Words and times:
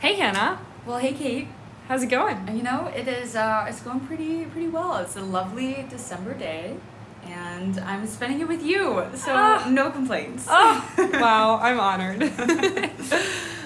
Hey, 0.00 0.14
Hannah. 0.14 0.58
Well, 0.86 0.98
hey, 0.98 1.12
Kate. 1.12 1.48
How's 1.88 2.02
it 2.02 2.06
going? 2.08 2.56
You 2.56 2.62
know, 2.62 2.86
it 2.94 3.08
is. 3.08 3.34
Uh, 3.34 3.66
it's 3.68 3.80
going 3.80 4.00
pretty, 4.00 4.44
pretty 4.44 4.68
well. 4.68 4.96
It's 4.98 5.16
a 5.16 5.22
lovely 5.22 5.86
December 5.88 6.34
day, 6.34 6.76
and 7.24 7.78
I'm 7.80 8.06
spending 8.06 8.40
it 8.40 8.48
with 8.48 8.62
you. 8.62 9.04
So 9.14 9.32
Ah. 9.34 9.66
no 9.70 9.90
complaints. 9.90 10.46
Oh, 10.48 10.84
wow. 11.14 11.58
I'm 11.60 11.80
honored. 11.80 12.22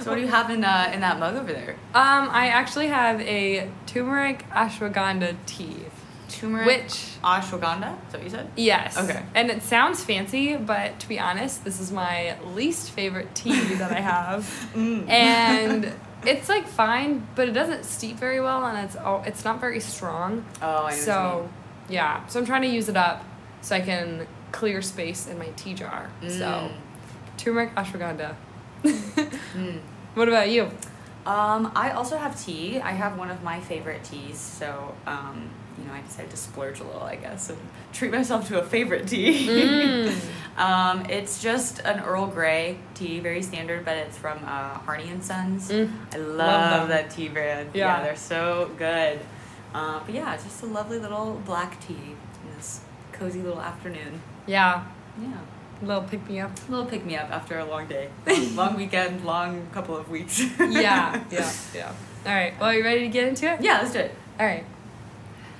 So 0.03 0.11
what 0.11 0.17
do 0.17 0.21
you 0.23 0.29
have 0.29 0.51
in 0.51 0.65
uh, 0.65 0.91
in 0.95 1.01
that 1.01 1.19
mug 1.19 1.37
over 1.37 1.53
there? 1.53 1.73
Um, 1.95 2.29
I 2.31 2.49
actually 2.49 2.89
have 2.89 3.21
a 3.21 3.71
turmeric 3.87 4.49
ashwagandha 4.51 5.37
tea. 5.47 5.77
Turmeric. 6.29 6.67
Which- 6.67 7.09
ashwagandha? 7.23 7.97
Is 8.07 8.13
that 8.13 8.19
what 8.19 8.23
you 8.25 8.31
said? 8.31 8.51
Yes. 8.57 8.97
Okay. 8.97 9.23
And 9.35 9.51
it 9.51 9.63
sounds 9.63 10.03
fancy, 10.03 10.57
but 10.57 10.99
to 11.01 11.09
be 11.09 11.19
honest, 11.21 11.65
this 11.65 11.79
is 11.81 11.93
my 11.93 12.37
least 12.55 12.91
favorite 12.91 13.35
tea 13.35 13.75
that 13.75 13.91
I 13.93 14.01
have. 14.01 14.45
Mm. 14.75 15.09
And 15.09 15.93
it's 16.25 16.49
like 16.49 16.67
fine, 16.67 17.27
but 17.35 17.49
it 17.49 17.53
doesn't 17.53 17.85
steep 17.85 18.17
very 18.17 18.41
well, 18.41 18.65
and 18.65 18.79
it's 18.87 18.97
oh, 18.97 19.23
it's 19.27 19.45
not 19.45 19.61
very 19.61 19.81
strong. 19.81 20.45
oh, 20.61 20.85
I 20.87 20.91
know. 20.91 20.97
So, 20.97 21.51
yeah. 21.89 22.27
So 22.27 22.39
I'm 22.41 22.47
trying 22.47 22.63
to 22.63 22.69
use 22.69 22.89
it 22.89 22.97
up 22.97 23.25
so 23.61 23.77
I 23.77 23.81
can 23.81 24.27
clear 24.53 24.83
space 24.83 25.27
in 25.27 25.39
my 25.39 25.49
tea 25.57 25.75
jar. 25.75 26.11
mean. 26.21 26.31
So, 26.31 26.71
turmeric 27.37 27.75
ashwagandha. 27.75 28.35
Mm. 28.83 29.39
Mm. 29.55 29.81
What 30.15 30.29
about 30.29 30.51
you? 30.51 30.65
Um, 31.25 31.73
I 31.75 31.93
also 31.93 32.19
have 32.19 32.39
tea. 32.39 32.79
I 32.81 32.91
have 32.91 33.17
one 33.17 33.31
of 33.31 33.43
my 33.43 33.61
favorite 33.61 34.05
teas, 34.05 34.39
so 34.39 34.95
um, 35.07 35.49
you 35.79 35.85
know, 35.85 35.93
I 35.93 36.01
decided 36.03 36.31
to 36.31 36.37
splurge 36.37 36.81
a 36.81 36.85
little, 36.85 37.03
I 37.03 37.17
guess, 37.17 37.51
and 37.51 37.59
treat 37.93 38.11
myself 38.13 38.49
to 38.49 38.61
a 38.61 38.63
favorite 38.65 39.09
tea. 39.09 39.47
Mm. 39.47 40.15
um, 40.59 41.07
it's 41.11 41.43
just 41.43 41.79
an 41.81 42.01
Earl 42.01 42.27
Grey 42.27 42.79
tea, 42.95 43.21
very 43.21 43.43
standard, 43.43 43.85
but 43.85 43.97
it's 43.97 44.19
from 44.19 44.39
uh, 44.45 44.79
Harney 44.79 45.09
and 45.09 45.23
Sons. 45.25 45.71
Mm. 45.71 45.91
I 46.13 46.17
love, 46.19 46.39
Love 46.81 46.89
that 46.89 47.11
tea 47.11 47.29
brand. 47.29 47.71
Yeah. 47.75 48.03
they're 48.03 48.17
so 48.17 48.71
good. 48.79 49.21
Uh, 49.75 50.01
but 50.05 50.15
yeah, 50.15 50.35
it's 50.35 50.45
just 50.45 50.63
a 50.63 50.67
lovely 50.67 50.99
little 50.99 51.41
black 51.47 51.81
tea 51.87 51.95
in 51.95 52.57
this 52.57 52.81
cozy 53.13 53.41
little 53.41 53.61
afternoon. 53.63 54.21
Yeah. 54.47 54.85
Yeah, 55.21 55.39
little 55.83 56.03
pick 56.03 56.27
me 56.29 56.41
up. 56.41 56.51
a 56.69 56.71
little 56.71 56.87
pick 56.87 57.05
me 57.05 57.17
up 57.17 57.31
after 57.31 57.59
a 57.59 57.65
long 57.65 57.87
day, 57.87 58.09
long, 58.27 58.57
long 58.57 58.77
weekend, 58.77 59.25
long 59.25 59.67
couple 59.73 59.97
of 59.97 60.09
weeks. 60.11 60.41
Yeah. 60.59 61.23
Yeah. 61.31 61.53
Yeah. 61.75 61.93
All 62.27 62.33
right. 62.33 62.55
Well, 62.59 62.71
are 62.71 62.75
you 62.75 62.85
ready 62.85 63.01
to 63.01 63.09
get 63.09 63.29
into 63.29 63.51
it? 63.53 63.61
yeah. 63.61 63.81
Let's 63.81 63.93
do 63.93 64.01
it. 64.01 64.15
All 64.39 64.47
right. 64.47 64.65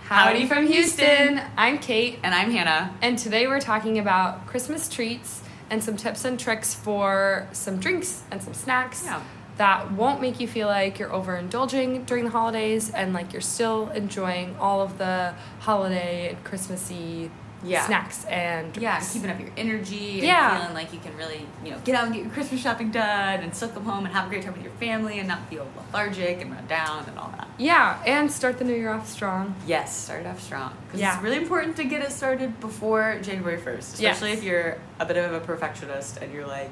Howdy 0.09 0.47
from 0.47 0.67
Houston. 0.67 1.41
I'm 1.57 1.79
Kate, 1.79 2.19
And 2.23 2.35
I'm 2.35 2.51
Hannah. 2.51 2.95
and 3.01 3.19
today 3.19 3.47
we're 3.47 3.61
talking 3.61 3.99
about 3.99 4.47
Christmas 4.47 4.89
treats 4.89 5.43
and 5.71 5.83
some 5.83 5.97
tips 5.97 6.25
and 6.25 6.39
tricks 6.39 6.75
for 6.75 7.49
some 7.53 7.79
drinks 7.79 8.23
and 8.31 8.43
some 8.43 8.53
snacks 8.53 9.05
Yeah. 9.05 9.21
that 9.57 9.93
won't 9.93 10.21
make 10.21 10.39
you 10.41 10.47
feel 10.49 10.69
like 10.69 10.99
you're 10.99 11.09
overindulging 11.09 12.05
during 12.05 12.25
the 12.25 12.31
holidays 12.31 12.91
and 12.91 13.15
like 13.15 13.33
you're 13.33 13.41
still 13.41 13.89
enjoying 13.91 14.55
all 14.61 14.83
of 14.83 14.99
the 14.99 15.35
holiday 15.61 16.31
and 16.31 16.45
Christmassy 16.45 17.31
Yeah. 17.65 17.87
snacks 17.87 18.25
and 18.25 18.77
Yeah, 18.77 18.97
and 18.99 19.07
keeping 19.09 19.31
up 19.31 19.39
your 19.39 19.51
energy 19.57 20.15
and 20.19 20.23
Yeah. 20.25 20.59
feeling 20.59 20.75
like 20.75 20.93
you 20.93 20.99
can 20.99 21.17
really, 21.17 21.47
you 21.65 21.71
know, 21.71 21.79
get 21.85 21.95
out 21.95 22.05
and 22.07 22.13
get 22.15 22.25
your 22.25 22.33
Christmas 22.33 22.61
shopping 22.61 22.91
done 22.91 23.41
and 23.41 23.55
still 23.55 23.69
come 23.69 23.85
home 23.85 24.05
and 24.05 24.13
have 24.15 24.27
a 24.27 24.29
great 24.29 24.43
time 24.43 24.53
with 24.55 24.63
your 24.63 24.73
family 24.73 25.19
and 25.21 25.29
not 25.29 25.49
feel 25.49 25.67
lethargic 25.77 26.41
and 26.43 26.51
run 26.53 26.67
down 26.67 27.05
and 27.07 27.19
all 27.19 27.33
that. 27.39 27.47
yeah, 27.59 28.03
and 28.05 28.31
start 28.33 28.59
the 28.59 28.65
new 28.65 28.75
year 28.75 28.91
off 28.93 29.09
strong. 29.09 29.55
Yes, 29.67 29.97
start 29.97 30.27
off 30.27 30.41
strong. 30.43 30.73
Because 30.87 31.01
Yeah. 31.01 31.15
it's 31.15 31.23
really 31.23 31.37
important 31.37 31.77
to 31.77 31.85
get 31.85 32.03
it 32.03 32.11
started 32.11 32.59
before 32.61 33.19
January 33.23 33.59
1st, 33.59 33.95
especially 33.95 34.31
Yes. 34.31 34.39
if 34.39 34.45
you're 34.45 34.79
a 34.99 35.05
bit 35.07 35.17
of 35.17 35.33
a 35.33 35.41
perfectionist 35.41 36.17
and 36.17 36.33
you're 36.33 36.47
like, 36.47 36.71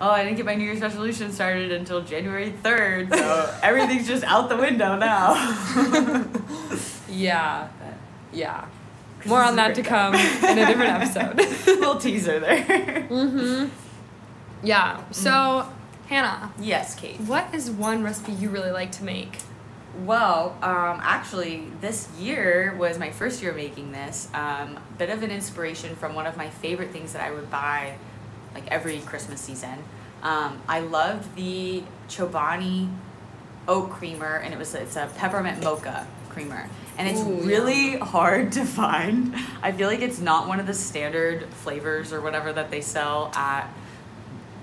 oh, 0.00 0.10
I 0.10 0.22
didn't 0.24 0.36
get 0.36 0.46
my 0.46 0.54
New 0.54 0.64
Year's 0.64 0.80
resolution 0.80 1.32
started 1.32 1.72
until 1.72 2.02
January 2.02 2.52
3rd, 2.62 3.14
so 3.16 3.54
everything's 3.62 4.06
just 4.06 4.22
out 4.24 4.48
the 4.48 4.56
window 4.56 4.96
now. 4.96 5.34
Yeah, 7.08 7.68
But 7.80 7.94
yeah. 8.32 8.64
More 9.26 9.42
on 9.42 9.56
that 9.56 9.74
to 9.76 9.82
come 9.82 10.14
in 10.14 10.58
a 10.58 10.66
different 10.66 10.90
episode. 10.90 11.36
little 11.66 11.96
teaser 11.96 12.40
there. 12.40 13.06
mm-hmm. 13.08 13.68
Yeah. 14.62 15.02
So, 15.10 15.68
Hannah, 16.08 16.52
yes, 16.58 16.94
Kate. 16.94 17.20
what 17.20 17.54
is 17.54 17.70
one 17.70 18.02
recipe 18.02 18.32
you 18.32 18.48
really 18.50 18.70
like 18.70 18.92
to 18.92 19.04
make? 19.04 19.38
Well, 20.04 20.56
um, 20.60 21.00
actually, 21.02 21.68
this 21.80 22.08
year 22.18 22.74
was 22.78 22.98
my 22.98 23.10
first 23.10 23.42
year 23.42 23.52
making 23.52 23.92
this. 23.92 24.28
Um, 24.34 24.80
bit 24.98 25.08
of 25.08 25.22
an 25.22 25.30
inspiration 25.30 25.94
from 25.96 26.14
one 26.14 26.26
of 26.26 26.36
my 26.36 26.50
favorite 26.50 26.90
things 26.90 27.12
that 27.12 27.22
I 27.22 27.30
would 27.30 27.50
buy, 27.50 27.96
like 28.54 28.66
every 28.68 28.98
Christmas 29.00 29.40
season. 29.40 29.84
Um, 30.22 30.60
I 30.66 30.80
loved 30.80 31.36
the 31.36 31.84
Chobani 32.08 32.90
oat 33.68 33.90
creamer, 33.90 34.36
and 34.36 34.52
it 34.52 34.58
was 34.58 34.74
it's 34.74 34.96
a 34.96 35.08
peppermint 35.16 35.62
mocha 35.62 36.06
creamer, 36.34 36.68
and 36.98 37.08
it's 37.08 37.20
Ooh, 37.20 37.46
really 37.46 37.96
hard 37.96 38.52
to 38.52 38.64
find. 38.64 39.34
I 39.62 39.72
feel 39.72 39.88
like 39.88 40.00
it's 40.00 40.20
not 40.20 40.48
one 40.48 40.60
of 40.60 40.66
the 40.66 40.74
standard 40.74 41.44
flavors 41.54 42.12
or 42.12 42.20
whatever 42.20 42.52
that 42.52 42.70
they 42.70 42.80
sell 42.80 43.30
at 43.34 43.72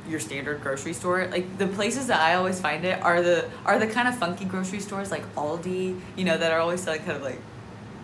your 0.08 0.20
standard 0.20 0.62
grocery 0.62 0.94
store. 0.94 1.28
Like 1.28 1.58
the 1.58 1.68
places 1.68 2.08
that 2.08 2.20
I 2.20 2.36
always 2.36 2.60
find 2.60 2.86
it 2.86 3.02
are 3.02 3.22
the 3.22 3.50
are 3.66 3.80
the 3.80 3.88
kind 3.88 4.08
of 4.08 4.18
funky 4.18 4.46
grocery 4.46 4.80
stores 4.80 5.10
like 5.10 5.24
Aldi, 5.36 6.00
you 6.16 6.26
know, 6.26 6.38
that 6.38 6.52
are 6.52 6.60
always 6.60 6.84
selling 6.84 7.00
kind 7.02 7.14
of 7.14 7.24
like 7.24 7.40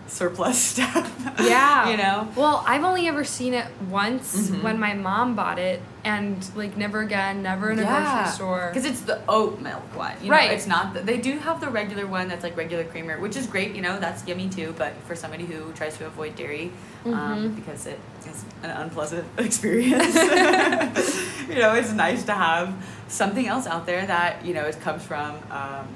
surplus 0.07 0.57
stuff. 0.73 1.13
Yeah. 1.41 1.89
you 1.89 1.97
know? 1.97 2.27
Well, 2.35 2.63
I've 2.65 2.83
only 2.83 3.07
ever 3.07 3.23
seen 3.23 3.53
it 3.53 3.67
once 3.89 4.49
Mhm. 4.49 4.61
when 4.63 4.79
my 4.79 4.93
mom 4.93 5.35
bought 5.35 5.59
it, 5.59 5.81
and 6.03 6.37
like 6.55 6.77
never 6.77 7.01
again, 7.01 7.43
never 7.43 7.69
in 7.71 7.79
a 7.79 7.83
grocery 7.83 8.31
store. 8.31 8.71
Because 8.73 8.89
it's 8.89 9.01
the 9.01 9.19
oat 9.27 9.59
milk 9.59 9.83
one. 9.95 10.13
You 10.23 10.31
Right. 10.31 10.49
Know, 10.49 10.55
it's 10.55 10.67
not, 10.67 10.93
the, 10.93 11.01
they 11.01 11.17
do 11.17 11.37
have 11.39 11.59
the 11.59 11.69
regular 11.69 12.07
one 12.07 12.27
that's 12.29 12.43
like 12.43 12.55
regular 12.55 12.83
creamer, 12.85 13.19
which 13.19 13.35
is 13.35 13.45
great, 13.47 13.75
you 13.75 13.81
know, 13.81 13.99
that's 13.99 14.25
yummy 14.27 14.47
too. 14.49 14.73
But 14.77 14.93
for 15.05 15.15
somebody 15.15 15.45
who 15.45 15.71
tries 15.73 15.97
to 15.97 16.05
avoid 16.05 16.35
dairy, 16.35 16.71
um, 17.05 17.13
Mhm. 17.13 17.55
because 17.55 17.85
it 17.85 17.99
is 18.29 18.43
an 18.63 18.69
unpleasant 18.69 19.25
experience, 19.37 20.15
you 21.49 21.55
know, 21.59 21.73
it's 21.73 21.91
nice 21.91 22.23
to 22.23 22.33
have 22.33 22.73
something 23.09 23.47
else 23.47 23.67
out 23.67 23.85
there 23.85 24.05
that, 24.05 24.45
you 24.45 24.53
know, 24.53 24.63
it 24.63 24.79
comes 24.81 25.03
from, 25.03 25.35
um, 25.51 25.87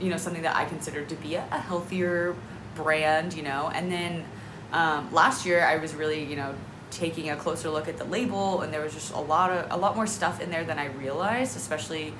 you 0.00 0.08
know, 0.10 0.16
something 0.16 0.42
that 0.42 0.56
I 0.56 0.64
consider 0.64 1.04
to 1.04 1.14
be 1.16 1.34
a, 1.36 1.44
a 1.52 1.58
healthier 1.58 2.34
brand, 2.74 3.34
you 3.34 3.42
know. 3.42 3.70
And 3.74 3.90
then 3.90 4.24
um, 4.72 5.12
last 5.12 5.46
year 5.46 5.64
I 5.64 5.76
was 5.76 5.94
really, 5.94 6.24
you 6.24 6.36
know, 6.36 6.54
taking 6.90 7.30
a 7.30 7.36
closer 7.36 7.70
look 7.70 7.88
at 7.88 7.98
the 7.98 8.04
label 8.04 8.62
and 8.62 8.72
there 8.72 8.80
was 8.80 8.92
just 8.92 9.12
a 9.12 9.20
lot 9.20 9.50
of 9.50 9.70
a 9.70 9.76
lot 9.76 9.94
more 9.94 10.06
stuff 10.06 10.40
in 10.40 10.50
there 10.50 10.64
than 10.64 10.78
I 10.78 10.86
realized, 10.86 11.56
especially 11.56 12.12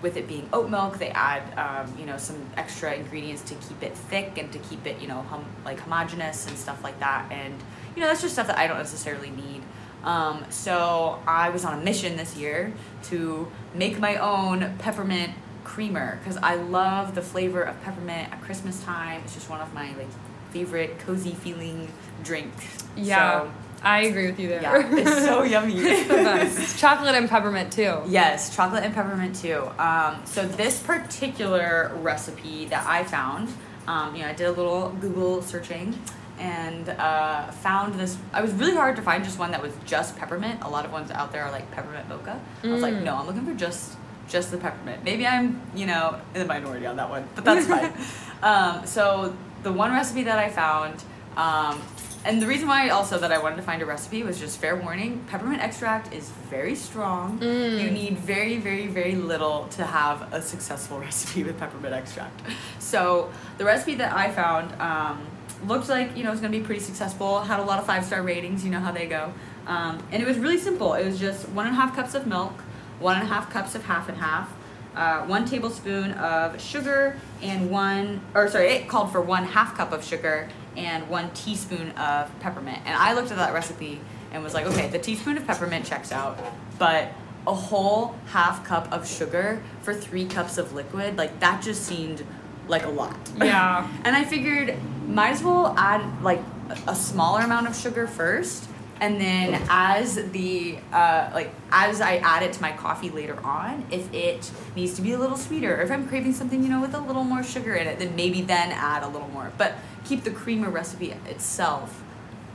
with 0.00 0.16
it 0.16 0.28
being 0.28 0.48
oat 0.52 0.70
milk, 0.70 0.98
they 0.98 1.10
add 1.10 1.42
um, 1.58 1.92
you 1.98 2.06
know 2.06 2.16
some 2.16 2.36
extra 2.56 2.94
ingredients 2.94 3.42
to 3.42 3.54
keep 3.54 3.82
it 3.82 3.96
thick 3.96 4.38
and 4.38 4.50
to 4.52 4.58
keep 4.60 4.86
it 4.86 5.00
you 5.00 5.08
know 5.08 5.22
hum- 5.22 5.44
like 5.64 5.78
homogenous 5.80 6.46
and 6.46 6.56
stuff 6.56 6.82
like 6.82 6.98
that. 7.00 7.30
And 7.30 7.54
you 7.94 8.00
know 8.00 8.08
that's 8.08 8.22
just 8.22 8.34
stuff 8.34 8.46
that 8.46 8.58
I 8.58 8.66
don't 8.66 8.78
necessarily 8.78 9.30
need. 9.30 9.62
Um, 10.04 10.44
so 10.48 11.20
I 11.26 11.50
was 11.50 11.64
on 11.64 11.78
a 11.78 11.82
mission 11.82 12.16
this 12.16 12.36
year 12.36 12.72
to 13.04 13.50
make 13.74 13.98
my 13.98 14.16
own 14.16 14.76
peppermint 14.78 15.32
creamer 15.72 16.18
because 16.18 16.36
I 16.42 16.54
love 16.56 17.14
the 17.14 17.22
flavor 17.22 17.62
of 17.62 17.80
peppermint 17.82 18.32
at 18.32 18.40
Christmas 18.42 18.82
time. 18.82 19.20
It's 19.24 19.34
just 19.34 19.50
one 19.50 19.60
of 19.60 19.72
my 19.74 19.88
like 19.96 20.08
favorite 20.50 20.98
cozy 21.00 21.32
feeling 21.34 21.88
drinks. 22.24 22.84
yeah, 22.96 23.42
So, 23.42 23.50
I 23.82 24.00
agree 24.04 24.26
with 24.26 24.40
you 24.40 24.48
there. 24.48 24.62
yeah, 24.62 24.96
it's 24.96 25.24
so 25.24 25.42
yummy. 25.54 25.74
It's 25.78 26.08
the 26.08 26.14
best. 26.14 26.78
Chocolate 26.78 27.14
and 27.14 27.28
peppermint 27.28 27.70
too. 27.72 28.00
Yes, 28.08 28.54
chocolate 28.56 28.82
and 28.82 28.94
peppermint 28.94 29.36
too. 29.36 29.68
Um, 29.78 30.20
so 30.24 30.46
this 30.46 30.82
particular 30.82 31.92
recipe 32.00 32.64
that 32.66 32.86
I 32.86 33.04
found, 33.04 33.48
um, 33.86 34.14
you 34.16 34.22
know, 34.22 34.28
I 34.28 34.32
did 34.32 34.46
a 34.46 34.52
little 34.52 34.88
Google 35.00 35.42
searching 35.42 35.98
and 36.38 36.88
uh, 36.88 37.50
found 37.50 37.94
this. 38.00 38.16
I 38.32 38.40
was 38.40 38.52
really 38.52 38.74
hard 38.76 38.96
to 38.96 39.02
find 39.02 39.22
just 39.22 39.38
one 39.38 39.50
that 39.50 39.60
was 39.62 39.72
just 39.84 40.16
peppermint. 40.16 40.62
A 40.62 40.68
lot 40.70 40.84
of 40.86 40.92
ones 40.92 41.10
out 41.10 41.30
there 41.32 41.44
are 41.44 41.50
like 41.52 41.70
peppermint 41.72 42.08
mocha. 42.08 42.40
I 42.64 42.68
was 42.68 42.80
like, 42.80 42.94
Mm. 42.94 43.02
no, 43.04 43.16
I'm 43.16 43.26
looking 43.26 43.44
for 43.44 43.54
just 43.54 43.97
just 44.28 44.50
the 44.50 44.58
peppermint. 44.58 45.04
Maybe 45.04 45.26
I'm, 45.26 45.60
you 45.74 45.86
know, 45.86 46.20
in 46.34 46.40
the 46.40 46.46
minority 46.46 46.86
on 46.86 46.96
that 46.96 47.10
one, 47.10 47.28
but 47.34 47.44
that's 47.44 47.66
fine. 47.66 47.92
Um, 48.40 48.86
so 48.86 49.36
the 49.64 49.72
one 49.72 49.90
recipe 49.90 50.22
that 50.22 50.38
I 50.38 50.48
found. 50.48 51.02
Um, 51.36 51.82
and 52.24 52.42
the 52.42 52.46
reason 52.46 52.68
why 52.68 52.88
also 52.90 53.18
that 53.18 53.32
I 53.32 53.38
wanted 53.38 53.56
to 53.56 53.62
find 53.62 53.80
a 53.80 53.86
recipe 53.86 54.22
was 54.22 54.38
just 54.38 54.60
fair 54.60 54.76
warning 54.76 55.24
peppermint 55.28 55.62
extract 55.62 56.12
is 56.12 56.30
very 56.50 56.74
strong. 56.74 57.38
Mm. 57.38 57.82
You 57.82 57.90
need 57.90 58.18
very, 58.18 58.58
very, 58.58 58.86
very 58.86 59.14
little 59.14 59.66
to 59.72 59.84
have 59.84 60.32
a 60.32 60.42
successful 60.42 60.98
recipe 61.00 61.44
with 61.44 61.58
peppermint 61.58 61.94
extract. 61.94 62.40
So 62.78 63.32
the 63.56 63.64
recipe 63.64 63.94
that 63.96 64.12
I 64.12 64.30
found 64.30 64.72
um, 64.80 65.26
looked 65.66 65.88
like 65.88 66.16
you 66.16 66.22
know 66.22 66.30
it 66.30 66.32
was 66.32 66.40
gonna 66.40 66.56
be 66.56 66.64
pretty 66.64 66.80
successful. 66.80 67.40
Had 67.40 67.60
a 67.60 67.64
lot 67.64 67.78
of 67.78 67.86
five 67.86 68.04
star 68.04 68.22
ratings. 68.22 68.64
You 68.64 68.70
know 68.70 68.80
how 68.80 68.92
they 68.92 69.06
go. 69.06 69.32
Um, 69.66 70.02
and 70.10 70.22
it 70.22 70.26
was 70.26 70.38
really 70.38 70.58
simple. 70.58 70.94
It 70.94 71.04
was 71.04 71.20
just 71.20 71.48
one 71.50 71.66
and 71.66 71.76
a 71.76 71.78
half 71.78 71.94
cups 71.94 72.14
of 72.14 72.26
milk, 72.26 72.54
one 73.00 73.16
and 73.16 73.24
a 73.24 73.26
half 73.26 73.50
cups 73.50 73.74
of 73.74 73.84
half 73.84 74.08
and 74.08 74.18
half, 74.18 74.52
uh, 74.96 75.22
one 75.26 75.44
tablespoon 75.44 76.12
of 76.12 76.60
sugar, 76.60 77.16
and 77.42 77.70
one 77.70 78.20
or 78.34 78.48
sorry, 78.48 78.68
it 78.68 78.88
called 78.88 79.12
for 79.12 79.20
one 79.20 79.44
half 79.44 79.76
cup 79.76 79.92
of 79.92 80.04
sugar 80.04 80.48
and 80.76 81.08
one 81.08 81.30
teaspoon 81.30 81.90
of 81.92 82.30
peppermint. 82.40 82.78
And 82.84 82.94
I 82.96 83.14
looked 83.14 83.30
at 83.30 83.36
that 83.36 83.52
recipe 83.52 84.00
and 84.32 84.42
was 84.44 84.54
like, 84.54 84.66
okay, 84.66 84.88
the 84.88 84.98
teaspoon 84.98 85.36
of 85.36 85.46
peppermint 85.46 85.84
checks 85.86 86.12
out, 86.12 86.38
but 86.78 87.12
a 87.46 87.54
whole 87.54 88.14
half 88.26 88.64
cup 88.64 88.92
of 88.92 89.08
sugar 89.08 89.62
for 89.82 89.94
three 89.94 90.26
cups 90.26 90.58
of 90.58 90.72
liquid, 90.74 91.16
like 91.16 91.40
that 91.40 91.62
just 91.62 91.82
seemed 91.84 92.24
like 92.68 92.84
a 92.84 92.90
lot. 92.90 93.16
Yeah. 93.38 93.88
and 94.04 94.14
I 94.14 94.24
figured 94.24 94.76
might 95.06 95.30
as 95.30 95.42
well 95.42 95.74
add 95.78 96.22
like 96.22 96.40
a 96.86 96.94
smaller 96.94 97.40
amount 97.40 97.66
of 97.66 97.74
sugar 97.74 98.06
first 98.06 98.68
and 99.00 99.20
then 99.20 99.60
as 99.68 100.16
the 100.32 100.78
uh, 100.92 101.30
like 101.32 101.52
as 101.70 102.00
I 102.00 102.16
add 102.16 102.42
it 102.42 102.52
to 102.54 102.62
my 102.62 102.72
coffee 102.72 103.10
later 103.10 103.38
on, 103.44 103.86
if 103.90 104.12
it 104.12 104.50
needs 104.74 104.94
to 104.94 105.02
be 105.02 105.12
a 105.12 105.18
little 105.18 105.36
sweeter, 105.36 105.76
or 105.76 105.82
if 105.82 105.90
I'm 105.90 106.08
craving 106.08 106.32
something 106.32 106.62
you 106.62 106.68
know 106.68 106.80
with 106.80 106.94
a 106.94 107.00
little 107.00 107.24
more 107.24 107.42
sugar 107.42 107.74
in 107.74 107.86
it, 107.86 107.98
then 107.98 108.16
maybe 108.16 108.42
then 108.42 108.70
add 108.72 109.02
a 109.02 109.08
little 109.08 109.28
more. 109.28 109.52
But 109.56 109.74
keep 110.04 110.24
the 110.24 110.30
creamer 110.30 110.70
recipe 110.70 111.12
itself 111.26 112.02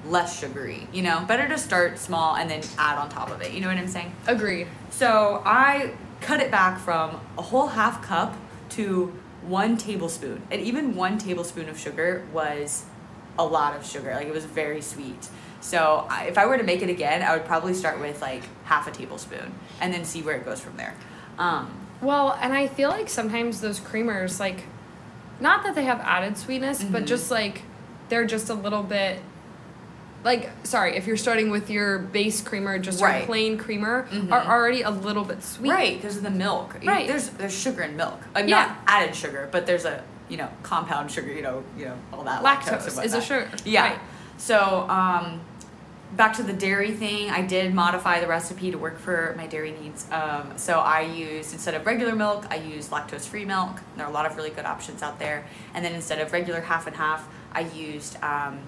less 0.05 0.39
sugary. 0.39 0.87
You 0.91 1.01
know, 1.01 1.23
better 1.27 1.47
to 1.47 1.57
start 1.57 1.97
small 1.97 2.35
and 2.35 2.49
then 2.49 2.61
add 2.77 2.97
on 2.97 3.09
top 3.09 3.31
of 3.31 3.41
it. 3.41 3.53
You 3.53 3.61
know 3.61 3.67
what 3.67 3.77
I'm 3.77 3.87
saying? 3.87 4.13
Agreed. 4.27 4.67
So 4.89 5.41
I 5.45 5.93
cut 6.21 6.39
it 6.39 6.51
back 6.51 6.79
from 6.79 7.19
a 7.37 7.41
whole 7.41 7.67
half 7.67 8.01
cup 8.01 8.35
to 8.69 9.13
one 9.43 9.77
tablespoon, 9.77 10.41
and 10.51 10.61
even 10.61 10.95
one 10.95 11.17
tablespoon 11.17 11.69
of 11.69 11.77
sugar 11.77 12.25
was 12.31 12.85
a 13.37 13.45
lot 13.45 13.75
of 13.75 13.85
sugar. 13.85 14.13
Like 14.13 14.27
it 14.27 14.33
was 14.33 14.45
very 14.45 14.81
sweet. 14.81 15.29
So 15.63 16.05
I, 16.09 16.25
if 16.25 16.37
I 16.37 16.45
were 16.45 16.57
to 16.57 16.63
make 16.63 16.81
it 16.81 16.89
again, 16.89 17.21
I 17.23 17.33
would 17.35 17.45
probably 17.45 17.73
start 17.73 17.99
with 18.01 18.21
like 18.21 18.43
half 18.65 18.85
a 18.87 18.91
tablespoon 18.91 19.53
and 19.79 19.93
then 19.93 20.03
see 20.03 20.21
where 20.21 20.35
it 20.35 20.43
goes 20.43 20.59
from 20.59 20.75
there. 20.75 20.93
Um, 21.39 21.71
Well, 22.01 22.37
and 22.41 22.51
I 22.53 22.67
feel 22.67 22.89
like 22.89 23.07
sometimes 23.09 23.61
those 23.61 23.79
creamers, 23.79 24.39
like, 24.41 24.63
not 25.39 25.63
that 25.63 25.73
they 25.73 25.85
have 25.85 26.01
added 26.01 26.37
sweetness, 26.37 26.83
but 26.83 27.03
Mhm. 27.03 27.07
just 27.07 27.31
like 27.31 27.61
they're 28.09 28.25
just 28.25 28.49
a 28.49 28.53
little 28.53 28.83
bit. 28.83 29.21
Like, 30.25 30.49
sorry, 30.63 30.97
if 30.97 31.07
you're 31.07 31.15
starting 31.17 31.49
with 31.49 31.69
your 31.69 31.97
base 31.97 32.41
creamer, 32.41 32.77
just 32.77 33.01
Right. 33.01 33.19
your 33.19 33.25
plain 33.25 33.57
creamer, 33.57 34.05
Mhm. 34.11 34.31
are 34.33 34.41
already 34.45 34.81
a 34.81 34.89
little 34.89 35.23
bit 35.23 35.41
sweet. 35.43 35.71
right, 35.71 35.95
because 36.01 36.17
of 36.17 36.23
the 36.23 36.29
milk. 36.29 36.75
Right. 36.83 37.07
There's 37.07 37.29
there's 37.29 37.57
sugar 37.57 37.83
in 37.83 37.95
milk. 37.95 38.19
Uh, 38.35 38.39
Yeah. 38.45 38.57
Not 38.65 38.77
added 38.87 39.15
sugar, 39.15 39.47
but 39.49 39.65
there's 39.65 39.85
a 39.85 40.01
you 40.27 40.35
know 40.35 40.49
compound 40.61 41.09
sugar. 41.09 41.31
You 41.31 41.41
know 41.41 41.63
you 41.77 41.85
know 41.85 41.95
all 42.11 42.23
that 42.25 42.43
lactose, 42.43 42.81
Lactose 42.97 43.05
is 43.05 43.13
a 43.13 43.21
sugar. 43.21 43.47
Yeah. 43.63 43.83
Right. 43.83 43.99
So, 44.37 44.85
um, 44.89 45.39
back 46.15 46.35
to 46.37 46.43
the 46.43 46.53
dairy 46.53 46.91
thing, 46.91 47.29
I 47.29 47.41
did 47.41 47.73
modify 47.73 48.19
the 48.19 48.27
recipe 48.27 48.71
to 48.71 48.77
work 48.77 48.99
for 48.99 49.33
my 49.37 49.47
dairy 49.47 49.71
needs. 49.71 50.05
Um, 50.11 50.53
so 50.57 50.79
I 50.79 51.01
used 51.01 51.53
instead 51.53 51.73
of 51.73 51.85
regular 51.85 52.15
milk, 52.15 52.45
I 52.49 52.55
used 52.55 52.91
lactose-free 52.91 53.45
milk. 53.45 53.81
There 53.95 54.05
are 54.05 54.09
a 54.09 54.13
lot 54.13 54.25
of 54.25 54.35
really 54.35 54.49
good 54.51 54.65
options 54.65 55.01
out 55.01 55.19
there. 55.19 55.45
And 55.73 55.83
then 55.83 55.93
instead 55.93 56.19
of 56.19 56.31
regular 56.31 56.61
half 56.61 56.87
and 56.87 56.95
half, 56.95 57.27
I 57.51 57.61
used 57.61 58.15
um, 58.17 58.59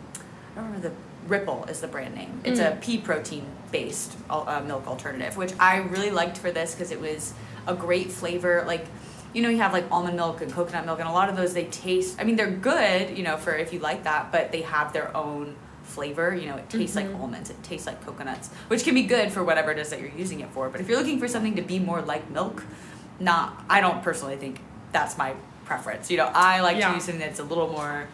I 0.52 0.56
don't 0.56 0.66
remember 0.66 0.90
the 0.90 0.96
Ripple 1.28 1.66
is 1.66 1.82
the 1.82 1.88
brand 1.88 2.14
name. 2.14 2.40
It's 2.44 2.60
a 2.60 2.72
Mm. 2.72 2.82
pea 2.82 2.98
protein 3.00 3.46
based 3.72 4.16
uh, 4.30 4.62
milk 4.66 4.86
alternative, 4.86 5.38
which 5.38 5.54
I 5.60 5.78
really 5.78 6.12
liked 6.12 6.38
for 6.38 6.52
this 6.52 6.76
because 6.76 6.92
it 6.92 7.02
was 7.02 7.34
a 7.66 7.74
great 7.74 8.12
flavor. 8.12 8.64
Like, 8.68 8.86
you 9.34 9.42
know, 9.42 9.50
you 9.50 9.58
have 9.58 9.74
like 9.74 9.86
almond 9.92 10.18
milk 10.18 10.42
and 10.42 10.52
coconut 10.54 10.86
milk, 10.86 11.00
and 11.00 11.10
a 11.10 11.12
lot 11.12 11.28
of 11.30 11.36
those 11.36 11.56
they 11.56 11.66
taste. 11.66 12.18
I 12.20 12.26
mean, 12.26 12.36
they're 12.36 12.52
good, 12.52 13.18
you 13.18 13.24
know, 13.24 13.38
for 13.38 13.56
if 13.56 13.74
you 13.74 13.80
like 13.80 14.04
that, 14.04 14.32
but 14.32 14.52
they 14.52 14.62
have 14.62 14.94
their 14.94 15.16
own 15.18 15.56
flavor. 15.96 16.36
You 16.36 16.48
know, 16.50 16.58
it 16.58 16.70
tastes 16.70 16.96
like 16.96 17.08
Mhm. 17.08 17.20
almonds, 17.22 17.50
it 17.50 17.62
tastes 17.64 17.88
like 17.88 18.06
coconuts, 18.06 18.50
which 18.68 18.84
can 18.84 18.94
be 18.94 19.04
good 19.04 19.32
for 19.32 19.44
whatever 19.44 19.72
it 19.72 19.80
is 19.80 19.90
that 19.90 20.00
you're 20.02 20.12
using 20.16 20.42
it 20.42 20.50
for. 20.54 20.70
But 20.70 20.82
if 20.82 20.88
you're 20.90 20.98
looking 21.00 21.20
for 21.20 21.28
something 21.28 21.56
to 21.56 21.62
be 21.62 21.80
more 21.80 22.02
like 22.02 22.30
milk, 22.30 22.64
not. 23.20 23.64
I 23.70 23.80
don't 23.82 24.04
personally 24.04 24.36
think 24.36 24.60
that's 24.92 25.18
my 25.18 25.34
preference. 25.66 26.12
You 26.12 26.18
know, 26.18 26.30
I 26.34 26.60
like 26.60 26.78
Yeah. 26.78 26.90
to 26.90 26.96
use 26.96 27.06
something 27.06 27.22
that's 27.22 27.40
a 27.40 27.44
little 27.44 27.70
more 27.70 28.08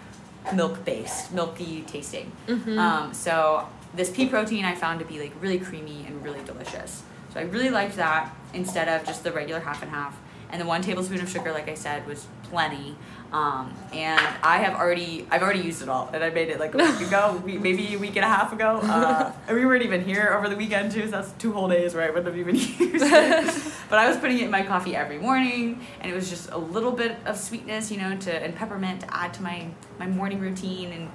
milk 0.54 0.86
based, 0.86 1.32
milky 1.34 1.84
tasting. 1.88 2.32
Mhm. 2.48 2.78
Um, 2.78 3.14
so 3.14 3.68
this 3.94 4.10
pea 4.10 4.28
protein 4.28 4.64
I 4.64 4.76
found 4.76 5.00
to 5.00 5.06
be 5.06 5.20
like 5.20 5.34
really 5.42 5.60
creamy 5.60 6.06
and 6.08 6.24
really 6.24 6.42
delicious. 6.46 7.02
So 7.34 7.40
I 7.40 7.44
really 7.44 7.70
liked 7.70 7.96
that 7.98 8.34
instead 8.54 8.88
of 8.88 9.06
just 9.06 9.24
the 9.24 9.32
regular 9.32 9.62
half 9.62 9.82
and 9.82 9.92
half. 9.92 10.16
And 10.52 10.60
the 10.62 10.66
one 10.66 10.82
tablespoon 10.82 11.22
of 11.22 11.30
sugar, 11.30 11.52
like 11.52 11.70
I 11.70 11.76
said, 11.76 12.06
was 12.06 12.28
plenty. 12.44 12.96
Um, 13.32 13.74
and 13.94 14.20
I 14.44 14.58
have 14.58 14.76
already, 14.76 15.26
I've 15.32 15.42
already 15.42 15.62
used 15.62 15.82
it 15.82 15.88
all, 15.88 16.10
and 16.14 16.22
I 16.22 16.30
made 16.32 16.50
it 16.50 16.60
like 16.60 16.74
a 16.76 16.78
week 16.78 17.08
ago, 17.08 17.42
maybe 17.46 17.94
a 17.94 17.98
week 17.98 18.18
and 18.18 18.26
a 18.26 18.28
half 18.28 18.52
ago. 18.52 18.80
Uh, 18.84 19.32
and 19.48 19.58
we 19.58 19.66
weren't 19.66 19.84
even 19.84 20.04
here 20.04 20.34
over 20.38 20.50
the 20.50 20.56
weekend 20.58 20.92
too, 20.92 21.06
so 21.06 21.12
that's 21.12 21.32
two 21.34 21.54
whole 21.54 21.70
days 21.70 21.94
where 21.96 22.04
I 22.04 22.10
wouldn't 22.10 22.26
have 22.28 22.38
even 22.38 22.56
used 22.56 22.78
it. 22.78 23.64
but 23.90 24.00
I 24.00 24.10
was 24.10 24.18
putting 24.18 24.38
it 24.40 24.44
in 24.44 24.52
my 24.52 24.64
coffee 24.64 24.96
every 24.98 25.18
morning, 25.18 25.80
and 26.02 26.12
it 26.12 26.14
was 26.16 26.30
just 26.30 26.52
a 26.52 26.58
little 26.58 26.92
bit 26.92 27.16
of 27.26 27.38
sweetness, 27.38 27.90
you 27.90 27.98
know, 28.00 28.18
to 28.18 28.32
and 28.44 28.54
peppermint 28.54 29.02
to 29.02 29.16
add 29.16 29.34
to 29.36 29.42
my 29.44 29.70
my 29.98 30.08
morning 30.08 30.40
routine 30.42 30.92
and 30.92 31.10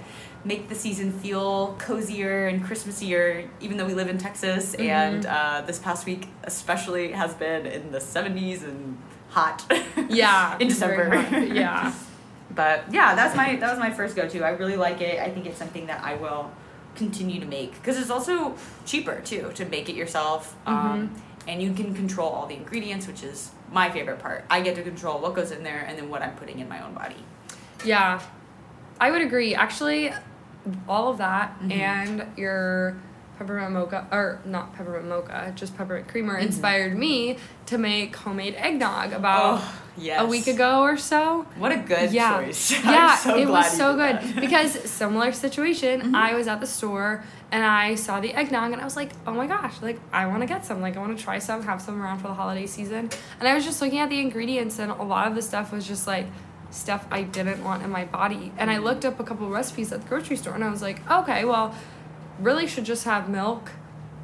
make 0.44 0.68
the 0.68 0.74
season 0.74 1.12
feel 1.12 1.74
cozier 1.78 2.46
and 2.46 2.64
Christmassier, 2.64 3.48
even 3.60 3.76
though 3.76 3.84
we 3.86 3.94
live 3.94 4.08
in 4.08 4.16
Texas. 4.16 4.74
Mhm. 4.76 4.84
And 4.88 5.26
uh, 5.26 5.62
this 5.66 5.78
past 5.78 6.06
week, 6.06 6.28
especially, 6.44 7.12
has 7.12 7.34
been 7.34 7.66
in 7.66 7.90
the 7.90 7.98
70s 7.98 8.62
and 8.62 8.96
hot. 9.30 9.64
Yeah. 10.08 10.56
in 10.60 10.68
December. 10.68 11.10
hot. 11.16 11.48
Yeah. 11.48 11.92
But 12.56 12.92
yeah, 12.92 13.14
that's 13.14 13.36
my 13.36 13.54
that 13.56 13.70
was 13.70 13.78
my 13.78 13.90
first 13.90 14.16
go 14.16 14.26
to. 14.28 14.42
I 14.44 14.50
really 14.50 14.76
like 14.76 15.00
it. 15.00 15.20
I 15.20 15.30
think 15.30 15.46
it's 15.46 15.58
something 15.58 15.86
that 15.86 16.02
I 16.02 16.14
will 16.16 16.50
continue 16.96 17.38
to 17.38 17.46
make 17.46 17.74
because 17.74 17.98
it's 17.98 18.10
also 18.10 18.56
cheaper 18.86 19.20
too 19.20 19.52
to 19.54 19.64
make 19.66 19.88
it 19.88 19.94
yourself. 19.94 20.56
Um, 20.66 21.14
and 21.46 21.62
you 21.62 21.72
can 21.74 21.94
control 21.94 22.30
all 22.30 22.46
the 22.46 22.56
ingredients, 22.56 23.06
which 23.06 23.22
is 23.22 23.50
my 23.70 23.88
favorite 23.90 24.18
part. 24.18 24.44
I 24.50 24.62
get 24.62 24.74
to 24.76 24.82
control 24.82 25.20
what 25.20 25.34
goes 25.34 25.52
in 25.52 25.62
there 25.62 25.84
and 25.86 25.96
then 25.96 26.08
what 26.08 26.22
I'm 26.22 26.34
putting 26.34 26.58
in 26.58 26.68
my 26.68 26.84
own 26.84 26.94
body. 26.94 27.22
Yeah, 27.84 28.20
I 28.98 29.10
would 29.12 29.22
agree. 29.22 29.54
Actually, 29.54 30.12
all 30.88 31.10
of 31.10 31.18
that 31.18 31.60
Mhm. 31.60 31.70
and 31.72 32.26
your 32.36 32.96
peppermint 33.38 33.72
mocha, 33.72 34.06
or 34.10 34.40
not 34.44 34.74
peppermint 34.74 35.06
mocha, 35.08 35.52
just 35.54 35.76
peppermint 35.76 36.08
creamer, 36.08 36.38
Mhm. 36.38 36.46
inspired 36.46 36.96
me 36.96 37.38
to 37.66 37.78
make 37.78 38.14
homemade 38.16 38.54
eggnog 38.56 39.12
about 39.12 39.60
oh, 39.60 39.74
yes. 39.96 40.20
a 40.20 40.26
week 40.26 40.46
ago 40.46 40.82
or 40.82 40.96
so. 40.96 41.46
What 41.58 41.72
a 41.72 41.76
good 41.76 42.12
yeah, 42.12 42.38
choice. 42.44 42.70
yeah, 42.84 43.14
so 43.16 43.36
it 43.36 43.48
was 43.48 43.70
so 43.76 43.94
good 43.94 44.16
that. 44.20 44.40
because 44.40 44.72
similar 44.90 45.32
situation. 45.32 46.00
Mhm. 46.00 46.14
I 46.14 46.34
was 46.34 46.46
at 46.48 46.60
the 46.60 46.66
store 46.66 47.24
and 47.52 47.64
I 47.64 47.94
saw 47.94 48.20
the 48.20 48.32
eggnog 48.34 48.72
and 48.72 48.80
I 48.80 48.84
was 48.84 48.96
like, 48.96 49.10
oh 49.26 49.32
my 49.32 49.46
gosh, 49.46 49.74
like 49.82 49.98
I 50.12 50.26
want 50.26 50.40
to 50.42 50.46
get 50.46 50.64
some, 50.64 50.80
like 50.80 50.96
I 50.96 51.00
want 51.00 51.16
to 51.16 51.22
try 51.22 51.38
some, 51.38 51.62
have 51.64 51.80
some 51.82 52.00
around 52.02 52.18
for 52.20 52.28
the 52.28 52.34
holiday 52.34 52.66
season. 52.66 53.10
And 53.40 53.48
I 53.48 53.54
was 53.54 53.64
just 53.64 53.80
looking 53.82 53.98
at 53.98 54.08
the 54.08 54.20
ingredients 54.20 54.78
and 54.78 54.90
a 54.92 55.02
lot 55.02 55.26
of 55.28 55.34
the 55.34 55.42
stuff 55.42 55.72
was 55.72 55.86
just 55.86 56.06
like 56.06 56.26
stuff 56.70 57.06
I 57.10 57.22
didn't 57.22 57.62
want 57.64 57.82
in 57.82 57.90
my 57.90 58.04
body. 58.04 58.52
And 58.58 58.70
I 58.70 58.76
Mhm. 58.76 58.82
looked 58.84 59.04
up 59.04 59.18
a 59.20 59.24
couple 59.24 59.48
recipes 59.48 59.92
at 59.92 60.02
the 60.02 60.08
grocery 60.08 60.36
store 60.36 60.54
and 60.54 60.64
I 60.64 60.70
was 60.70 60.82
like, 60.82 61.00
okay, 61.10 61.44
well, 61.44 61.74
really 62.40 62.66
should 62.66 62.84
just 62.84 63.04
have 63.04 63.28
milk, 63.28 63.70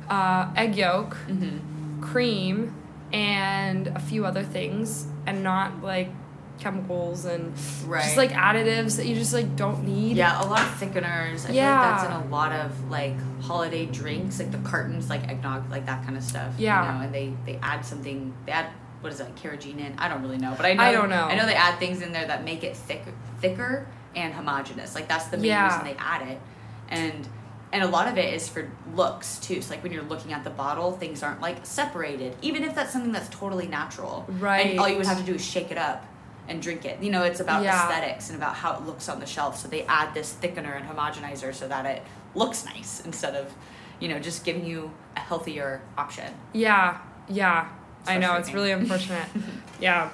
uh, 0.09 0.49
egg 0.57 0.77
yolk, 0.77 1.17
Mhm. 1.29 2.01
cream, 2.03 2.75
and 3.13 3.89
a 3.89 4.01
few 4.01 4.25
other 4.27 4.43
things, 4.43 5.07
and 5.27 5.43
not 5.43 5.83
like 5.83 6.11
chemicals 6.59 7.25
and 7.25 7.53
Right. 7.87 8.05
just 8.05 8.17
like 8.17 8.31
additives 8.33 8.97
that 8.97 9.07
you 9.07 9.15
just 9.17 9.33
like 9.33 9.57
don't 9.57 9.85
need. 9.85 10.17
Yeah, 10.17 10.43
a 10.43 10.47
lot 10.47 10.61
of 10.61 10.69
thickeners. 10.81 11.49
I 11.49 11.53
Yeah. 11.53 11.79
feel 11.81 11.91
like 11.91 12.01
that's 12.01 12.05
in 12.05 12.13
a 12.13 12.31
lot 12.31 12.53
of 12.53 12.91
like 12.91 13.15
holiday 13.43 13.87
drinks, 13.87 14.39
like 14.39 14.53
the 14.53 14.59
cartons, 14.59 15.11
like 15.11 15.29
eggnog, 15.29 15.71
like 15.71 15.87
that 15.87 16.05
kind 16.05 16.17
of 16.17 16.23
stuff. 16.23 16.53
Yeah. 16.59 16.83
You 16.87 16.93
know, 16.99 17.05
and 17.07 17.15
they 17.15 17.33
they 17.47 17.59
add 17.63 17.85
something. 17.85 18.33
They 18.47 18.53
add 18.53 18.67
what 19.01 19.13
is 19.13 19.19
that, 19.19 19.35
carrageenan? 19.35 19.95
I 19.99 20.07
don't 20.09 20.23
really 20.23 20.39
know, 20.39 20.55
but 20.57 20.65
I 20.65 20.75
know 20.75 20.83
I 20.85 20.93
don't 20.93 21.09
know. 21.11 21.25
I 21.27 21.35
know 21.35 21.45
they 21.47 21.57
add 21.57 21.79
things 21.81 22.01
in 22.03 22.13
there 22.13 22.27
that 22.27 22.45
make 22.45 22.63
it 22.63 22.77
thick, 22.77 23.03
thicker 23.41 23.87
and 24.15 24.33
homogenous. 24.33 24.95
Like 24.95 25.09
that's 25.09 25.25
the 25.25 25.39
main 25.39 25.47
Yeah. 25.47 25.65
reason 25.67 25.85
they 25.85 25.97
add 25.99 26.23
it, 26.29 26.41
and 26.89 27.27
and 27.73 27.83
a 27.83 27.87
lot 27.87 28.07
of 28.09 28.19
it 28.19 28.35
is 28.35 28.49
for 28.49 28.71
looks 28.95 29.39
too. 29.39 29.63
So 29.63 29.75
like 29.75 29.83
when 29.83 29.93
you're 29.93 30.03
looking 30.03 30.33
at 30.33 30.45
the 30.45 30.51
bottle, 30.51 30.93
things 30.93 31.23
aren't 31.23 31.41
like 31.41 31.65
separated, 31.65 32.37
even 32.43 32.65
if 32.65 32.75
that's 32.75 32.93
something 32.93 33.13
that's 33.13 33.29
totally 33.31 33.67
natural. 33.67 34.27
Right. 34.29 34.71
And 34.73 34.81
all 34.81 34.89
you 34.89 34.97
would 34.97 35.07
have 35.07 35.19
to 35.19 35.25
do 35.25 35.35
is 35.35 35.45
shake 35.45 35.71
it 35.71 35.79
up 35.79 36.05
and 36.49 36.61
drink 36.61 36.85
it. 36.85 37.03
You 37.03 37.11
know, 37.11 37.23
it's 37.23 37.41
about 37.41 37.63
Yeah. 37.63 37.83
aesthetics 37.89 38.29
and 38.29 38.37
about 38.37 38.57
how 38.57 38.75
it 38.75 38.83
looks 38.83 39.09
on 39.09 39.21
the 39.21 39.27
shelf. 39.27 39.59
So 39.59 39.69
they 39.69 39.83
add 39.85 40.13
this 40.13 40.35
thickener 40.43 40.77
and 40.77 40.87
homogenizer 40.89 41.55
so 41.55 41.67
that 41.69 41.87
it 41.87 42.03
looks 42.35 42.65
nice 42.65 43.01
instead 43.05 43.35
of, 43.35 43.53
you 44.01 44.09
know, 44.09 44.19
just 44.19 44.45
giving 44.45 44.67
you 44.67 44.91
a 45.17 45.21
healthier 45.21 45.81
option. 45.97 46.33
Yeah, 46.53 46.99
yeah. 47.29 47.69
I 48.07 48.19
know 48.19 48.35
it's 48.35 48.53
really 48.53 48.73
unfortunate. 48.73 49.29
yeah. 49.81 50.11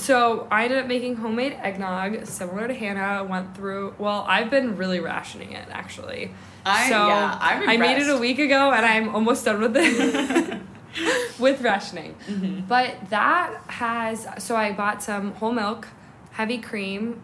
So 0.00 0.46
I 0.50 0.64
ended 0.64 0.78
up 0.78 0.86
making 0.86 1.16
homemade 1.16 1.52
eggnog, 1.60 2.26
similar 2.26 2.66
to 2.68 2.74
Hannah. 2.74 3.24
Went 3.24 3.54
through. 3.54 3.94
Well, 3.98 4.24
I've 4.26 4.50
been 4.50 4.76
really 4.76 5.00
rationing 5.00 5.52
it 5.52 5.68
actually. 5.70 6.32
I 6.64 6.88
so 6.88 7.06
yeah, 7.08 7.38
I'm 7.40 7.68
I 7.68 7.76
made 7.76 7.98
it 7.98 8.08
a 8.08 8.18
week 8.18 8.38
ago, 8.38 8.70
and 8.72 8.84
I'm 8.84 9.14
almost 9.14 9.44
done 9.44 9.60
with 9.60 9.76
it 9.76 10.60
with 11.38 11.60
rationing. 11.62 12.14
Mhm. 12.28 12.66
But 12.66 13.10
that 13.10 13.54
has 13.68 14.26
so 14.38 14.56
I 14.56 14.72
bought 14.72 15.02
some 15.02 15.34
whole 15.34 15.52
milk, 15.52 15.88
heavy 16.32 16.58
cream, 16.58 17.20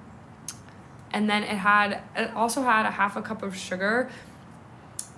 and 1.13 1.29
then 1.31 1.43
it 1.45 1.57
had 1.57 2.01
it 2.15 2.31
also 2.35 2.63
had 2.63 2.87
a 2.87 2.91
half 2.91 3.17
a 3.17 3.23
cup 3.23 3.43
of 3.43 3.57
sugar, 3.57 4.11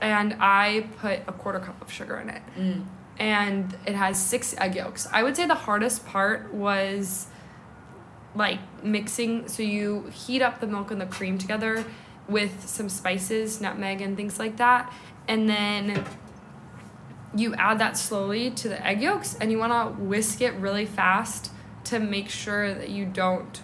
and 0.00 0.36
I 0.40 0.86
put 1.00 1.20
a 1.26 1.32
quarter 1.32 1.58
cup 1.60 1.80
of 1.82 1.90
sugar 1.92 2.16
in 2.18 2.28
it 2.30 2.42
Mm. 2.58 2.84
and 3.18 3.76
it 3.86 3.94
has 3.96 4.16
six 4.20 4.54
egg 4.58 4.74
yolks. 4.76 5.08
I 5.12 5.22
would 5.24 5.36
say 5.36 5.46
the 5.46 5.54
hardest 5.66 6.06
part 6.06 6.52
was 6.54 7.26
like 8.34 8.58
mixing. 8.82 9.48
So 9.48 9.62
you 9.62 10.10
heat 10.12 10.42
up 10.42 10.60
the 10.60 10.66
milk 10.66 10.90
and 10.90 11.00
the 11.00 11.06
cream 11.06 11.38
together 11.38 11.84
with 12.28 12.68
some 12.68 12.88
spices, 12.88 13.60
nutmeg, 13.60 14.00
and 14.00 14.16
things 14.16 14.38
like 14.38 14.58
that, 14.58 14.92
and 15.26 15.48
then 15.48 16.04
you 17.34 17.54
add 17.54 17.78
that 17.78 17.96
slowly 17.96 18.50
to 18.50 18.68
the 18.68 18.86
egg 18.86 19.02
yolks 19.02 19.36
and 19.38 19.50
you 19.50 19.58
want 19.58 19.72
to 19.72 20.02
whisk 20.02 20.40
it 20.40 20.54
really 20.54 20.86
fast 20.86 21.52
to 21.84 21.98
make 21.98 22.28
sure 22.28 22.72
that 22.72 22.88
you 22.88 23.04
don't 23.04 23.60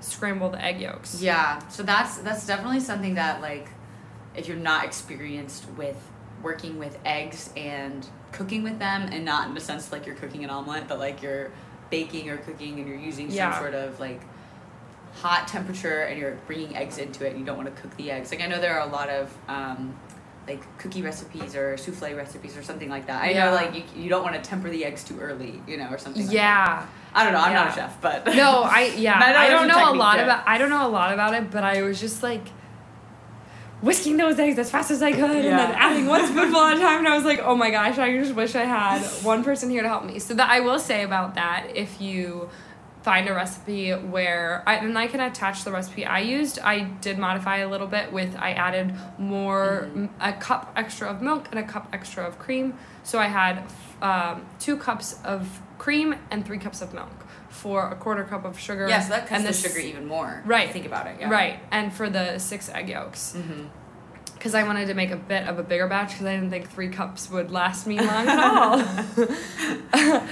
scramble 0.00 0.50
the 0.50 0.62
egg 0.62 0.80
yolks. 0.80 1.20
Yeah, 1.20 1.66
so 1.68 1.82
that's 1.82 2.18
that's 2.18 2.46
definitely 2.46 2.80
something 2.80 3.14
that 3.14 3.40
like 3.40 3.68
if 4.34 4.48
you're 4.48 4.56
not 4.56 4.84
experienced 4.84 5.66
with 5.76 5.96
working 6.42 6.78
with 6.78 6.98
eggs 7.04 7.50
and 7.56 8.06
cooking 8.32 8.62
with 8.62 8.78
them 8.78 9.08
and 9.10 9.24
not 9.24 9.48
in 9.48 9.54
the 9.54 9.60
sense 9.60 9.90
like 9.90 10.04
you're 10.04 10.14
cooking 10.14 10.44
an 10.44 10.50
omelet 10.50 10.86
but 10.86 10.98
like 10.98 11.22
you're 11.22 11.50
baking 11.90 12.28
or 12.30 12.36
cooking 12.38 12.78
and 12.78 12.88
you're 12.88 12.98
using 12.98 13.28
some 13.28 13.36
Yeah. 13.36 13.58
sort 13.58 13.74
of 13.74 13.98
like 14.00 14.20
hot 15.14 15.48
temperature 15.48 16.02
and 16.02 16.18
you're 16.18 16.36
bringing 16.46 16.76
eggs 16.76 16.98
into 16.98 17.24
it 17.26 17.30
and 17.30 17.40
you 17.40 17.46
don't 17.46 17.56
want 17.56 17.74
to 17.74 17.80
cook 17.82 17.96
the 17.96 18.10
eggs 18.10 18.30
like 18.30 18.42
i 18.42 18.46
know 18.46 18.60
there 18.60 18.78
are 18.78 18.86
a 18.86 18.92
lot 18.92 19.08
of 19.08 19.32
um, 19.48 19.96
like 20.46 20.60
cookie 20.78 21.00
recipes 21.02 21.56
or 21.56 21.76
souffle 21.78 22.14
recipes 22.14 22.54
or 22.56 22.62
something 22.62 22.90
like 22.90 23.06
that 23.06 23.22
i 23.22 23.30
Yeah. 23.30 23.46
know 23.46 23.52
like 23.54 23.74
you, 23.74 23.82
you 23.96 24.08
don't 24.10 24.22
want 24.22 24.34
to 24.34 24.42
temper 24.42 24.68
the 24.68 24.84
eggs 24.84 25.02
too 25.04 25.18
early 25.18 25.60
you 25.66 25.76
know 25.78 25.88
or 25.88 25.96
something 25.98 26.22
like 26.22 26.30
that. 26.30 26.34
Yeah. 26.34 26.86
i 27.14 27.24
don't 27.24 27.32
know 27.32 27.40
i'm 27.40 27.54
not 27.54 27.68
a 27.68 27.72
chef 27.72 27.98
but 28.02 28.26
No, 28.26 28.62
I 28.64 28.92
yeah. 28.96 29.18
I 29.22 29.32
know 29.32 29.38
I 29.38 29.48
don't 29.48 29.68
know 29.68 29.92
a 29.92 29.96
lot 29.96 30.18
it. 30.18 30.24
about 30.24 30.46
I 30.46 30.58
don't 30.58 30.68
know 30.70 30.86
a 30.86 30.90
lot 30.90 31.14
about 31.14 31.32
it, 31.34 31.50
but 31.50 31.64
I 31.64 31.80
was 31.82 31.98
just 31.98 32.22
like 32.22 32.42
whisking 33.82 34.16
those 34.16 34.38
eggs 34.38 34.58
as 34.58 34.70
fast 34.70 34.90
as 34.90 35.02
I 35.02 35.12
could 35.12 35.20
and 35.22 35.44
then 35.44 35.70
Yeah. 35.70 35.76
adding 35.78 36.06
one 36.06 36.26
spoonful 36.26 36.60
at 36.60 36.76
a 36.78 36.80
time 36.80 37.00
and 37.00 37.08
I 37.08 37.14
was 37.14 37.24
like, 37.24 37.40
"Oh 37.42 37.54
my 37.54 37.70
gosh, 37.70 37.98
I 37.98 38.16
just 38.18 38.34
wish 38.34 38.54
I 38.54 38.64
had 38.64 39.02
one 39.22 39.44
person 39.44 39.68
here 39.70 39.82
to 39.82 39.88
help 39.88 40.04
me." 40.04 40.18
So 40.18 40.34
that 40.34 40.48
I 40.50 40.60
will 40.60 40.78
say 40.78 41.02
about 41.02 41.34
that 41.34 41.66
if 41.74 42.00
you 42.00 42.48
find 43.02 43.28
a 43.28 43.32
recipe 43.34 43.92
where 43.92 44.64
I 44.66 44.76
and 44.76 44.98
I 44.98 45.06
can 45.06 45.20
attach 45.20 45.62
the 45.62 45.70
recipe 45.70 46.04
I 46.04 46.18
used. 46.20 46.58
I 46.58 46.80
did 47.00 47.18
modify 47.18 47.58
a 47.58 47.68
little 47.68 47.86
bit 47.86 48.12
with 48.12 48.34
I 48.36 48.50
added 48.52 48.94
more 49.18 49.88
Mm-hmm. 49.94 50.06
a 50.20 50.32
cup 50.32 50.72
extra 50.74 51.08
of 51.08 51.22
milk 51.22 51.46
and 51.52 51.60
a 51.60 51.62
cup 51.62 51.88
extra 51.92 52.24
of 52.26 52.38
cream. 52.40 52.74
So 53.04 53.18
I 53.20 53.26
had 53.26 53.62
um, 54.02 54.44
two 54.58 54.76
cups 54.76 55.20
of 55.24 55.60
cream 55.78 56.16
and 56.32 56.44
three 56.44 56.58
cups 56.58 56.82
of 56.82 56.92
milk 56.94 57.25
for 57.56 57.88
a 57.90 57.96
quarter 57.96 58.24
cup 58.24 58.44
of 58.44 58.58
sugar. 58.58 58.86
yeah 58.88 59.00
so 59.00 59.10
that 59.10 59.22
cuts 59.26 59.32
and 59.32 59.44
the 59.44 59.48
s- 59.50 59.62
sugar 59.62 59.78
even 59.80 60.06
more 60.06 60.42
Right. 60.44 60.70
think 60.70 60.86
about 60.86 61.06
it 61.06 61.16
yeah 61.20 61.30
Right, 61.30 61.58
and 61.70 61.92
for 61.92 62.08
the 62.10 62.38
six 62.38 62.68
egg 62.68 62.88
yolks, 62.88 63.34
mm-hmm. 63.36 63.64
because 64.34 64.54
I 64.54 64.62
wanted 64.64 64.86
to 64.88 64.94
make 64.94 65.10
a 65.10 65.16
bit 65.16 65.48
of 65.48 65.58
a 65.58 65.62
bigger 65.62 65.86
batch 65.88 66.10
because 66.12 66.26
I 66.26 66.34
didn't 66.34 66.50
think 66.50 66.70
three 66.70 66.88
cups 66.90 67.30
would 67.30 67.50
last 67.50 67.86
me 67.86 67.98
long 68.10 68.26
at 68.28 68.38
all. 68.38 68.78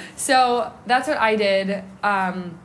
so 0.16 0.72
that's 0.86 1.08
what 1.08 1.18
I 1.18 1.36
did. 1.36 1.82
Um, 2.02 2.58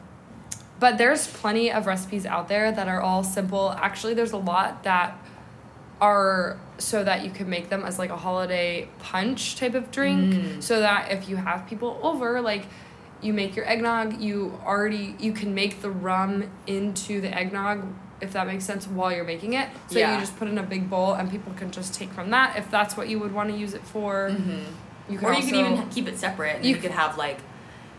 but 0.79 0.97
there's 0.97 1.27
plenty 1.27 1.71
of 1.71 1.85
recipes 1.87 2.25
out 2.25 2.47
there 2.47 2.71
that 2.71 2.87
are 2.87 3.01
all 3.01 3.23
simple. 3.23 3.71
Actually, 3.71 4.13
there's 4.13 4.31
a 4.31 4.37
lot 4.37 4.83
that 4.83 5.17
are 6.01 6.57
so 6.77 7.03
that 7.03 7.25
you 7.25 7.31
can 7.31 7.49
make 7.49 7.67
them 7.69 7.83
as 7.83 7.99
like 7.99 8.09
a 8.09 8.15
holiday 8.17 8.87
punch 8.99 9.57
type 9.57 9.73
of 9.75 9.91
drink 9.91 10.33
Mm. 10.33 10.63
so 10.63 10.79
that 10.79 11.11
if 11.11 11.27
you 11.27 11.35
have 11.35 11.67
people 11.67 11.99
over 12.01 12.39
like 12.39 12.65
you 13.21 13.33
make 13.33 13.55
your 13.55 13.65
eggnog 13.67 14.21
you 14.21 14.59
already 14.65 15.15
you 15.19 15.31
can 15.33 15.53
make 15.53 15.81
the 15.81 15.89
rum 15.89 16.49
into 16.67 17.19
the 17.21 17.27
eggnog 17.37 17.83
if 18.21 18.33
that 18.33 18.45
makes 18.47 18.63
sense 18.65 18.85
while 18.87 19.11
you're 19.11 19.23
making 19.25 19.53
it 19.53 19.67
so 19.87 19.99
Yeah. 19.99 20.13
you 20.13 20.19
just 20.19 20.37
put 20.37 20.47
in 20.47 20.57
a 20.57 20.63
big 20.63 20.89
bowl 20.89 21.13
and 21.13 21.29
people 21.29 21.53
can 21.53 21.69
just 21.71 21.93
take 21.93 22.11
from 22.13 22.29
that 22.31 22.57
if 22.57 22.69
that's 22.71 22.95
what 22.97 23.07
you 23.09 23.19
would 23.19 23.33
want 23.33 23.49
to 23.51 23.57
use 23.57 23.73
it 23.73 23.83
for 23.85 24.29
Mm-hmm. 24.31 25.11
you 25.13 25.19
or 25.19 25.31
you 25.31 25.35
also, 25.37 25.47
can 25.49 25.55
even 25.73 25.89
keep 25.89 26.07
it 26.07 26.17
separate 26.17 26.57
and 26.57 26.65
You 26.65 26.75
you, 26.75 26.81
could 26.81 26.91
have 26.91 27.17
like 27.17 27.39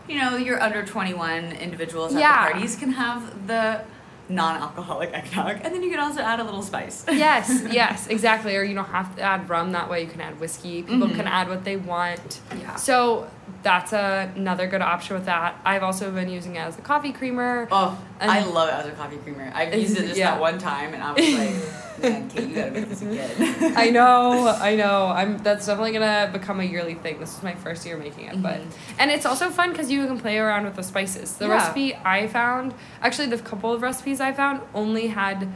you 0.07 0.17
know 0.19 0.35
your 0.37 0.61
under 0.61 0.83
21 0.83 1.51
individuals 1.53 2.13
at 2.15 2.19
Yeah. 2.21 2.45
the 2.47 2.51
parties 2.53 2.75
can 2.75 2.91
have 2.93 3.47
the 3.47 3.81
non-alcoholic 4.29 5.11
eggnog 5.13 5.57
and 5.63 5.73
then 5.73 5.83
you 5.83 5.89
can 5.89 5.99
also 5.99 6.21
add 6.21 6.39
a 6.39 6.43
little 6.43 6.61
spice 6.61 7.03
yes 7.11 7.63
yes 7.71 8.07
exactly 8.07 8.55
or 8.55 8.63
you 8.63 8.73
don't 8.73 8.85
have 8.85 9.13
to 9.15 9.21
add 9.21 9.47
rum 9.49 9.71
that 9.73 9.89
way 9.89 10.01
you 10.03 10.07
can 10.07 10.21
add 10.21 10.39
whiskey 10.39 10.83
people 10.83 11.07
Mhm. 11.07 11.15
can 11.15 11.27
add 11.27 11.49
what 11.49 11.63
they 11.65 11.75
want 11.75 12.39
yeah 12.57 12.75
So 12.75 13.29
that's 13.63 13.93
a, 13.93 14.31
another 14.35 14.67
good 14.67 14.81
option 14.81 15.15
with 15.15 15.25
that. 15.25 15.55
I've 15.65 15.83
also 15.83 16.11
been 16.11 16.29
using 16.29 16.55
it 16.55 16.59
as 16.59 16.77
a 16.77 16.81
coffee 16.81 17.11
creamer. 17.13 17.67
oh 17.71 17.97
i 18.19 18.43
love 18.43 18.69
it 18.69 18.73
as 18.73 18.85
a 18.85 18.91
coffee 18.91 19.17
creamer 19.17 19.51
i've 19.55 19.73
used 19.73 19.97
it 19.97 20.05
just 20.05 20.17
Yeah. 20.19 20.31
that 20.31 20.39
one 20.39 20.59
time 20.59 20.93
and 20.93 21.01
i 21.01 21.11
was 21.11 21.33
like 21.33 22.01
man 22.03 22.29
kate 22.29 22.49
you 22.49 22.53
gotta 22.55 22.69
make 22.71 22.87
this 22.87 23.01
again 23.01 23.73
I 23.77 23.89
know, 23.89 24.47
I 24.47 24.75
know. 24.75 25.07
I'm 25.07 25.37
that's 25.39 25.65
definitely 25.65 25.93
gonna 25.93 26.29
become 26.31 26.59
a 26.59 26.63
yearly 26.63 26.93
thing. 26.95 27.19
This 27.19 27.35
is 27.37 27.41
my 27.43 27.55
first 27.55 27.85
year 27.85 27.97
making 27.97 28.25
it, 28.25 28.41
but 28.41 28.59
Mhm. 28.61 28.71
and 28.99 29.09
it's 29.11 29.25
also 29.25 29.49
fun 29.49 29.71
because 29.71 29.89
you 29.91 30.05
can 30.07 30.19
play 30.19 30.37
around 30.37 30.65
with 30.65 30.75
the 30.75 30.83
spices. 30.83 31.33
The 31.35 31.45
Yeah. 31.47 31.53
recipe 31.55 31.95
I 31.95 32.27
found, 32.27 32.73
actually, 33.01 33.27
the 33.27 33.37
couple 33.39 33.71
of 33.73 33.81
recipes 33.81 34.19
I 34.21 34.31
found 34.33 34.61
only 34.75 35.07
had 35.07 35.47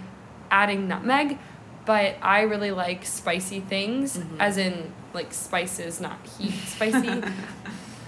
adding 0.51 0.87
nutmeg, 0.87 1.37
but 1.85 2.15
I 2.21 2.41
really 2.41 2.71
like 2.71 3.05
spicy 3.05 3.59
things, 3.59 4.17
Mhm. 4.17 4.37
as 4.39 4.57
in 4.57 4.91
like 5.13 5.33
spices, 5.33 5.99
not 6.01 6.17
heat 6.37 6.53
spicy. 6.67 7.23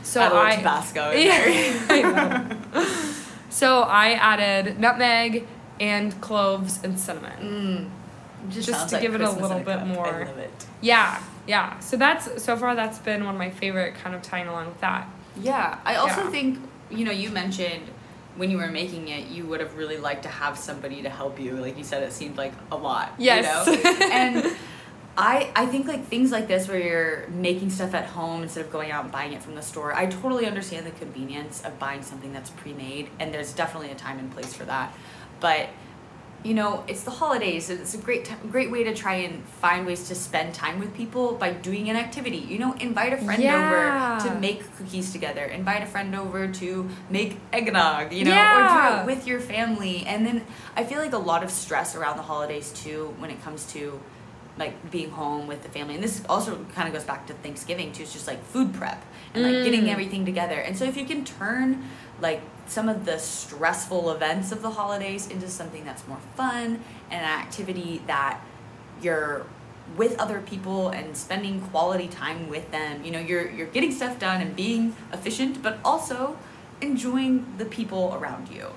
so 0.08 0.22
a 0.22 0.40
I 0.42 0.56
tabasco. 0.56 1.12
Yeah, 1.12 2.58
I. 2.74 3.14
So 3.50 3.82
I 3.82 4.12
added 4.14 4.80
nutmeg 4.80 5.48
and 5.80 6.20
cloves 6.22 6.80
and 6.84 7.00
cinnamon. 7.00 7.90
Mm. 8.48 8.52
Just, 8.52 8.68
Just 8.70 8.90
to 8.90 8.96
like 8.96 9.02
give 9.02 9.16
it 9.16 9.22
a 9.22 9.30
little 9.30 9.58
in 9.58 9.64
bit 9.64 9.80
cup. 9.80 9.88
more. 9.88 10.08
I 10.08 10.24
love 10.26 10.38
it. 10.38 10.66
Yeah, 10.82 11.22
yeah. 11.48 11.80
So 11.80 11.98
that's 11.98 12.44
so 12.44 12.56
far 12.56 12.76
that's 12.76 13.00
been 13.00 13.26
one 13.26 13.36
of 13.36 13.40
my 13.40 13.50
favorite 13.50 13.96
kind 13.96 14.16
of 14.16 14.22
tying 14.22 14.48
along 14.48 14.68
with 14.68 14.82
that. 14.82 15.08
Yeah, 15.42 15.80
I 15.86 15.96
also 15.96 16.24
Yeah. 16.24 16.30
think 16.30 16.60
you 16.90 17.04
know 17.04 17.12
you 17.12 17.30
mentioned 17.30 17.84
when 18.38 18.52
you 18.52 18.58
were 18.58 18.68
making 18.70 19.08
it, 19.08 19.28
you 19.28 19.46
would 19.48 19.60
have 19.60 19.76
really 19.76 19.98
liked 19.98 20.24
to 20.24 20.30
have 20.30 20.58
somebody 20.58 21.02
to 21.02 21.10
help 21.10 21.40
you. 21.40 21.54
Like 21.54 21.78
you 21.78 21.84
said, 21.84 22.04
it 22.04 22.14
seemed 22.14 22.38
like 22.38 22.54
a 22.72 22.78
lot. 22.78 23.14
Yes. 23.18 23.66
You 23.68 23.74
know? 23.84 24.08
and 24.12 24.56
I 25.18 25.52
I 25.56 25.66
think 25.66 25.88
like 25.88 26.06
things 26.06 26.32
like 26.32 26.48
this 26.48 26.68
where 26.68 26.80
you're 26.80 27.28
making 27.30 27.72
stuff 27.72 27.94
at 27.96 28.06
home 28.06 28.44
instead 28.44 28.64
of 28.66 28.72
going 28.72 28.92
out 28.92 29.04
and 29.04 29.12
buying 29.12 29.34
it 29.34 29.42
from 29.42 29.56
the 29.56 29.64
store. 29.64 29.94
I 29.94 30.06
totally 30.06 30.46
understand 30.46 30.86
the 30.86 30.92
convenience 30.92 31.64
of 31.66 31.80
buying 31.80 32.04
something 32.04 32.32
that's 32.34 32.52
pre-made, 32.52 33.10
and 33.20 33.34
there's 33.34 33.52
definitely 33.54 33.92
a 33.92 33.96
time 33.96 34.20
and 34.20 34.32
place 34.32 34.54
for 34.54 34.66
that. 34.66 34.94
But 35.40 35.70
you 36.44 36.54
know, 36.54 36.84
it's 36.88 37.02
the 37.02 37.12
holidays. 37.12 37.72
It's 37.72 37.96
a 37.96 37.98
great 37.98 38.26
time, 38.26 38.38
great 38.52 38.70
way 38.72 38.84
to 38.84 38.94
try 38.94 39.16
and 39.16 39.44
find 39.44 39.88
ways 39.88 40.08
to 40.10 40.16
spend 40.16 40.54
time 40.54 40.80
with 40.80 40.94
people 40.94 41.34
by 41.34 41.52
doing 41.52 41.90
an 41.90 41.96
activity. 41.96 42.38
You 42.38 42.60
know, 42.60 42.74
invite 42.74 43.12
a 43.12 43.18
friend 43.18 43.42
Yeah. 43.42 43.56
over 44.20 44.30
to 44.30 44.40
make 44.40 44.60
cookies 44.78 45.12
together. 45.12 45.44
Invite 45.46 45.82
a 45.82 45.88
friend 45.88 46.16
over 46.16 46.48
to 46.48 46.88
make 47.10 47.38
eggnog. 47.52 48.14
You 48.14 48.26
know, 48.26 48.32
or 48.54 48.68
do 48.68 49.12
it 49.12 49.16
with 49.18 49.28
your 49.28 49.40
family. 49.40 50.06
And 50.06 50.26
then 50.28 50.44
I 50.76 50.84
feel 50.84 51.00
like 51.00 51.14
a 51.14 51.18
lot 51.18 51.44
of 51.44 51.50
stress 51.50 51.96
around 51.96 52.18
the 52.18 52.24
holidays 52.24 52.72
too 52.72 53.16
when 53.18 53.32
it 53.32 53.44
comes 53.44 53.66
to 53.74 54.00
like 54.58 54.92
being 54.92 55.12
home 55.12 55.48
with 55.48 55.64
the 55.64 55.70
family. 55.70 55.96
And 55.96 56.04
this 56.04 56.22
also 56.28 56.66
kind 56.74 56.88
of 56.88 56.94
goes 56.94 57.04
back 57.04 57.28
to 57.28 57.34
Thanksgiving 57.34 57.92
too. 57.92 58.04
It's 58.04 58.14
just 58.14 58.28
like 58.28 58.44
food 58.44 58.74
prep 58.74 59.04
and 59.34 59.44
like 59.44 59.64
getting 59.64 59.84
Mm. 59.84 59.92
everything 59.92 60.26
together. 60.26 60.56
And 60.60 60.76
so 60.78 60.86
if 60.86 60.98
you 60.98 61.06
can 61.06 61.24
turn 61.24 61.84
like 62.22 62.42
some 62.66 62.90
of 62.90 63.06
the 63.06 63.18
stressful 63.20 64.10
events 64.12 64.52
of 64.52 64.62
the 64.62 64.72
holidays 64.72 65.28
into 65.28 65.48
something 65.48 65.86
that's 65.86 66.08
more 66.08 66.18
fun 66.36 66.84
and 67.12 67.24
an 67.24 67.40
activity 67.40 68.02
that 68.08 68.42
you're 69.02 69.46
with 69.96 70.20
other 70.20 70.42
people 70.42 70.90
and 70.90 71.16
spending 71.16 71.62
quality 71.62 72.08
time 72.08 72.50
with 72.50 72.72
them. 72.72 73.06
You 73.06 73.12
know, 73.12 73.20
you're 73.20 73.50
you're 73.52 73.68
getting 73.68 73.92
stuff 73.92 74.20
done 74.20 74.42
and 74.42 74.56
being 74.56 74.96
efficient, 75.14 75.62
but 75.64 75.78
also 75.86 76.36
enjoying 76.82 77.46
the 77.58 77.66
people 77.66 78.14
around 78.20 78.50
you. 78.50 78.68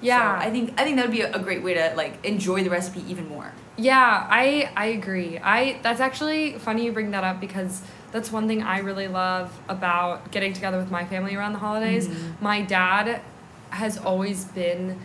Yeah. 0.00 0.38
So 0.40 0.46
I 0.46 0.50
think 0.50 0.78
I 0.78 0.84
think 0.84 0.96
that 0.96 1.06
would 1.06 1.14
be 1.16 1.22
a 1.22 1.38
great 1.38 1.62
way 1.62 1.74
to 1.74 1.94
like 1.96 2.22
enjoy 2.24 2.62
the 2.64 2.70
recipe 2.70 3.02
even 3.08 3.28
more. 3.28 3.52
Yeah, 3.78 4.26
I 4.28 4.70
I 4.76 4.86
agree. 4.86 5.38
I 5.38 5.78
that's 5.82 6.00
actually 6.00 6.58
funny 6.58 6.84
you 6.84 6.92
bring 6.92 7.12
that 7.12 7.24
up 7.24 7.40
because 7.40 7.80
that's 8.12 8.32
one 8.32 8.48
thing 8.48 8.62
I 8.62 8.78
really 8.80 9.06
love 9.08 9.56
about 9.68 10.30
getting 10.32 10.52
together 10.52 10.78
with 10.78 10.90
my 10.90 11.04
family 11.04 11.34
around 11.36 11.52
the 11.52 11.58
holidays. 11.60 12.08
Mhm. 12.08 12.40
My 12.40 12.62
dad 12.62 13.20
has 13.70 13.98
always 13.98 14.44
been 14.46 14.98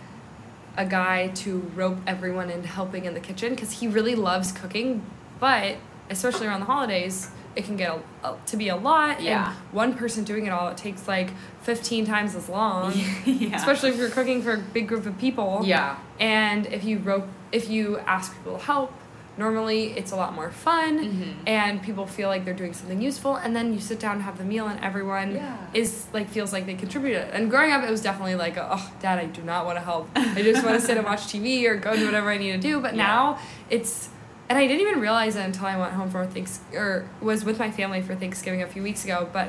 a 0.75 0.85
guy 0.85 1.27
to 1.35 1.59
rope 1.75 1.97
everyone 2.07 2.49
into 2.49 2.67
helping 2.67 3.05
in 3.05 3.13
the 3.13 3.19
kitchen 3.19 3.49
because 3.53 3.73
he 3.73 3.87
really 3.87 4.15
loves 4.15 4.51
cooking, 4.51 5.03
but 5.39 5.75
especially 6.09 6.47
around 6.47 6.61
the 6.61 6.65
holidays, 6.65 7.29
it 7.55 7.65
can 7.65 7.75
get 7.77 7.91
a, 8.23 8.27
a, 8.29 8.37
to 8.47 8.57
be 8.57 8.69
a 8.69 8.75
lot. 8.75 9.21
Yeah. 9.21 9.49
And 9.49 9.55
one 9.71 9.93
person 9.93 10.23
doing 10.23 10.47
it 10.47 10.49
all, 10.49 10.69
it 10.69 10.77
takes 10.77 11.07
like 11.07 11.29
15 11.61 12.05
times 12.07 12.33
as 12.35 12.49
long. 12.49 12.91
yeah. 13.25 13.55
Especially 13.55 13.89
if 13.89 13.97
you're 13.97 14.09
cooking 14.09 14.41
for 14.41 14.53
a 14.53 14.57
big 14.57 14.87
group 14.87 15.05
of 15.05 15.19
people. 15.19 15.61
yeah. 15.63 15.97
And 16.19 16.65
if 16.67 16.83
you 16.83 16.97
rope, 16.97 17.27
if 17.53 17.69
you 17.69 17.99
ask 17.99 18.35
people 18.35 18.57
to 18.57 18.63
help, 18.65 18.91
normally 19.37 19.93
it's 19.97 20.11
a 20.11 20.15
lot 20.15 20.33
more 20.35 20.51
fun, 20.51 20.99
Mhm. 20.99 21.33
and 21.47 21.81
people 21.81 22.05
feel 22.05 22.29
like 22.29 22.45
they're 22.45 22.53
doing 22.53 22.73
something 22.73 23.01
useful. 23.01 23.35
And 23.35 23.55
then 23.55 23.73
you 23.73 23.79
sit 23.79 23.99
down 23.99 24.13
and 24.17 24.23
have 24.23 24.37
the 24.37 24.43
meal, 24.43 24.67
and 24.67 24.79
everyone 24.83 25.35
Yeah. 25.35 25.55
is 25.73 26.05
like 26.13 26.29
feels 26.29 26.53
like 26.53 26.65
they 26.67 26.75
contributed. 26.75 27.29
And 27.33 27.49
growing 27.49 27.71
up, 27.71 27.83
it 27.83 27.89
was 27.89 28.01
definitely 28.01 28.35
like, 28.35 28.57
oh, 28.59 28.91
Dad, 29.01 29.17
I 29.17 29.25
do 29.25 29.41
not 29.41 29.65
want 29.65 29.77
to 29.79 29.83
help. 29.83 30.09
I 30.15 30.41
just 30.43 30.63
want 30.63 30.79
to 30.79 30.85
sit 30.85 30.97
and 30.97 31.05
watch 31.05 31.21
TV 31.31 31.65
or 31.67 31.75
go 31.77 31.95
do 31.95 32.05
whatever 32.05 32.29
I 32.29 32.37
need 32.37 32.51
to 32.51 32.57
do. 32.59 32.79
But 32.79 32.95
Yeah. 32.95 33.07
now 33.07 33.39
it's. 33.69 34.09
And 34.49 34.59
I 34.59 34.67
didn't 34.67 34.81
even 34.87 34.99
realize 34.99 35.35
it 35.35 35.41
until 35.41 35.65
I 35.65 35.77
went 35.77 35.93
home 35.93 36.11
for 36.11 36.23
thanks 36.27 36.59
or 36.75 37.05
was 37.21 37.43
with 37.45 37.57
my 37.57 37.71
family 37.71 38.01
for 38.01 38.13
Thanksgiving 38.13 38.61
a 38.61 38.67
few 38.67 38.83
weeks 38.83 39.03
ago. 39.03 39.27
But 39.33 39.47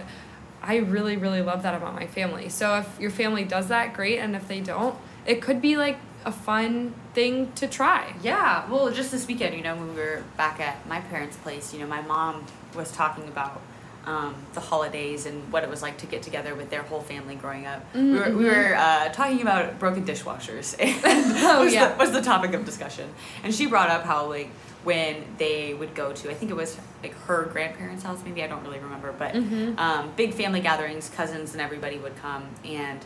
I 0.63 0.77
really, 0.77 1.17
really 1.19 1.43
love 1.43 1.63
that 1.65 1.75
about 1.75 1.95
my 1.95 2.07
family. 2.07 2.49
So 2.49 2.77
if 2.79 2.87
your 2.99 3.11
family 3.11 3.45
does 3.45 3.67
that, 3.69 3.93
great. 3.93 4.19
And 4.19 4.35
if 4.35 4.49
they 4.49 4.61
don't, 4.61 4.95
it 5.27 5.43
could 5.43 5.61
be 5.61 5.77
like 5.77 5.99
a 6.25 6.33
fun 6.33 6.95
thing 7.15 7.53
to 7.53 7.67
try. 7.67 8.15
Yeah, 8.23 8.69
well, 8.71 8.91
just 8.91 9.11
this 9.11 9.27
weekend, 9.27 9.55
you 9.57 9.63
know, 9.63 9.75
when 9.77 9.89
we 9.95 10.01
were 10.01 10.23
back 10.37 10.61
at 10.61 10.87
my 10.89 11.01
parents' 11.01 11.37
place, 11.37 11.73
you 11.73 11.81
know, 11.81 11.87
my 11.87 12.03
mom 12.03 12.45
was 12.75 12.91
talking 12.93 13.25
about 13.29 13.61
um, 14.07 14.35
the 14.53 14.61
holidays 14.61 15.25
and 15.27 15.51
what 15.53 15.63
it 15.65 15.71
was 15.71 15.81
like 15.81 15.97
to 15.99 16.07
get 16.07 16.23
together 16.23 16.55
with 16.55 16.69
their 16.71 16.83
whole 16.83 17.01
family 17.01 17.35
growing 17.35 17.67
up. 17.67 17.81
Mm-hmm. 17.95 18.13
We 18.13 18.19
were, 18.19 18.37
we 18.39 18.45
were 18.45 18.75
uh, 18.77 19.09
talking 19.11 19.41
about 19.43 19.79
broken 19.79 20.05
dishwashers. 20.05 20.77
And 20.79 20.95
Oh, 21.45 21.65
was 21.65 21.73
yeah. 21.73 21.89
The, 21.93 21.97
was 21.99 22.13
the 22.13 22.21
topic 22.23 22.53
of 22.55 22.65
discussion. 22.65 23.09
And 23.43 23.55
she 23.55 23.67
brought 23.67 23.91
up 23.91 24.05
how, 24.05 24.27
like, 24.29 24.49
when 24.85 25.25
they 25.39 25.73
would 25.73 25.95
go 25.95 26.13
to, 26.13 26.31
I 26.31 26.35
think 26.35 26.51
it 26.51 26.55
was 26.55 26.77
like 27.03 27.15
her 27.23 27.45
grandparents' 27.51 28.03
house, 28.03 28.21
maybe 28.25 28.43
I 28.43 28.47
don't 28.47 28.63
really 28.63 28.79
remember, 28.79 29.13
but 29.13 29.33
Mhm. 29.35 29.79
um, 29.79 30.13
big 30.15 30.35
family 30.35 30.61
gatherings, 30.61 31.09
cousins 31.17 31.53
and 31.53 31.63
everybody 31.63 31.97
would 31.99 32.15
come, 32.17 32.45
and 32.67 33.03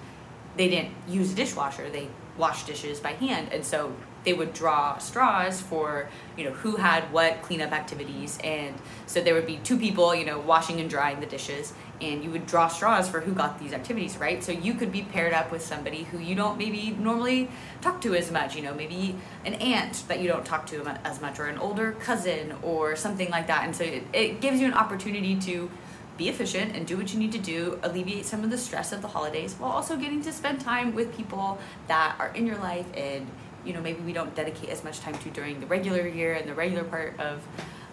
they 0.57 0.69
didn't 0.69 0.93
use 1.09 1.33
a 1.33 1.37
dishwasher. 1.37 1.89
They 1.89 2.09
washed 2.39 2.67
dishes 2.67 3.01
by 3.01 3.13
hand, 3.13 3.49
and 3.53 3.65
so 3.65 3.95
they 4.25 4.33
would 4.33 4.53
draw 4.53 4.99
straws 4.99 5.61
for 5.61 6.09
you 6.37 6.45
know 6.45 6.51
who 6.51 6.77
had 6.77 7.13
what 7.13 7.43
cleanup 7.43 7.73
activities, 7.73 8.39
and 8.43 8.75
so 9.07 9.21
there 9.21 9.35
would 9.35 9.47
be 9.47 9.57
two 9.59 9.79
people, 9.79 10.15
you 10.15 10.25
know, 10.25 10.39
washing 10.39 10.81
and 10.81 10.89
drying 10.89 11.21
the 11.21 11.27
dishes, 11.27 11.73
and 12.01 12.23
you 12.23 12.31
would 12.31 12.47
draw 12.47 12.69
straws 12.69 13.09
for 13.09 13.21
who 13.21 13.33
got 13.33 13.59
these 13.59 13.73
activities, 13.73 14.17
right? 14.17 14.43
So 14.43 14.53
you 14.53 14.75
could 14.75 14.93
be 14.93 15.03
paired 15.03 15.33
up 15.33 15.51
with 15.51 15.63
somebody 15.63 16.05
who 16.05 16.19
you 16.19 16.35
don't 16.35 16.59
maybe 16.59 16.91
normally 16.99 17.51
talk 17.81 18.01
to 18.03 18.15
as 18.15 18.31
much, 18.31 18.55
you 18.55 18.63
know, 18.63 18.75
maybe 18.75 19.17
an 19.45 19.55
aunt 19.55 20.05
that 20.09 20.21
you 20.21 20.29
don't 20.29 20.45
talk 20.45 20.67
to 20.69 20.83
as 21.05 21.21
much, 21.21 21.39
or 21.39 21.47
an 21.47 21.59
older 21.59 21.93
cousin, 21.93 22.55
or 22.63 22.97
something 22.97 23.31
like 23.31 23.47
that, 23.49 23.65
and 23.65 23.75
so 23.75 23.85
it, 23.85 24.05
it 24.13 24.41
gives 24.41 24.61
you 24.61 24.67
an 24.67 24.75
opportunity 24.75 25.37
to 25.37 25.71
be 26.19 26.29
efficient 26.29 26.77
and 26.77 26.87
do 26.87 26.99
what 26.99 27.13
you 27.15 27.19
need 27.19 27.33
to 27.33 27.39
do, 27.39 27.79
alleviate 27.83 28.27
some 28.27 28.45
of 28.45 28.51
the 28.51 28.59
stress 28.59 28.93
of 28.93 29.01
the 29.01 29.09
holidays 29.09 29.55
while 29.55 29.71
also 29.71 29.97
getting 29.97 30.21
to 30.23 30.33
spend 30.33 30.61
time 30.61 30.95
with 30.95 31.17
people 31.17 31.59
that 31.87 32.17
are 32.19 32.29
in 32.35 32.47
your 32.47 32.59
life 32.59 32.87
and 32.95 33.27
you 33.65 33.73
know 33.73 33.81
maybe 33.81 34.01
we 34.01 34.13
don't 34.13 34.35
dedicate 34.35 34.69
as 34.69 34.85
much 34.85 35.01
time 35.01 35.17
to 35.19 35.31
during 35.31 35.61
the 35.61 35.67
regular 35.67 36.07
year 36.07 36.35
and 36.35 36.49
the 36.49 36.55
regular 36.55 36.85
part 36.85 37.19
of 37.19 37.43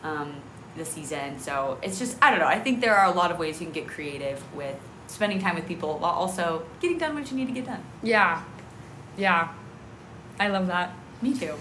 um, 0.04 0.36
the 0.76 0.84
season. 0.84 1.40
So 1.40 1.78
it's 1.82 2.00
just 2.00 2.18
I 2.22 2.32
don't 2.32 2.40
know. 2.40 2.48
I 2.48 2.60
think 2.60 2.82
there 2.82 2.96
are 2.96 3.06
a 3.06 3.16
lot 3.16 3.32
of 3.32 3.40
ways 3.40 3.62
you 3.62 3.68
can 3.68 3.74
get 3.74 3.88
creative 3.88 4.42
with 4.56 4.78
spending 5.08 5.40
time 5.40 5.56
with 5.56 5.68
people 5.68 6.00
while 6.00 6.12
also 6.12 6.66
getting 6.80 6.98
done 6.98 7.14
what 7.16 7.30
you 7.32 7.38
need 7.38 7.48
to 7.48 7.54
get 7.54 7.66
done. 7.66 7.84
Yeah. 8.02 8.44
Yeah. 9.18 9.54
I 10.40 10.50
love 10.50 10.68
that. 10.68 10.94
Me 11.22 11.34
too. 11.34 11.56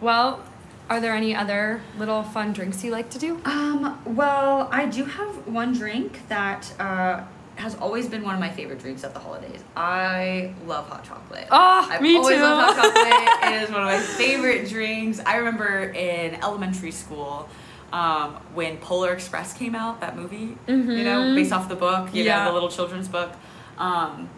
Well, 0.00 0.42
are 0.88 1.00
there 1.00 1.12
any 1.14 1.34
other 1.34 1.80
little 1.98 2.22
fun 2.22 2.52
drinks 2.52 2.82
you 2.84 2.90
like 2.92 3.10
to 3.10 3.18
do? 3.18 3.40
Um, 3.44 4.00
well, 4.04 4.68
I 4.70 4.86
do 4.86 5.04
have 5.04 5.46
one 5.46 5.72
drink 5.72 6.20
that 6.28 6.72
uh, 6.80 7.24
has 7.56 7.74
always 7.76 8.08
been 8.08 8.22
one 8.22 8.34
of 8.34 8.40
my 8.40 8.50
favorite 8.50 8.78
drinks 8.78 9.02
at 9.02 9.12
the 9.14 9.18
holidays. 9.20 9.62
I 9.76 10.54
love 10.66 10.88
hot 10.88 11.04
chocolate. 11.04 11.48
Oh, 11.50 11.88
I've 11.90 12.00
me 12.02 12.16
always 12.16 12.36
too. 12.36 12.42
loved 12.42 12.78
hot 12.78 12.84
chocolate. 12.94 13.52
it 13.52 13.62
is 13.62 13.70
one 13.70 13.80
of 13.82 13.86
my 13.88 13.98
favorite 13.98 14.68
drinks. 14.68 15.20
I 15.26 15.36
remember 15.36 15.90
in 15.90 16.34
elementary 16.36 16.92
school 16.92 17.48
um, 17.92 18.34
when 18.54 18.76
Polar 18.78 19.12
Express 19.12 19.52
came 19.54 19.74
out, 19.74 20.00
that 20.00 20.16
movie, 20.16 20.56
you 20.68 20.76
know, 21.04 21.22
Mhm. 21.22 21.34
based 21.36 21.52
off 21.52 21.68
the 21.68 21.76
book, 21.76 22.12
you 22.14 22.24
Yeah. 22.24 22.40
know, 22.44 22.48
the 22.48 22.52
little 22.54 22.68
children's 22.68 23.08
book. 23.08 23.32
Um, 23.78 24.28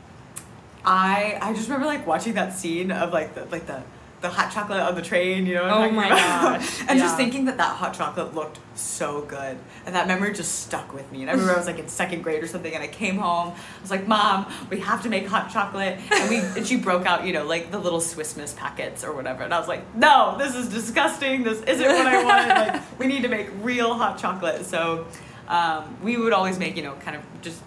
I 0.84 1.38
I 1.42 1.52
just 1.52 1.68
remember 1.68 1.86
like 1.86 2.06
watching 2.06 2.34
that 2.34 2.52
scene 2.54 2.90
of 2.90 3.12
like 3.12 3.34
the 3.34 3.44
like 3.46 3.66
the 3.66 3.82
the 4.20 4.28
hot 4.28 4.52
chocolate 4.52 4.80
on 4.80 4.94
the 4.96 5.02
train, 5.02 5.46
you 5.46 5.54
know 5.54 5.62
Oh 5.64 5.90
my 5.90 6.06
about? 6.06 6.58
gosh, 6.60 6.80
and 6.88 6.98
yeah. 6.98 7.04
just 7.04 7.16
thinking 7.16 7.44
that 7.44 7.56
that 7.58 7.76
hot 7.76 7.94
chocolate 7.94 8.34
looked 8.34 8.58
so 8.74 9.22
good. 9.22 9.56
And 9.86 9.94
that 9.94 10.08
memory 10.08 10.32
just 10.32 10.60
stuck 10.60 10.92
with 10.92 11.10
me. 11.12 11.20
And 11.22 11.30
I 11.30 11.34
remember 11.34 11.54
I 11.54 11.56
was 11.56 11.66
like 11.66 11.78
in 11.78 11.88
second 11.88 12.22
grade 12.22 12.42
or 12.42 12.46
something 12.48 12.74
and 12.74 12.82
I 12.82 12.88
came 12.88 13.18
home. 13.18 13.54
I 13.54 13.80
was 13.80 13.90
like, 13.90 14.08
"Mom, 14.08 14.52
we 14.70 14.80
have 14.80 15.02
to 15.04 15.08
make 15.08 15.26
hot 15.26 15.50
chocolate." 15.50 15.98
And 16.10 16.28
we 16.30 16.38
and 16.38 16.66
she 16.66 16.76
broke 16.76 17.06
out, 17.06 17.24
you 17.26 17.32
know, 17.32 17.44
like 17.44 17.70
the 17.70 17.78
little 17.78 18.00
Swiss 18.00 18.36
Miss 18.36 18.52
packets 18.54 19.04
or 19.04 19.12
whatever. 19.12 19.44
And 19.44 19.54
I 19.54 19.58
was 19.58 19.68
like, 19.68 19.94
"No, 19.94 20.36
this 20.38 20.54
is 20.56 20.68
disgusting. 20.68 21.44
This 21.44 21.62
isn't 21.62 21.86
what 21.86 22.06
I 22.06 22.24
wanted. 22.58 22.72
like 22.72 22.98
we 22.98 23.06
need 23.06 23.22
to 23.22 23.28
make 23.28 23.48
real 23.62 23.94
hot 23.94 24.18
chocolate." 24.18 24.64
So, 24.66 25.06
um, 25.46 25.96
we 26.02 26.16
would 26.16 26.32
always 26.32 26.58
make, 26.58 26.76
you 26.76 26.82
know, 26.82 26.94
kind 27.04 27.16
of 27.16 27.22
just 27.40 27.62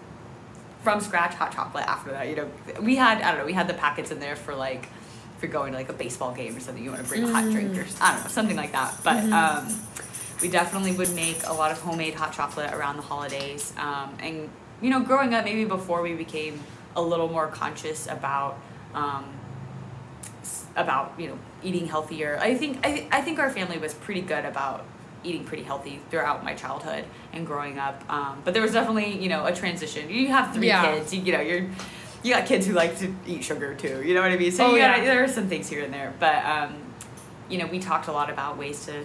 from 0.84 1.00
scratch 1.00 1.34
hot 1.36 1.52
chocolate 1.54 1.86
after 1.88 2.12
that. 2.12 2.28
You 2.28 2.36
know, 2.36 2.50
we 2.82 2.96
had 2.98 3.22
I 3.22 3.30
don't 3.32 3.40
know, 3.40 3.46
we 3.46 3.54
had 3.54 3.68
the 3.68 3.74
packets 3.74 4.12
in 4.12 4.20
there 4.20 4.36
for 4.36 4.54
like 4.56 4.88
if 5.42 5.50
you're 5.50 5.52
going 5.60 5.72
to 5.72 5.78
like 5.80 5.90
a 5.90 5.94
baseball 5.94 6.32
game 6.36 6.56
or 6.56 6.60
something, 6.60 6.84
you 6.84 6.92
want 6.92 7.02
to 7.02 7.10
bring 7.10 7.24
a 7.24 7.32
hot 7.34 7.52
drink 7.52 7.76
or 7.76 7.86
I 8.00 8.14
don't 8.14 8.24
know, 8.24 8.30
something 8.30 8.56
like 8.56 8.74
that. 8.74 8.94
But 9.04 9.24
um, 9.32 9.76
we 10.40 10.50
definitely 10.50 10.92
would 10.92 11.14
make 11.16 11.40
a 11.48 11.54
lot 11.54 11.72
of 11.72 11.80
homemade 11.82 12.14
hot 12.14 12.32
chocolate 12.32 12.72
around 12.72 12.98
the 12.98 13.02
holidays. 13.02 13.74
Um, 13.76 14.16
and 14.20 14.50
you 14.84 14.92
know, 14.92 15.00
growing 15.00 15.34
up, 15.34 15.44
maybe 15.44 15.66
before 15.66 16.04
we 16.04 16.14
became 16.14 16.60
a 16.96 17.02
little 17.02 17.28
more 17.28 17.48
conscious 17.48 18.06
about. 18.08 18.60
Um, 18.94 19.26
about 20.78 21.14
you 21.18 21.28
know 21.28 21.38
eating 21.64 21.86
healthier. 21.88 22.38
I 22.42 22.56
think 22.56 22.80
I, 22.86 23.06
I 23.12 23.22
think 23.22 23.40
our 23.40 23.50
family 23.50 23.78
was 23.78 23.94
pretty 23.94 24.22
good 24.22 24.46
about 24.46 24.86
eating 25.24 25.44
pretty 25.44 25.64
healthy 25.64 26.00
throughout 26.10 26.44
my 26.46 26.54
childhood 26.54 27.04
and 27.34 27.46
growing 27.46 27.78
up. 27.78 28.04
Um, 28.10 28.42
but 28.46 28.54
there 28.54 28.64
was 28.64 28.72
definitely 28.72 29.18
you 29.22 29.28
know 29.28 29.46
a 29.46 29.54
transition. 29.54 30.10
You 30.10 30.28
have 30.30 30.54
three 30.54 30.68
Yeah. 30.68 30.94
kids. 30.96 31.14
You, 31.14 31.22
you 31.24 31.34
know 31.34 31.42
you're 31.42 31.68
you 32.24 32.34
got 32.34 32.46
kids 32.46 32.66
who 32.68 32.74
like 32.74 32.98
to 33.00 33.14
eat 33.28 33.44
sugar 33.44 33.74
too. 33.76 34.02
You 34.04 34.14
know 34.14 34.22
what 34.22 34.32
I 34.32 34.38
mean? 34.38 34.52
So 34.52 34.66
Oh, 34.68 34.78
gotta, 34.78 35.00
yeah. 35.02 35.06
there 35.06 35.24
are 35.24 35.28
some 35.28 35.48
things 35.48 35.68
here 35.70 35.84
and 35.84 35.94
there. 35.94 36.14
But 36.20 36.44
um, 36.46 36.76
you 37.50 37.58
know 37.58 37.68
we 37.68 37.80
talked 37.80 38.08
a 38.08 38.12
lot 38.12 38.30
about 38.30 38.58
ways 38.58 38.86
to 38.86 39.04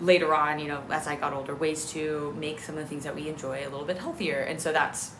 later 0.00 0.34
on, 0.34 0.58
you 0.60 0.68
know, 0.68 0.82
as 0.90 1.06
I 1.08 1.16
got 1.16 1.32
older, 1.32 1.54
ways 1.54 1.90
to 1.92 2.34
make 2.38 2.60
some 2.60 2.76
of 2.76 2.82
the 2.82 2.88
things 2.88 3.04
that 3.04 3.14
we 3.14 3.28
enjoy 3.28 3.62
a 3.62 3.68
little 3.68 3.84
bit 3.84 3.98
healthier. 3.98 4.40
And 4.40 4.60
so 4.60 4.72
that's 4.72 5.12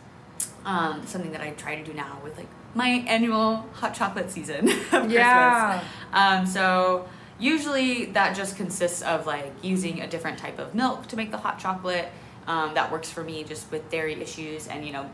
um, 0.65 1.05
something 1.05 1.31
that 1.33 1.41
I 1.41 1.49
try 1.51 1.75
to 1.75 1.83
do 1.83 1.93
now 1.93 2.19
with 2.23 2.37
like 2.37 2.47
my 2.75 2.87
annual 2.87 3.65
hot 3.73 3.93
chocolate 3.93 4.31
season 4.31 4.69
of 4.93 5.11
Yeah. 5.11 5.79
Christmas. 5.79 5.91
Um, 6.13 6.45
so 6.45 7.09
usually 7.39 8.05
that 8.05 8.35
just 8.37 8.55
consists 8.55 9.01
of 9.01 9.25
like 9.25 9.51
using 9.61 10.01
a 10.01 10.07
different 10.07 10.37
type 10.37 10.59
of 10.59 10.73
milk 10.75 11.07
to 11.07 11.15
make 11.17 11.31
the 11.31 11.37
hot 11.37 11.59
chocolate. 11.59 12.09
Um, 12.47 12.73
that 12.73 12.91
works 12.91 13.11
for 13.11 13.23
me 13.23 13.43
just 13.43 13.69
with 13.71 13.89
dairy 13.91 14.13
issues 14.21 14.67
and 14.67 14.85
you 14.85 14.91
know 14.93 15.09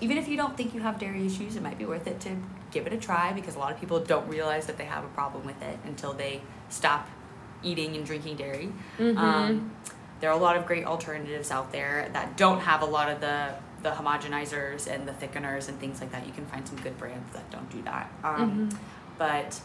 even 0.00 0.16
if 0.18 0.28
you 0.28 0.36
don't 0.36 0.56
think 0.56 0.74
you 0.74 0.80
have 0.80 0.98
dairy 0.98 1.26
issues, 1.26 1.56
it 1.56 1.62
might 1.62 1.78
be 1.78 1.84
worth 1.84 2.06
it 2.06 2.20
to 2.20 2.30
give 2.70 2.86
it 2.86 2.92
a 2.92 2.96
try 2.96 3.32
because 3.32 3.56
a 3.56 3.58
lot 3.58 3.72
of 3.72 3.80
people 3.80 4.00
don't 4.00 4.28
realize 4.28 4.66
that 4.66 4.78
they 4.78 4.84
have 4.84 5.04
a 5.04 5.08
problem 5.08 5.44
with 5.44 5.60
it 5.62 5.78
until 5.84 6.12
they 6.12 6.40
stop 6.68 7.08
eating 7.62 7.96
and 7.96 8.06
drinking 8.06 8.36
dairy. 8.36 8.72
Mhm. 8.98 9.16
Um, 9.18 9.70
there 10.20 10.30
are 10.30 10.36
a 10.36 10.40
lot 10.40 10.56
of 10.56 10.66
great 10.66 10.84
alternatives 10.86 11.50
out 11.50 11.72
there 11.72 12.08
that 12.12 12.36
don't 12.36 12.60
have 12.60 12.82
a 12.82 12.86
lot 12.86 13.10
of 13.10 13.20
the 13.20 13.54
the 13.82 13.90
homogenizers 13.90 14.86
and 14.86 15.08
the 15.08 15.12
thickeners 15.12 15.66
and 15.70 15.80
things 15.80 16.02
like 16.02 16.12
that. 16.12 16.26
You 16.26 16.32
can 16.34 16.44
find 16.44 16.68
some 16.68 16.76
good 16.78 16.98
brands 16.98 17.32
that 17.32 17.50
don't 17.50 17.70
do 17.70 17.80
that. 17.82 18.10
Um, 18.22 18.68
Mhm. 18.70 18.76
But 19.18 19.60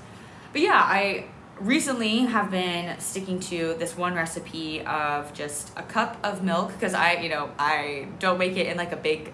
but 0.53 0.61
yeah, 0.61 0.81
I 0.81 1.25
recently 1.59 2.19
have 2.19 2.49
been 2.49 2.97
sticking 2.99 3.39
to 3.41 3.75
this 3.77 3.97
one 3.97 4.13
recipe 4.15 4.81
of 4.85 5.33
just 5.33 5.71
a 5.77 5.83
cup 5.83 6.17
of 6.23 6.43
milk 6.43 6.71
because 6.73 6.93
I 6.93 7.13
you 7.13 7.29
know 7.29 7.49
I 7.59 8.07
don't 8.19 8.37
make 8.37 8.55
it 8.57 8.67
in 8.67 8.77
like 8.77 8.91
a 8.93 8.97
big 8.97 9.31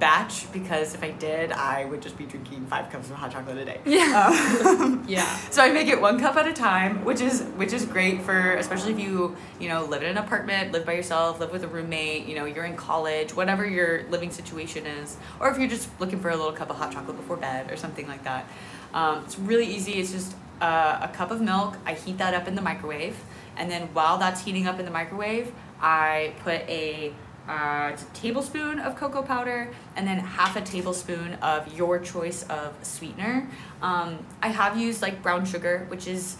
batch 0.00 0.50
because 0.52 0.94
if 0.94 1.02
I 1.04 1.12
did 1.12 1.52
I 1.52 1.84
would 1.84 2.02
just 2.02 2.18
be 2.18 2.26
drinking 2.26 2.66
five 2.66 2.90
cups 2.90 3.10
of 3.10 3.16
hot 3.16 3.30
chocolate 3.30 3.58
a 3.58 3.64
day. 3.64 3.80
Yeah. 3.84 4.60
Um, 4.66 5.04
Yeah. 5.08 5.24
so 5.50 5.62
I 5.62 5.70
make 5.70 5.86
it 5.88 6.00
one 6.00 6.18
cup 6.18 6.36
at 6.36 6.48
a 6.48 6.52
time, 6.52 7.04
which 7.04 7.20
is 7.20 7.42
which 7.56 7.72
is 7.72 7.84
great 7.84 8.22
for 8.22 8.54
especially 8.54 8.92
if 8.92 8.98
you 8.98 9.36
you 9.60 9.68
know 9.68 9.84
live 9.84 10.02
in 10.02 10.08
an 10.10 10.18
apartment, 10.18 10.72
live 10.72 10.84
by 10.84 10.92
yourself, 10.94 11.38
live 11.40 11.52
with 11.52 11.62
a 11.62 11.68
roommate, 11.68 12.26
you 12.26 12.34
know 12.34 12.44
you're 12.44 12.64
in 12.64 12.76
college, 12.76 13.34
whatever 13.34 13.64
your 13.66 14.02
living 14.10 14.30
situation 14.30 14.84
is, 14.86 15.16
or 15.40 15.48
if 15.50 15.58
you're 15.58 15.68
just 15.68 15.88
looking 16.00 16.18
for 16.20 16.30
a 16.30 16.36
little 16.36 16.52
cup 16.52 16.70
of 16.70 16.76
hot 16.76 16.92
chocolate 16.92 17.16
before 17.16 17.36
bed 17.36 17.70
or 17.70 17.76
something 17.76 18.08
like 18.08 18.24
that. 18.24 18.46
Um, 18.92 19.22
it's 19.24 19.38
really 19.38 19.66
easy. 19.66 19.92
It's 19.94 20.12
just 20.12 20.34
uh, 20.60 20.98
a 21.02 21.08
cup 21.08 21.30
of 21.30 21.40
milk. 21.40 21.76
I 21.86 21.94
heat 21.94 22.18
that 22.18 22.34
up 22.34 22.46
in 22.48 22.54
the 22.54 22.62
microwave, 22.62 23.16
and 23.56 23.70
then 23.70 23.88
while 23.92 24.18
that's 24.18 24.44
heating 24.44 24.66
up 24.66 24.78
in 24.78 24.84
the 24.84 24.90
microwave, 24.90 25.52
I 25.80 26.32
put 26.42 26.60
a 26.68 27.12
uh, 27.48 27.90
it's 27.92 28.02
a 28.02 28.06
tablespoon 28.14 28.78
of 28.78 28.96
cocoa 28.96 29.22
powder 29.22 29.68
and 29.96 30.06
then 30.06 30.18
half 30.18 30.56
a 30.56 30.60
tablespoon 30.62 31.34
of 31.34 31.76
your 31.76 31.98
choice 31.98 32.42
of 32.44 32.74
sweetener. 32.82 33.48
Um, 33.82 34.18
I 34.42 34.48
have 34.48 34.76
used 34.78 35.02
like 35.02 35.22
brown 35.22 35.44
sugar, 35.44 35.84
which 35.88 36.06
is 36.06 36.36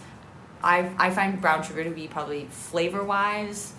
I 0.63 0.89
I 0.97 1.11
find 1.11 1.39
brown 1.39 1.61
sugar 1.63 1.83
to 1.83 1.89
be 1.91 2.07
probably 2.07 2.45
flavor 2.49 3.03
wise 3.03 3.73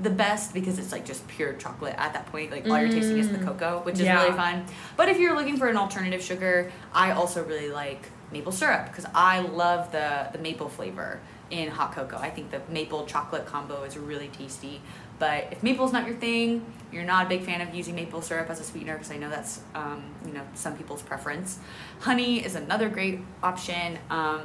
the 0.00 0.10
best 0.10 0.54
because 0.54 0.78
it's 0.78 0.92
like 0.92 1.04
just 1.04 1.26
pure 1.28 1.52
chocolate 1.54 1.94
at 1.98 2.12
that 2.14 2.26
point. 2.26 2.50
Like 2.52 2.66
all 2.66 2.78
you're 2.78 2.88
tasting 2.88 3.18
is 3.18 3.28
the 3.28 3.38
Mm. 3.38 3.44
cocoa, 3.46 3.80
which 3.82 3.96
is 3.96 4.02
Yeah. 4.06 4.22
really 4.22 4.36
fun. 4.36 4.64
But 4.96 5.08
if 5.08 5.18
you're 5.18 5.34
looking 5.34 5.56
for 5.58 5.68
an 5.68 5.76
alternative 5.76 6.22
sugar, 6.22 6.70
I 6.94 7.10
also 7.10 7.44
really 7.44 7.68
like 7.70 8.08
maple 8.32 8.52
syrup 8.52 8.86
because 8.86 9.06
I 9.14 9.40
love 9.40 9.90
the 9.92 10.28
the 10.32 10.38
maple 10.38 10.68
flavor 10.68 11.18
in 11.50 11.68
hot 11.68 11.92
cocoa. 11.96 12.16
I 12.18 12.30
think 12.30 12.52
the 12.52 12.60
maple 12.68 13.04
chocolate 13.06 13.44
combo 13.44 13.82
is 13.82 13.98
really 13.98 14.28
tasty. 14.28 14.80
But 15.20 15.48
if 15.52 15.62
maple's 15.62 15.92
not 15.92 16.06
your 16.06 16.16
thing, 16.16 16.64
you're 16.90 17.04
not 17.04 17.26
a 17.26 17.28
big 17.28 17.44
fan 17.44 17.60
of 17.60 17.72
using 17.72 17.94
maple 17.94 18.22
syrup 18.22 18.50
as 18.50 18.58
a 18.58 18.64
sweetener 18.64 18.94
because 18.94 19.12
I 19.12 19.18
know 19.18 19.30
that's 19.30 19.60
um, 19.76 20.02
you 20.26 20.32
know 20.32 20.42
some 20.54 20.76
people's 20.76 21.02
preference. 21.02 21.60
Honey 22.00 22.44
is 22.44 22.56
another 22.56 22.88
great 22.88 23.20
option, 23.42 23.98
um, 24.08 24.40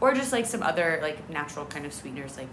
or 0.00 0.14
just 0.14 0.30
like 0.30 0.46
some 0.46 0.62
other 0.62 1.00
like 1.02 1.28
natural 1.30 1.64
kind 1.66 1.86
of 1.86 1.92
sweeteners 1.92 2.36
like 2.36 2.48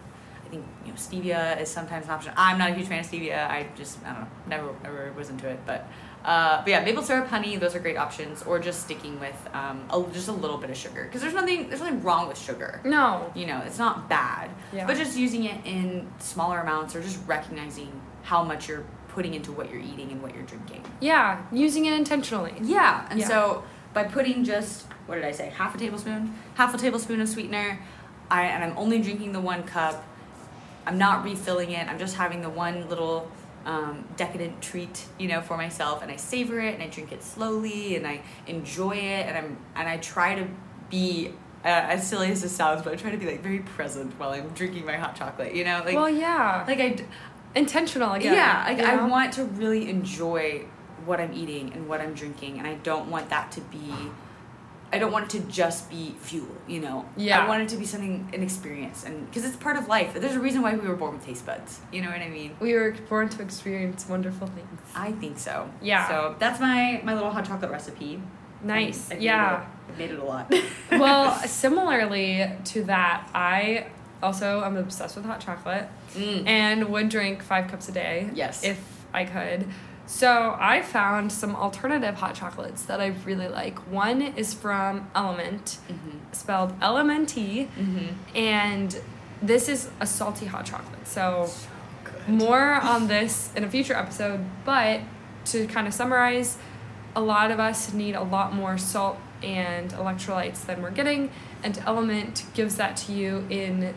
I 0.45 0.49
think 0.49 0.65
you 0.85 0.91
know 0.91 0.97
stevia 0.97 1.61
is 1.61 1.69
sometimes 1.69 2.05
an 2.05 2.11
option. 2.11 2.33
I'm 2.37 2.57
not 2.57 2.71
a 2.71 2.73
huge 2.73 2.87
fan 2.87 3.01
of 3.01 3.05
stevia. 3.05 3.47
I 3.47 3.67
just 3.75 4.01
I 4.03 4.13
don't 4.13 4.21
know 4.21 4.27
never 4.47 4.73
never 4.81 5.13
was 5.13 5.29
into 5.29 5.47
it, 5.47 5.59
but. 5.67 5.87
Uh, 6.25 6.61
but 6.61 6.67
yeah, 6.69 6.83
maple 6.83 7.01
syrup, 7.03 7.27
honey, 7.27 7.55
those 7.55 7.73
are 7.73 7.79
great 7.79 7.95
options, 7.97 8.43
or 8.43 8.59
just 8.59 8.81
sticking 8.81 9.17
with 9.19 9.35
um, 9.53 9.81
a, 9.89 10.03
just 10.11 10.27
a 10.27 10.31
little 10.33 10.57
bit 10.57 10.69
of 10.69 10.75
sugar 10.75 11.05
because 11.05 11.21
there's 11.21 11.33
nothing 11.33 11.69
there's 11.69 11.79
nothing 11.79 12.03
wrong 12.03 12.27
with 12.27 12.37
sugar 12.37 12.81
No. 12.83 13.31
you 13.33 13.45
know 13.45 13.61
it's 13.65 13.77
not 13.77 14.09
bad 14.09 14.49
Yeah. 14.73 14.85
but 14.85 14.97
just 14.97 15.17
using 15.17 15.45
it 15.45 15.65
in 15.65 16.07
smaller 16.19 16.59
amounts 16.59 16.95
or 16.95 17.01
just 17.01 17.19
recognizing 17.27 17.89
how 18.23 18.43
much 18.43 18.67
you're 18.67 18.83
putting 19.09 19.35
into 19.35 19.51
what 19.53 19.71
you're 19.71 19.79
eating 19.81 20.11
and 20.11 20.21
what 20.21 20.33
you're 20.35 20.43
drinking. 20.43 20.83
Yeah, 20.99 21.41
using 21.51 21.85
it 21.85 21.93
intentionally. 21.93 22.53
Yeah, 22.61 23.07
and 23.09 23.19
Yeah. 23.19 23.27
so 23.27 23.63
by 23.93 24.03
putting 24.03 24.43
just 24.43 24.85
what 25.05 25.15
did 25.15 25.23
I 25.23 25.31
say, 25.31 25.49
half 25.55 25.73
a 25.75 25.77
tablespoon, 25.77 26.33
half 26.55 26.73
a 26.75 26.77
tablespoon 26.77 27.21
of 27.21 27.29
sweetener, 27.29 27.79
I 28.29 28.43
and 28.43 28.63
I'm 28.65 28.77
only 28.77 28.99
drinking 29.01 29.31
the 29.31 29.39
one 29.39 29.63
cup. 29.63 30.03
I'm 30.85 30.97
not 30.97 31.23
refilling 31.23 31.71
it. 31.71 31.87
I'm 31.87 31.99
just 31.99 32.15
having 32.17 32.41
the 32.41 32.49
one 32.49 32.89
little 32.89 33.31
um, 33.67 34.07
decadent 34.15 34.61
treat, 34.61 35.05
you 35.19 35.27
know, 35.27 35.41
for 35.41 35.57
myself, 35.57 36.01
and 36.01 36.09
I 36.09 36.15
savor 36.15 36.59
it 36.59 36.73
and 36.73 36.81
I 36.81 36.87
drink 36.87 37.11
it 37.11 37.21
slowly 37.21 37.95
and 37.97 38.07
I 38.07 38.21
enjoy 38.47 38.95
it 38.95 39.27
and 39.27 39.37
I'm 39.37 39.57
and 39.75 39.87
I 39.87 39.97
try 39.97 40.35
to 40.35 40.47
be. 40.89 41.33
Uh, 41.65 41.69
as 41.69 42.07
silly 42.07 42.31
as 42.31 42.43
this 42.43 42.55
sounds, 42.55 42.81
but 42.83 42.93
I 42.93 42.95
try 42.95 43.09
to 43.11 43.17
be 43.17 43.25
like 43.25 43.41
very 43.41 43.59
present 43.59 44.13
while 44.17 44.29
I'm 44.29 44.47
drinking 44.49 44.85
my 44.85 44.95
hot 44.95 45.17
chocolate. 45.17 45.53
You 45.53 45.65
know, 45.65 45.81
like 45.83 45.95
well, 45.95 46.09
yeah, 46.09 46.63
like 46.65 46.79
I 46.79 46.95
intentional 47.55 48.13
again. 48.13 48.35
yeah, 48.35 48.63
like 48.65 48.77
you 48.77 48.85
I 48.85 49.05
want 49.05 49.33
to 49.33 49.43
really 49.43 49.89
enjoy 49.89 50.65
what 51.03 51.19
I'm 51.19 51.33
eating 51.33 51.73
and 51.73 51.89
what 51.89 51.99
I'm 51.99 52.13
drinking, 52.13 52.59
and 52.59 52.67
I 52.67 52.75
don't 52.75 53.09
want 53.09 53.29
that 53.31 53.51
to 53.53 53.61
be. 53.61 53.91
I 54.91 54.99
don't 54.99 55.11
want 55.11 55.25
it 55.33 55.41
to 55.41 55.45
just 55.47 55.89
be 55.89 56.15
fuel, 56.19 56.47
you 56.67 56.79
know. 56.79 57.05
Yeah. 57.17 57.43
I 57.43 57.47
want 57.47 57.61
it 57.63 57.69
to 57.69 57.77
be 57.77 57.85
something, 57.85 58.29
an 58.33 58.41
experience, 58.41 59.03
and 59.03 59.25
because 59.29 59.43
it's 59.45 59.55
part 59.57 59.75
of 59.77 59.87
life. 59.87 60.13
There's 60.13 60.35
a 60.35 60.39
reason 60.39 60.61
why 60.61 60.75
we 60.75 60.87
were 60.87 60.95
born 60.95 61.13
with 61.15 61.25
taste 61.25 61.45
buds. 61.45 61.81
You 61.91 62.01
know 62.01 62.09
what 62.09 62.21
I 62.21 62.29
mean? 62.29 62.55
We 62.59 62.73
were 62.73 62.91
born 63.09 63.27
to 63.29 63.41
experience 63.41 64.07
wonderful 64.07 64.47
things. 64.47 64.79
I 64.95 65.11
think 65.11 65.37
so. 65.39 65.69
Yeah. 65.81 66.07
So 66.07 66.35
that's 66.39 66.59
my 66.59 67.01
my 67.03 67.13
little 67.13 67.31
hot 67.31 67.45
chocolate 67.45 67.71
recipe. 67.71 68.21
Nice. 68.63 69.11
I've 69.11 69.17
made 69.17 69.23
yeah. 69.25 69.61
it- 69.61 69.67
I've 69.89 69.97
made 69.97 70.11
it 70.11 70.19
a 70.19 70.23
lot. 70.23 70.53
well, 70.91 71.33
similarly 71.47 72.51
to 72.65 72.83
that, 72.85 73.29
I 73.33 73.87
also 74.23 74.63
am 74.63 74.77
obsessed 74.77 75.15
with 75.15 75.25
hot 75.25 75.39
chocolate 75.41 75.87
Mm. 76.15 76.47
and 76.47 76.89
would 76.89 77.09
drink 77.09 77.43
five 77.43 77.69
cups 77.69 77.89
a 77.89 77.91
day. 77.91 78.29
Yes. 78.33 78.63
If 78.63 78.79
I 79.13 79.25
could. 79.25 79.67
So 80.07 80.55
I 80.57 80.81
found 80.81 81.31
some 81.33 81.53
alternative 81.55 82.15
hot 82.15 82.33
chocolates 82.33 82.83
that 82.83 83.01
I 83.01 83.07
really 83.25 83.49
like. 83.49 83.77
One 83.91 84.21
is 84.21 84.53
from 84.53 85.07
Element, 85.13 85.77
Mhm. 85.89 86.33
spelled 86.33 86.73
L 86.81 86.97
M 86.97 87.09
N 87.09 87.25
T, 87.25 87.67
Mhm. 87.77 88.13
and 88.33 89.01
this 89.41 89.67
is 89.67 89.89
a 89.99 90.07
salty 90.07 90.45
hot 90.45 90.65
chocolate. 90.65 91.05
So 91.05 91.49
Good. 92.05 92.29
more 92.29 92.75
on 92.75 93.07
this 93.07 93.51
in 93.55 93.65
a 93.65 93.69
future 93.69 93.95
episode, 93.95 94.45
but 94.63 95.01
to 95.45 95.67
kind 95.67 95.87
of 95.87 95.93
summarize, 95.93 96.57
a 97.15 97.21
lot 97.21 97.51
of 97.51 97.59
us 97.59 97.91
need 97.93 98.15
a 98.15 98.23
lot 98.23 98.53
more 98.55 98.77
salt 98.77 99.17
and 99.43 99.91
electrolytes 99.91 100.65
than 100.65 100.81
we're 100.81 100.89
getting, 100.91 101.29
and 101.63 101.81
Element 101.85 102.45
gives 102.53 102.77
that 102.77 102.95
to 102.97 103.11
you 103.11 103.45
in 103.49 103.93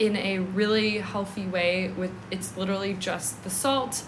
in 0.00 0.16
a 0.16 0.40
really 0.40 0.98
healthy 0.98 1.46
way 1.46 1.88
with 1.96 2.10
it's 2.30 2.56
literally 2.56 2.94
just 2.94 3.44
the 3.44 3.50
salt 3.50 4.02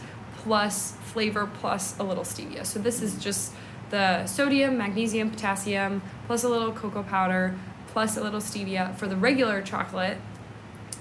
plus 0.46 0.92
flavor 1.12 1.50
plus 1.60 1.98
a 1.98 2.04
little 2.04 2.22
stevia. 2.22 2.64
So 2.64 2.78
this 2.78 3.02
is 3.02 3.18
just 3.18 3.52
the 3.90 4.26
sodium, 4.26 4.78
magnesium, 4.78 5.30
potassium 5.30 6.02
plus 6.26 6.44
a 6.44 6.48
little 6.48 6.72
cocoa 6.72 7.02
powder 7.02 7.56
plus 7.88 8.16
a 8.16 8.22
little 8.22 8.40
stevia 8.40 8.94
for 8.96 9.08
the 9.08 9.16
regular 9.16 9.60
chocolate. 9.60 10.18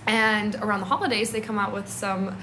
And 0.08 0.56
around 0.56 0.80
the 0.80 0.88
holidays 0.88 1.32
they 1.32 1.42
come 1.42 1.60
out 1.60 1.74
with 1.74 1.88
some 1.88 2.36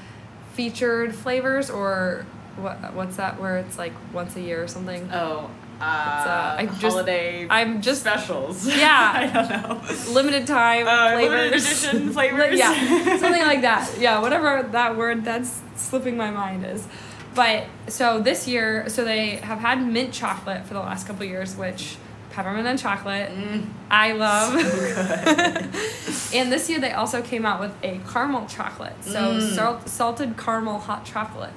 featured 0.55 1.15
flavors 1.15 1.71
or 1.71 2.25
what 2.57 2.95
what's 2.95 3.17
that 3.17 3.41
where 3.41 3.59
it's 3.59 3.79
like 3.79 3.93
once 4.12 4.37
a 4.37 4.41
year 4.41 4.62
or 4.62 4.69
something. 4.69 5.11
Oh, 5.12 5.51
uh, 5.83 5.85
uh, 5.85 6.57
I 6.59 6.66
just- 6.66 6.81
holiday. 6.83 7.47
I'm 7.51 7.83
just 7.83 8.01
specials. 8.01 8.66
Yeah. 8.83 9.12
I 9.14 9.27
don't 9.27 9.51
know. 9.51 10.12
limited 10.12 10.47
time 10.47 10.87
Uh, 10.87 11.12
flavors. 11.12 11.31
limited 11.31 11.53
edition 11.55 12.12
flavors. 12.16 12.59
yeah, 12.59 13.16
something 13.18 13.42
like 13.42 13.62
that. 13.62 13.90
Yeah, 13.99 14.21
whatever 14.21 14.62
that 14.73 14.97
word 14.97 15.25
that's 15.25 15.61
slipping 15.77 16.16
my 16.16 16.31
mind 16.31 16.64
is. 16.64 16.87
But 17.35 17.64
so 17.88 18.21
this 18.21 18.47
year, 18.47 18.88
so 18.88 19.05
they 19.05 19.37
have 19.37 19.59
had 19.59 19.85
mint 19.87 20.12
chocolate 20.12 20.66
for 20.66 20.75
the 20.75 20.81
last 20.81 21.07
couple 21.07 21.25
years, 21.25 21.57
which 21.57 21.97
peppermint 22.31 22.66
and 22.66 22.79
chocolate 22.79 23.31
Mm, 23.31 23.66
I 23.90 24.12
love. 24.12 24.53
so 24.61 26.37
and 26.38 26.51
this 26.53 26.68
year 26.71 26.79
they 26.81 26.92
also 26.92 27.23
came 27.23 27.45
out 27.45 27.61
with 27.61 27.73
a 27.83 28.01
caramel 28.11 28.47
chocolate. 28.47 28.95
So 29.03 29.35
Mm. 29.35 29.55
salt, 29.55 29.88
salted 29.88 30.37
caramel 30.38 30.79
hot 30.79 31.05
chocolate. 31.05 31.53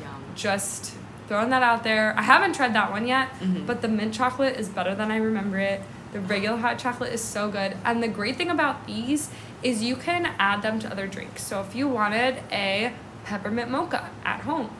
Yum. 0.00 0.10
Just 0.34 0.92
throwing 1.30 1.48
that 1.50 1.62
out 1.62 1.84
there. 1.84 2.12
I 2.18 2.22
haven't 2.22 2.56
tried 2.56 2.74
that 2.74 2.90
one 2.90 3.06
yet, 3.06 3.28
Mhm. 3.40 3.64
but 3.64 3.82
the 3.82 3.86
mint 3.88 4.12
chocolate 4.12 4.56
is 4.56 4.68
better 4.68 4.96
than 4.96 5.12
I 5.12 5.16
remember 5.18 5.58
it. 5.58 5.80
The 6.12 6.18
regular 6.18 6.56
hot 6.58 6.76
chocolate 6.76 7.12
is 7.12 7.22
so 7.22 7.48
good. 7.48 7.76
And 7.84 8.02
the 8.02 8.08
great 8.08 8.34
thing 8.36 8.50
about 8.50 8.84
these 8.88 9.30
is 9.62 9.80
you 9.80 9.94
can 9.94 10.30
add 10.40 10.62
them 10.62 10.80
to 10.80 10.90
other 10.90 11.06
drinks. 11.06 11.44
So 11.44 11.60
if 11.60 11.76
you 11.76 11.86
wanted 11.86 12.38
a 12.50 12.90
peppermint 13.24 13.70
mocha 13.70 14.06
at 14.24 14.40
home, 14.40 14.70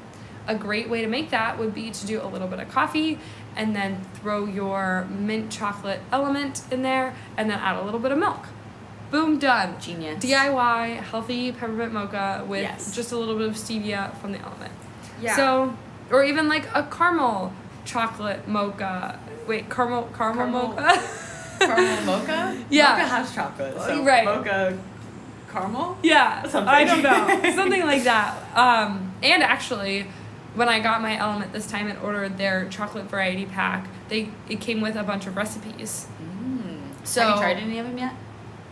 a 0.48 0.56
great 0.56 0.90
way 0.90 1.02
to 1.02 1.06
make 1.06 1.30
that 1.30 1.56
would 1.56 1.72
be 1.72 1.92
to 1.92 2.04
do 2.04 2.20
a 2.20 2.26
little 2.26 2.48
bit 2.48 2.58
of 2.58 2.68
coffee 2.68 3.20
and 3.54 3.76
then 3.76 3.98
throw 4.14 4.44
your 4.44 5.06
mint 5.08 5.52
chocolate 5.52 6.00
element 6.10 6.62
in 6.72 6.82
there 6.82 7.14
and 7.36 7.48
then 7.48 7.60
add 7.60 7.76
a 7.76 7.82
little 7.82 8.00
bit 8.00 8.10
of 8.10 8.18
milk. 8.18 8.46
Boom, 9.12 9.38
done. 9.38 9.76
Genius. 9.78 10.18
DIY 10.20 11.00
healthy 11.12 11.52
peppermint 11.52 11.92
mocha 11.92 12.42
with 12.48 12.62
Yes. 12.62 12.90
just 12.92 13.12
a 13.12 13.16
little 13.16 13.36
bit 13.36 13.46
of 13.46 13.54
stevia 13.54 14.16
from 14.16 14.32
the 14.32 14.40
element. 14.40 14.72
Yeah. 15.20 15.36
So, 15.36 15.74
or 16.10 16.24
even 16.24 16.48
like 16.48 16.66
a 16.74 16.82
caramel 16.84 17.52
chocolate 17.84 18.46
mocha. 18.48 19.18
Wait, 19.46 19.70
caramel 19.70 20.08
caramel, 20.16 20.44
Caramel- 20.44 20.68
mocha. 20.74 21.08
caramel 21.60 22.02
mocha. 22.04 22.64
Yeah. 22.70 22.92
Mocha 22.92 23.04
has 23.08 23.34
chocolate. 23.34 23.74
So 23.80 24.04
Right. 24.04 24.24
Mocha 24.24 24.78
caramel. 25.50 25.98
yeah, 26.02 26.42
Something. 26.46 26.68
I 26.68 26.84
don't 26.84 27.02
know, 27.02 27.52
something 27.56 27.82
like 27.84 28.04
that. 28.04 28.36
Um, 28.56 29.12
and 29.22 29.42
actually, 29.42 30.06
when 30.54 30.68
I 30.68 30.78
got 30.80 31.02
my 31.02 31.16
element 31.18 31.52
this 31.52 31.66
time 31.66 31.88
and 31.88 31.98
ordered 32.00 32.38
their 32.38 32.68
chocolate 32.68 33.04
variety 33.06 33.46
pack, 33.46 33.88
they 34.08 34.28
it 34.48 34.60
came 34.60 34.80
with 34.80 34.96
a 34.96 35.02
bunch 35.02 35.26
of 35.26 35.36
recipes. 35.36 36.06
Mm. 36.22 36.78
So- 37.04 37.22
have 37.22 37.36
you 37.36 37.42
tried 37.42 37.56
any 37.58 37.78
of 37.78 37.86
them 37.86 37.98
yet? 37.98 38.12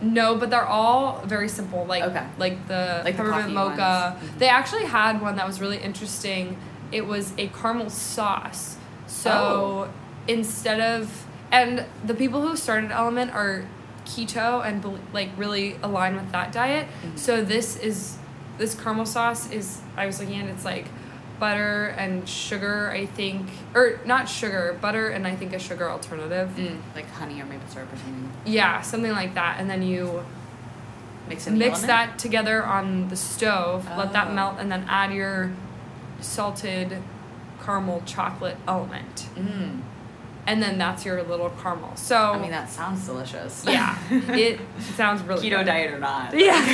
No, 0.01 0.35
but 0.37 0.49
they're 0.49 0.65
all 0.65 1.21
very 1.25 1.49
simple. 1.49 1.83
Like 1.85 2.03
Okay. 2.03 2.23
like 2.37 2.67
the 2.69 3.01
Like 3.03 3.17
peppermint 3.17 3.41
coffee 3.41 3.53
mocha. 3.53 4.17
Mhm. 4.23 4.37
They 4.39 4.47
actually 4.47 4.85
had 4.85 5.21
one 5.21 5.35
that 5.35 5.45
was 5.45 5.59
really 5.59 5.77
interesting. 5.77 6.57
It 6.91 7.05
was 7.07 7.33
a 7.37 7.47
caramel 7.47 7.89
sauce. 7.89 8.77
So 9.07 9.31
Oh. 9.31 9.87
instead 10.27 10.79
of 10.79 11.25
and 11.51 11.83
the 12.05 12.13
people 12.13 12.41
who 12.47 12.55
started 12.55 12.91
Element 12.91 13.31
are 13.33 13.63
keto 14.05 14.63
and 14.63 14.83
like 15.13 15.29
really 15.37 15.77
align 15.81 16.15
with 16.15 16.31
that 16.31 16.51
diet. 16.51 16.87
Mhm. 17.03 17.17
So 17.17 17.43
this 17.43 17.75
is 17.77 18.17
this 18.59 18.75
caramel 18.75 19.05
sauce 19.05 19.49
is 19.51 19.79
I 19.97 20.05
was 20.05 20.19
looking 20.19 20.39
at 20.39 20.45
it, 20.45 20.49
it's 20.49 20.65
like 20.65 20.85
butter 21.39 21.95
and 21.97 22.27
sugar 22.27 22.91
I 22.93 23.05
think 23.05 23.47
or 23.73 23.99
not 24.05 24.27
sugar 24.27 24.77
butter 24.81 25.09
and 25.09 25.25
I 25.25 25.35
think 25.35 25.53
a 25.53 25.59
sugar 25.59 25.89
alternative. 25.89 26.49
Mm. 26.57 26.77
Like 26.95 27.09
honey 27.13 27.41
or 27.41 27.45
maple 27.45 27.67
syrup 27.69 27.91
or 27.93 27.97
something. 27.97 28.29
Yeah, 28.45 28.81
something 28.81 29.11
like 29.13 29.33
that, 29.35 29.57
and 29.59 29.69
then 29.69 29.81
you 29.81 30.23
Mix 31.29 31.47
mix 31.47 31.61
element? 31.83 31.87
that 31.87 32.19
together 32.19 32.63
on 32.65 33.07
the 33.09 33.15
stove, 33.15 33.87
let 33.97 34.11
that 34.13 34.27
Oh. 34.29 34.33
melt, 34.33 34.55
and 34.59 34.71
then 34.71 34.85
add 34.89 35.13
your 35.13 35.51
salted 36.21 37.01
caramel 37.63 38.01
chocolate 38.05 38.57
element. 38.67 39.27
Mm. 39.35 39.81
And 40.47 40.63
then 40.63 40.77
that's 40.79 41.05
your 41.05 41.21
little 41.23 41.49
caramel. 41.61 41.95
So, 41.95 42.15
I 42.17 42.39
mean, 42.39 42.49
that 42.51 42.69
sounds 42.69 43.05
delicious. 43.05 43.63
yeah, 43.67 43.97
it 44.09 44.59
sounds 44.95 45.21
really 45.21 45.47
Keto 45.47 45.57
good. 45.59 45.65
diet 45.67 45.93
or 45.93 45.99
not. 45.99 46.33
Yeah. 46.37 46.65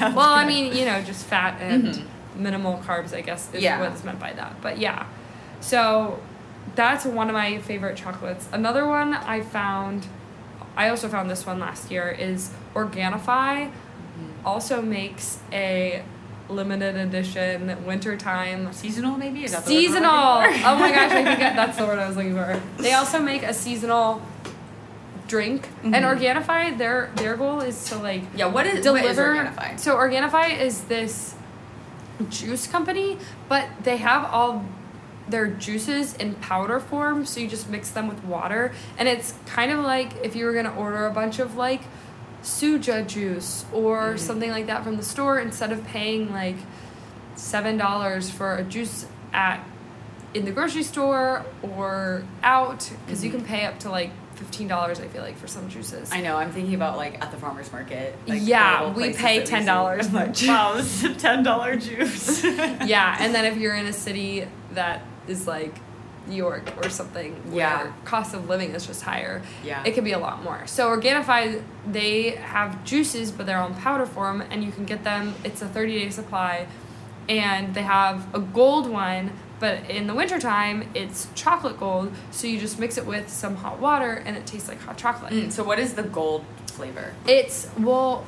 Well, 0.14 0.30
I 0.30 0.44
mean, 0.46 0.74
you 0.76 0.84
know, 0.84 1.00
just 1.02 1.24
fat 1.24 1.58
and 1.60 1.84
Mhm. 1.94 2.04
minimal 2.36 2.78
carbs, 2.86 3.14
I 3.14 3.22
guess, 3.22 3.48
is 3.54 3.62
Yeah. 3.62 3.80
what 3.80 3.92
is 3.92 4.04
meant 4.04 4.18
by 4.20 4.32
that. 4.34 4.60
But 4.60 4.78
yeah, 4.78 5.06
so 5.60 6.18
that's 6.74 7.06
one 7.06 7.28
of 7.28 7.34
my 7.34 7.58
favorite 7.60 7.96
chocolates. 7.96 8.48
Another 8.52 8.86
one 8.86 9.14
I 9.14 9.40
found, 9.40 10.06
I 10.76 10.88
also 10.90 11.08
found 11.08 11.30
this 11.30 11.46
one 11.46 11.58
last 11.58 11.90
year, 11.90 12.10
is 12.10 12.50
Organifi. 12.74 13.70
Also 14.44 14.82
makes 14.82 15.38
a 15.52 16.02
limited 16.48 16.96
edition 16.96 17.84
wintertime 17.84 18.72
seasonal, 18.72 19.16
maybe. 19.16 19.44
Is 19.44 19.52
that 19.52 19.64
the 19.64 19.70
word 19.74 19.76
we're 19.76 19.86
seasonal. 19.86 20.10
oh 20.12 20.78
my 20.78 20.90
gosh, 20.92 21.10
I 21.12 21.24
think 21.24 21.38
that's 21.38 21.76
the 21.78 21.86
word 21.86 21.98
I 21.98 22.06
was 22.08 22.16
looking 22.16 22.34
for. 22.34 22.60
They 22.78 22.92
also 22.92 23.20
make 23.20 23.42
a 23.42 23.52
seasonal 23.54 24.22
drink, 25.28 25.68
and 25.82 25.94
Mhm. 25.94 26.18
Organifi, 26.18 26.78
their 26.78 27.10
their 27.16 27.36
goal 27.36 27.60
is 27.60 27.84
to 27.88 27.96
like 27.96 28.22
yeah. 28.34 28.46
What 28.46 28.66
is 28.66 28.82
deliver. 28.82 29.34
What 29.34 29.46
is 29.46 29.50
Organifi? 29.56 29.80
So 29.80 29.96
Organifi 29.96 30.58
is 30.60 30.82
this 30.84 31.34
juice 32.30 32.66
company, 32.66 33.18
but 33.48 33.66
they 33.82 33.96
have 33.98 34.24
all 34.32 34.64
their 35.28 35.48
juices 35.48 36.14
in 36.14 36.34
powder 36.36 36.78
form, 36.78 37.26
so 37.26 37.40
you 37.40 37.48
just 37.48 37.68
mix 37.68 37.90
them 37.90 38.06
with 38.06 38.22
water, 38.24 38.72
and 38.96 39.08
it's 39.08 39.34
kind 39.46 39.72
of 39.72 39.80
like 39.80 40.12
if 40.22 40.36
you 40.36 40.44
were 40.46 40.52
gonna 40.52 40.74
order 40.76 41.06
a 41.06 41.10
bunch 41.10 41.40
of 41.40 41.56
like 41.56 41.80
suja 42.46 43.04
juice 43.06 43.64
or 43.72 44.14
Mhm. 44.14 44.18
something 44.20 44.50
like 44.50 44.66
that 44.68 44.84
from 44.84 44.96
the 44.96 45.02
store 45.02 45.38
instead 45.40 45.72
of 45.72 45.84
paying 45.86 46.32
like 46.32 46.56
seven 47.34 47.76
dollars 47.76 48.30
for 48.30 48.54
a 48.56 48.62
juice 48.62 49.06
at 49.34 49.60
in 50.32 50.44
the 50.44 50.50
grocery 50.52 50.82
store 50.82 51.42
or 51.62 52.22
out 52.42 52.90
because 53.04 53.24
you 53.24 53.30
Mhm. 53.30 53.34
can 53.36 53.44
pay 53.44 53.64
up 53.66 53.78
to 53.80 53.90
like 53.90 54.10
fifteen 54.36 54.68
dollars. 54.68 55.00
I 55.00 55.08
feel 55.08 55.22
like 55.22 55.36
for 55.38 55.48
some 55.48 55.68
juices. 55.68 56.10
I 56.12 56.20
know. 56.20 56.36
I'm 56.36 56.52
thinking 56.52 56.74
about 56.74 56.96
like 56.98 57.20
at 57.22 57.30
the 57.32 57.36
farmers 57.38 57.72
market. 57.72 58.14
Like, 58.26 58.40
Yeah, 58.42 58.90
we 58.92 59.12
pay 59.14 59.42
$10 59.42 60.06
I'm 60.06 60.12
much. 60.12 60.46
Wow, 60.46 60.74
this 60.74 61.02
is 61.02 61.04
a 61.04 61.14
ten 61.14 61.42
dollar 61.42 61.74
juice. 61.76 62.44
yeah, 62.44 63.16
and 63.18 63.34
then 63.34 63.44
if 63.50 63.56
you're 63.56 63.74
in 63.74 63.86
a 63.86 63.92
city 63.94 64.46
that 64.74 65.00
is 65.26 65.46
like 65.48 65.74
New 66.26 66.36
York 66.36 66.72
or 66.82 66.88
something 66.90 67.32
where 67.50 67.56
Yeah. 67.56 67.86
cost 68.04 68.34
of 68.34 68.48
living 68.48 68.70
is 68.74 68.86
just 68.86 69.02
higher, 69.02 69.42
Yeah. 69.64 69.82
it 69.84 69.94
can 69.94 70.04
be 70.04 70.12
a 70.12 70.18
lot 70.18 70.42
more. 70.42 70.62
So 70.66 70.88
Organifi, 70.90 71.62
they 71.86 72.30
have 72.30 72.82
juices, 72.84 73.30
but 73.30 73.46
they're 73.46 73.58
on 73.60 73.74
powder 73.74 74.06
form, 74.06 74.42
and 74.50 74.62
you 74.64 74.72
can 74.72 74.84
get 74.84 75.04
them. 75.04 75.34
It's 75.44 75.62
a 75.62 75.66
30 75.68 75.98
day 75.98 76.10
supply, 76.10 76.66
and 77.28 77.74
they 77.74 77.82
have 77.82 78.26
a 78.34 78.38
gold 78.40 78.88
one. 78.88 79.32
But 79.58 79.88
in 79.88 80.06
the 80.06 80.14
wintertime, 80.14 80.86
it's 80.94 81.28
chocolate 81.34 81.80
gold, 81.80 82.12
so 82.30 82.46
you 82.46 82.60
just 82.60 82.78
mix 82.78 82.98
it 82.98 83.06
with 83.06 83.30
some 83.30 83.56
hot 83.56 83.78
water 83.80 84.22
and 84.26 84.36
it 84.36 84.44
tastes 84.46 84.68
like 84.68 84.82
hot 84.82 84.98
chocolate. 84.98 85.32
Mm, 85.32 85.50
so 85.50 85.64
what 85.64 85.78
is 85.78 85.94
the 85.94 86.02
gold 86.02 86.44
flavor? 86.66 87.14
It's, 87.26 87.68
well, 87.78 88.26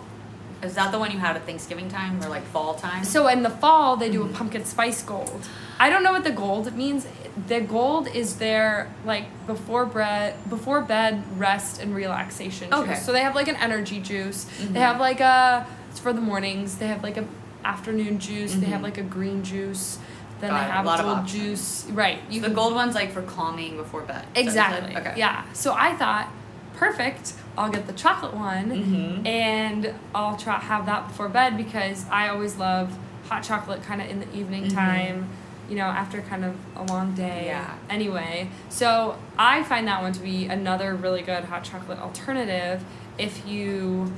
Is 0.60 0.74
that 0.74 0.90
the 0.90 0.98
one 0.98 1.12
you 1.12 1.18
had 1.18 1.36
at 1.36 1.46
Thanksgiving 1.46 1.88
time 1.88 2.20
or 2.20 2.28
like 2.28 2.44
fall 2.46 2.74
time? 2.74 3.04
So 3.04 3.28
in 3.28 3.44
the 3.44 3.50
fall, 3.50 3.96
they 3.96 4.10
do 4.10 4.24
a 4.24 4.28
pumpkin 4.28 4.64
spice 4.64 5.02
gold. 5.02 5.46
I 5.78 5.88
don't 5.88 6.02
know 6.02 6.10
what 6.10 6.24
the 6.24 6.32
gold 6.32 6.74
means. 6.74 7.06
The 7.46 7.60
gold 7.60 8.08
is 8.08 8.36
their 8.36 8.90
like 9.04 9.24
before 9.46 9.86
bread, 9.86 10.34
before 10.48 10.80
bed 10.82 11.22
rest 11.38 11.80
and 11.80 11.94
relaxation 11.94 12.72
Okay. 12.72 12.94
juice. 12.94 13.04
So 13.04 13.12
they 13.12 13.20
have 13.20 13.34
like 13.34 13.48
an 13.48 13.56
energy 13.56 14.00
juice. 14.00 14.46
Mhm. 14.60 14.72
They 14.72 14.80
have 14.80 14.98
like 14.98 15.20
a 15.20 15.66
it's 15.90 16.00
for 16.00 16.12
the 16.12 16.20
mornings. 16.20 16.76
They 16.78 16.86
have 16.88 17.02
like 17.02 17.16
a 17.16 17.24
afternoon 17.64 18.18
juice. 18.18 18.54
They 18.54 18.66
have 18.66 18.80
Mhm. 18.80 18.84
like 18.84 18.98
a 18.98 19.02
green 19.02 19.42
juice. 19.44 19.98
Then 20.40 20.50
Got 20.50 20.60
they 20.66 20.70
have 20.72 20.84
A 20.84 20.88
lot 20.88 21.00
gold 21.02 21.26
juice. 21.26 21.86
Right. 21.90 22.18
So 22.32 22.40
the 22.40 22.50
gold 22.50 22.74
one's 22.74 22.94
like 22.94 23.12
for 23.12 23.22
calming 23.22 23.76
before 23.76 24.02
bed. 24.02 24.24
Is 24.34 24.54
that 24.54 24.70
what 24.70 24.76
you 24.80 24.82
said? 24.82 24.90
Exactly. 24.90 24.96
Okay. 25.12 25.18
Yeah. 25.18 25.42
So 25.52 25.74
I 25.76 25.94
thought, 25.94 26.28
perfect. 26.76 27.32
I'll 27.56 27.70
get 27.70 27.86
the 27.88 27.92
chocolate 27.92 28.34
one 28.34 28.70
Mhm. 28.70 29.26
and 29.26 29.92
I'll 30.14 30.36
try 30.36 30.58
have 30.60 30.86
that 30.86 31.08
before 31.08 31.28
bed 31.28 31.56
because 31.56 32.04
I 32.10 32.28
always 32.28 32.56
love 32.56 32.96
hot 33.28 33.42
chocolate 33.42 33.82
kind 33.82 34.00
of 34.00 34.08
in 34.08 34.20
the 34.20 34.32
evening 34.34 34.66
Mhm. 34.66 34.74
time, 34.74 35.28
you 35.68 35.76
know, 35.76 35.84
after 35.84 36.22
kind 36.22 36.44
of 36.44 36.56
a 36.76 36.84
long 36.84 37.14
day. 37.14 37.46
Yeah. 37.46 37.76
Anyway, 37.90 38.50
so 38.68 39.18
I 39.38 39.62
find 39.64 39.86
that 39.88 40.02
one 40.02 40.12
to 40.14 40.20
be 40.20 40.46
another 40.46 40.94
really 40.94 41.22
good 41.22 41.44
hot 41.44 41.64
chocolate 41.64 41.98
alternative 41.98 42.82
if 43.18 43.46
you 43.46 44.12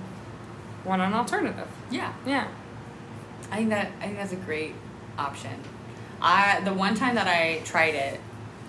want 0.85 1.03
an 1.03 1.13
alternative. 1.13 1.69
Yeah. 1.91 2.13
Yeah. 2.27 2.49
I 3.51 3.57
think 3.57 3.71
that 3.71 3.91
I 4.01 4.05
think 4.05 4.17
that's 4.17 4.33
a 4.33 4.37
great 4.37 4.75
option. 5.19 5.53
I 6.23 6.61
the 6.61 6.73
one 6.75 6.95
time 6.95 7.15
that 7.17 7.27
I 7.27 7.61
tried 7.65 7.95
it, 7.95 8.21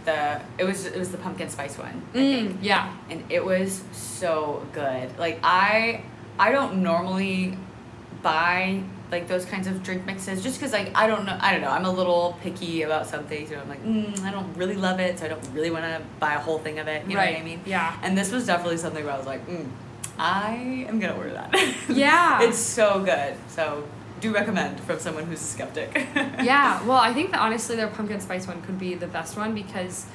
the 0.05 0.41
it 0.57 0.63
was 0.63 0.85
it 0.85 0.97
was 0.97 1.11
the 1.11 1.17
pumpkin 1.17 1.49
spice 1.49 1.77
one. 1.77 2.01
I 2.11 2.13
think. 2.13 2.51
Mm, 2.51 2.57
yeah. 2.63 2.95
and 3.09 3.23
it 3.29 3.45
was 3.45 3.83
so 3.91 4.65
good. 4.73 5.17
Like 5.19 5.39
I 5.43 6.03
I 6.39 6.51
don't 6.51 6.81
normally 6.81 7.57
buy 8.23 8.83
like 9.11 9.27
those 9.27 9.43
kinds 9.45 9.67
of 9.67 9.83
drink 9.83 10.05
mixes 10.05 10.41
just 10.41 10.57
because 10.59 10.71
like 10.73 10.91
I 10.95 11.05
don't 11.05 11.25
know 11.25 11.37
I 11.41 11.51
don't 11.51 11.61
know 11.61 11.69
I'm 11.69 11.85
a 11.85 11.91
little 11.91 12.37
picky 12.41 12.83
about 12.83 13.07
some 13.07 13.25
things. 13.25 13.49
You 13.49 13.57
know 13.57 13.63
I'm 13.63 13.69
like 13.69 13.83
mm, 13.85 14.19
I 14.23 14.31
don't 14.31 14.53
really 14.55 14.75
love 14.75 14.99
it, 14.99 15.19
so 15.19 15.25
I 15.25 15.29
don't 15.29 15.45
really 15.53 15.69
want 15.71 15.83
to 15.85 16.01
buy 16.19 16.33
a 16.35 16.39
whole 16.39 16.59
thing 16.59 16.79
of 16.79 16.87
it. 16.87 17.05
You 17.07 17.17
right. 17.17 17.31
know 17.31 17.33
what 17.39 17.41
I 17.41 17.45
mean? 17.45 17.61
Yeah. 17.65 17.97
And 18.03 18.17
this 18.17 18.31
was 18.31 18.45
definitely 18.45 18.77
something 18.77 19.03
where 19.03 19.13
I 19.13 19.17
was 19.17 19.27
like, 19.27 19.45
mm, 19.47 19.67
I 20.17 20.85
am 20.87 20.99
gonna 20.99 21.15
order 21.15 21.33
that. 21.33 21.53
Yeah. 21.89 22.41
it's 22.41 22.57
so 22.57 23.03
good. 23.03 23.35
So 23.49 23.83
do 24.21 24.33
recommend 24.33 24.79
from 24.81 24.99
someone 24.99 25.25
who's 25.25 25.41
a 25.41 25.43
skeptic. 25.43 25.91
yeah, 26.15 26.81
well, 26.85 26.97
I 26.99 27.11
think 27.11 27.31
that 27.31 27.41
honestly 27.41 27.75
their 27.75 27.87
pumpkin 27.87 28.19
spice 28.21 28.47
one 28.47 28.61
could 28.61 28.79
be 28.79 28.93
the 28.93 29.07
best 29.07 29.35
one 29.35 29.53
because 29.55 30.05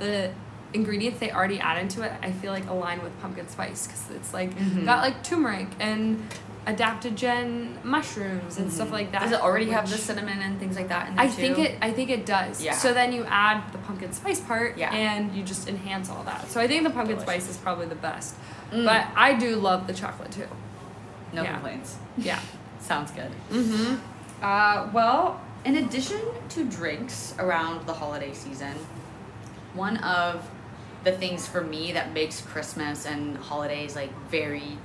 the 0.00 0.32
ingredients 0.74 1.20
they 1.20 1.30
already 1.30 1.60
add 1.60 1.78
into 1.80 2.02
it, 2.02 2.12
I 2.22 2.32
feel 2.32 2.50
like 2.52 2.66
align 2.68 3.02
with 3.02 3.18
pumpkin 3.20 3.48
spice 3.48 3.86
because 3.86 4.10
it's 4.10 4.34
like 4.34 4.50
Mhm. 4.56 4.84
got 4.84 5.02
like 5.02 5.22
turmeric 5.22 5.68
and 5.78 6.26
adaptogen 6.66 7.82
mushrooms 7.84 8.58
and 8.58 8.72
stuff 8.72 8.92
like 8.92 9.12
that. 9.12 9.22
Mm-hmm. 9.22 9.30
Does 9.30 9.40
it 9.40 9.44
already 9.44 9.70
have 9.70 9.90
the 9.90 9.98
cinnamon 9.98 10.38
and 10.40 10.60
things 10.60 10.76
like 10.76 10.88
that 10.88 11.08
in 11.08 11.16
there 11.16 11.24
I 11.24 11.28
think 11.28 11.58
it. 11.58 11.78
I 11.82 11.90
think 11.92 12.10
it 12.10 12.24
does. 12.24 12.62
Yeah. 12.62 12.74
So 12.74 12.94
then 12.94 13.12
you 13.12 13.24
add 13.24 13.72
the 13.72 13.78
pumpkin 13.78 14.12
spice 14.12 14.40
part, 14.40 14.78
Yeah. 14.78 14.92
and 14.92 15.34
you 15.34 15.42
just 15.42 15.68
enhance 15.68 16.08
all 16.08 16.22
that. 16.24 16.48
So 16.48 16.60
I 16.60 16.68
think 16.68 16.84
the 16.84 16.90
pumpkin 16.90 17.16
Delicious. 17.16 17.44
spice 17.44 17.56
is 17.56 17.56
probably 17.60 17.86
the 17.86 17.96
best. 17.96 18.36
Mm. 18.70 18.84
But 18.84 19.06
I 19.16 19.34
do 19.34 19.56
love 19.56 19.86
the 19.86 19.92
chocolate 19.94 20.30
too. 20.30 20.48
no 21.32 21.42
yeah. 21.42 21.52
complaints. 21.54 21.96
Yeah. 22.16 22.40
Sounds 22.80 23.10
good. 23.10 23.30
Mm-hmm. 23.50 23.94
Uh, 24.42 24.90
well, 24.92 25.40
in 25.64 25.76
addition 25.76 26.20
to 26.50 26.64
drinks 26.64 27.34
around 27.38 27.86
the 27.86 27.92
holiday 27.94 28.34
season, 28.34 28.74
one 29.74 29.96
of 29.98 30.46
the 31.04 31.12
things 31.12 31.46
for 31.46 31.62
me 31.62 31.92
that 31.92 32.12
makes 32.12 32.40
Christmas 32.42 33.06
and 33.06 33.36
holidays 33.36 33.96
like 33.96 34.12
very 34.28 34.76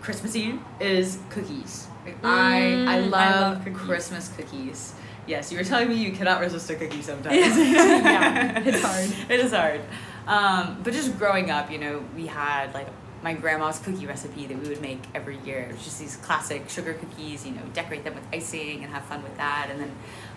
Christmassy 0.00 0.58
is 0.80 1.18
cookies. 1.30 1.86
Like, 2.04 2.16
I 2.24 2.28
I 2.28 2.60
Mm, 2.62 2.88
I 2.88 2.98
love, 3.00 3.10
love 3.56 3.64
cookies. 3.64 3.80
Christmas 3.80 4.28
cookies. 4.36 4.94
Yes, 5.26 5.50
you 5.50 5.58
were 5.58 5.64
telling 5.64 5.88
me 5.88 5.96
you 5.96 6.12
cannot 6.12 6.40
resist 6.40 6.70
a 6.70 6.76
cookie 6.76 7.02
sometimes. 7.02 7.36
Yeah, 7.56 8.62
it's 8.64 8.80
hard. 8.82 9.30
It 9.30 9.40
is 9.40 9.52
hard. 9.52 9.80
Um, 10.28 10.80
but 10.84 10.92
just 10.92 11.18
growing 11.18 11.50
up, 11.50 11.70
you 11.70 11.78
know, 11.78 12.04
we 12.14 12.26
had 12.26 12.72
like 12.74 12.86
my 13.22 13.32
grandma's 13.34 13.80
cookie 13.80 14.06
recipe 14.06 14.46
that 14.46 14.56
we 14.62 14.68
would 14.68 14.80
make 14.80 15.00
every 15.14 15.38
year. 15.38 15.60
It 15.68 15.72
was 15.72 15.82
just 15.82 15.98
these 15.98 16.16
classic 16.16 16.68
sugar 16.68 16.94
cookies, 16.94 17.44
you 17.44 17.52
know, 17.52 17.62
decorate 17.72 18.04
them 18.04 18.14
with 18.14 18.22
icing 18.32 18.84
and 18.84 18.92
have 18.92 19.04
fun 19.06 19.22
with 19.24 19.36
that. 19.38 19.66
And 19.70 19.80
then 19.80 19.90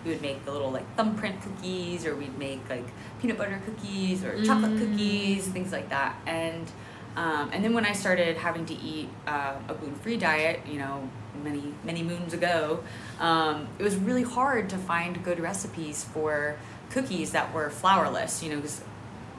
we 0.04 0.10
would 0.10 0.22
make 0.22 0.44
the 0.44 0.50
little 0.50 0.72
like 0.72 0.92
thumbprint 0.96 1.40
cookies, 1.42 2.04
or 2.04 2.16
we'd 2.16 2.36
make 2.36 2.68
like 2.68 2.86
peanut 3.20 3.38
butter 3.38 3.60
cookies 3.64 4.24
or 4.24 4.42
chocolate 4.44 4.72
Mm. 4.72 4.78
cookies, 4.90 5.46
things 5.46 5.70
like 5.70 5.88
that. 5.90 6.16
And 6.26 6.68
um, 7.16 7.50
and 7.52 7.64
then 7.64 7.74
when 7.74 7.84
I 7.84 7.92
started 7.92 8.36
having 8.36 8.66
to 8.66 8.74
eat 8.74 9.08
uh, 9.26 9.54
a 9.68 9.74
gluten-free 9.74 10.16
diet, 10.18 10.60
you 10.66 10.78
know, 10.78 11.08
many 11.42 11.74
many 11.84 12.02
moons 12.02 12.32
ago, 12.34 12.82
um, 13.18 13.66
it 13.78 13.82
was 13.82 13.96
really 13.96 14.22
hard 14.22 14.68
to 14.70 14.76
find 14.78 15.22
good 15.24 15.40
recipes 15.40 16.04
for 16.04 16.56
cookies 16.90 17.32
that 17.32 17.52
were 17.54 17.68
flourless. 17.70 18.42
You 18.42 18.50
know, 18.50 18.56
because 18.56 18.82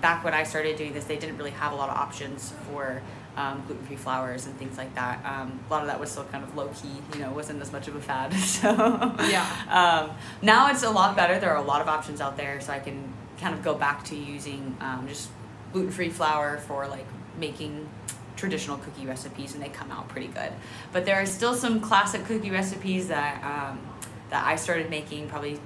back 0.01 0.23
when 0.23 0.33
I 0.33 0.43
started 0.43 0.75
doing 0.77 0.93
this, 0.93 1.05
they 1.05 1.17
didn't 1.17 1.37
really 1.37 1.51
have 1.51 1.71
a 1.73 1.75
lot 1.75 1.89
of 1.89 1.95
options 1.97 2.53
for 2.67 3.01
um, 3.37 3.63
gluten-free 3.67 3.95
flours 3.95 4.45
and 4.47 4.57
things 4.57 4.77
like 4.77 4.93
that. 4.95 5.23
Um, 5.25 5.59
a 5.67 5.71
lot 5.71 5.81
of 5.83 5.87
that 5.87 5.99
was 5.99 6.11
still 6.11 6.25
kind 6.25 6.43
of 6.43 6.55
low-key. 6.55 6.89
You 7.13 7.19
know, 7.21 7.31
wasn't 7.31 7.61
as 7.61 7.71
much 7.71 7.87
of 7.87 7.95
a 7.95 8.01
fad. 8.01 8.33
So 8.51 8.69
Yeah. 9.29 9.45
um, 9.69 10.11
now 10.41 10.69
it's 10.71 10.83
a 10.83 10.89
lot 10.89 11.15
better. 11.15 11.39
There 11.39 11.51
are 11.51 11.57
a 11.57 11.61
lot 11.73 11.81
of 11.81 11.87
options 11.87 12.19
out 12.19 12.35
there, 12.35 12.59
so 12.59 12.73
I 12.73 12.79
can 12.79 13.13
kind 13.39 13.53
of 13.55 13.63
go 13.63 13.73
back 13.75 14.03
to 14.05 14.15
using 14.15 14.75
um, 14.81 15.07
just 15.07 15.29
gluten-free 15.71 16.09
flour 16.09 16.57
for 16.57 16.87
like 16.87 17.05
making 17.41 17.89
traditional 18.37 18.77
cookie 18.77 19.05
recipes, 19.05 19.53
and 19.53 19.61
they 19.61 19.69
come 19.69 19.91
out 19.91 20.07
pretty 20.07 20.27
good. 20.27 20.51
But 20.93 21.05
there 21.05 21.17
are 21.21 21.25
still 21.25 21.53
some 21.53 21.81
classic 21.81 22.23
cookie 22.25 22.51
recipes 22.51 23.09
that 23.09 23.43
um, 23.43 23.79
that 24.29 24.45
I 24.45 24.55
started 24.55 24.89
making 24.89 25.27
probably 25.27 25.59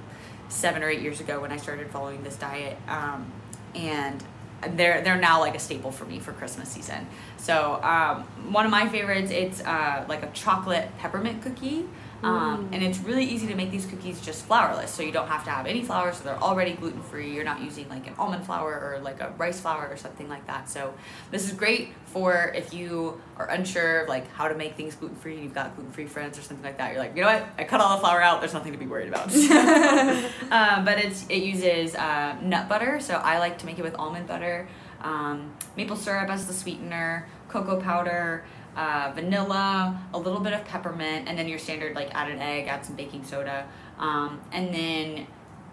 seven 0.48 0.82
or 0.82 0.88
eight 0.88 1.00
years 1.00 1.20
ago 1.20 1.40
when 1.40 1.52
I 1.52 1.56
started 1.56 1.88
following 1.90 2.22
this 2.24 2.36
diet, 2.36 2.76
um, 2.88 3.30
and 3.74 4.22
they're 4.70 5.00
they're 5.02 5.16
now 5.20 5.38
like 5.40 5.54
a 5.54 5.58
staple 5.60 5.92
for 5.92 6.04
me 6.04 6.18
for 6.18 6.32
Christmas 6.32 6.68
season. 6.68 7.06
So 7.36 7.80
um, 7.82 8.24
one 8.52 8.64
of 8.64 8.72
my 8.72 8.88
favorites, 8.88 9.30
it's 9.30 9.60
uh, 9.60 10.04
like 10.08 10.22
a 10.22 10.30
chocolate 10.32 10.88
peppermint 10.98 11.42
cookie. 11.42 11.86
Um, 12.22 12.68
Mm. 12.70 12.74
and 12.74 12.82
it's 12.82 12.98
really 13.00 13.24
easy 13.24 13.46
to 13.48 13.54
make 13.54 13.70
these 13.70 13.84
cookies 13.86 14.20
just 14.20 14.48
flourless, 14.48 14.88
so 14.88 15.02
you 15.02 15.12
don't 15.12 15.28
have 15.28 15.44
to 15.44 15.50
have 15.50 15.66
any 15.66 15.82
flour, 15.84 16.12
so 16.12 16.24
they're 16.24 16.42
already 16.42 16.72
gluten 16.72 17.02
free. 17.02 17.32
You're 17.34 17.44
not 17.44 17.60
using 17.60 17.88
like 17.90 18.06
an 18.06 18.14
almond 18.18 18.44
flour 18.46 18.72
or 18.72 19.00
like 19.02 19.20
a 19.20 19.32
rice 19.36 19.60
flour 19.60 19.86
or 19.90 19.96
something 19.96 20.28
like 20.28 20.46
that. 20.46 20.68
So 20.68 20.94
this 21.30 21.44
is 21.44 21.52
great 21.52 21.90
for 22.06 22.52
if 22.54 22.72
you 22.72 23.20
are 23.36 23.48
unsure 23.50 24.00
of 24.02 24.08
like 24.08 24.30
how 24.32 24.48
to 24.48 24.54
make 24.54 24.74
things 24.76 24.94
gluten 24.94 25.16
free. 25.16 25.34
and 25.34 25.42
You've 25.44 25.54
got 25.54 25.74
gluten 25.76 25.92
free 25.92 26.06
friends 26.06 26.38
or 26.38 26.42
something 26.42 26.64
like 26.64 26.78
that. 26.78 26.92
You're 26.92 27.00
like, 27.02 27.14
you 27.14 27.22
know 27.22 27.28
what? 27.28 27.46
I 27.58 27.64
cut 27.64 27.80
all 27.80 27.94
the 27.96 28.00
flour 28.00 28.22
out. 28.22 28.40
There's 28.40 28.54
nothing 28.54 28.72
to 28.72 28.78
be 28.78 28.86
worried 28.86 29.08
about. 29.08 29.28
um, 30.50 30.84
but 30.84 30.98
it's 30.98 31.26
it 31.28 31.42
uses 31.42 31.94
uh, 31.94 32.36
nut 32.42 32.68
butter, 32.68 32.98
so 33.00 33.16
I 33.16 33.38
like 33.38 33.58
to 33.58 33.66
make 33.66 33.78
it 33.78 33.82
with 33.82 33.94
almond 33.98 34.26
butter, 34.26 34.68
um, 35.02 35.52
maple 35.76 35.96
syrup 35.96 36.30
as 36.30 36.46
the 36.46 36.52
sweetener, 36.54 37.28
cocoa 37.48 37.80
powder 37.80 38.44
uh, 38.76 39.12
vanilla, 39.14 39.98
a 40.12 40.18
little 40.18 40.40
bit 40.40 40.52
of 40.52 40.64
peppermint, 40.64 41.28
and 41.28 41.38
then 41.38 41.48
your 41.48 41.58
standard 41.58 41.94
like 41.96 42.14
add 42.14 42.30
an 42.30 42.38
egg, 42.40 42.66
add 42.68 42.84
some 42.84 42.94
baking 42.96 43.24
soda, 43.24 43.66
um, 43.98 44.40
and 44.52 44.72
then 44.74 45.26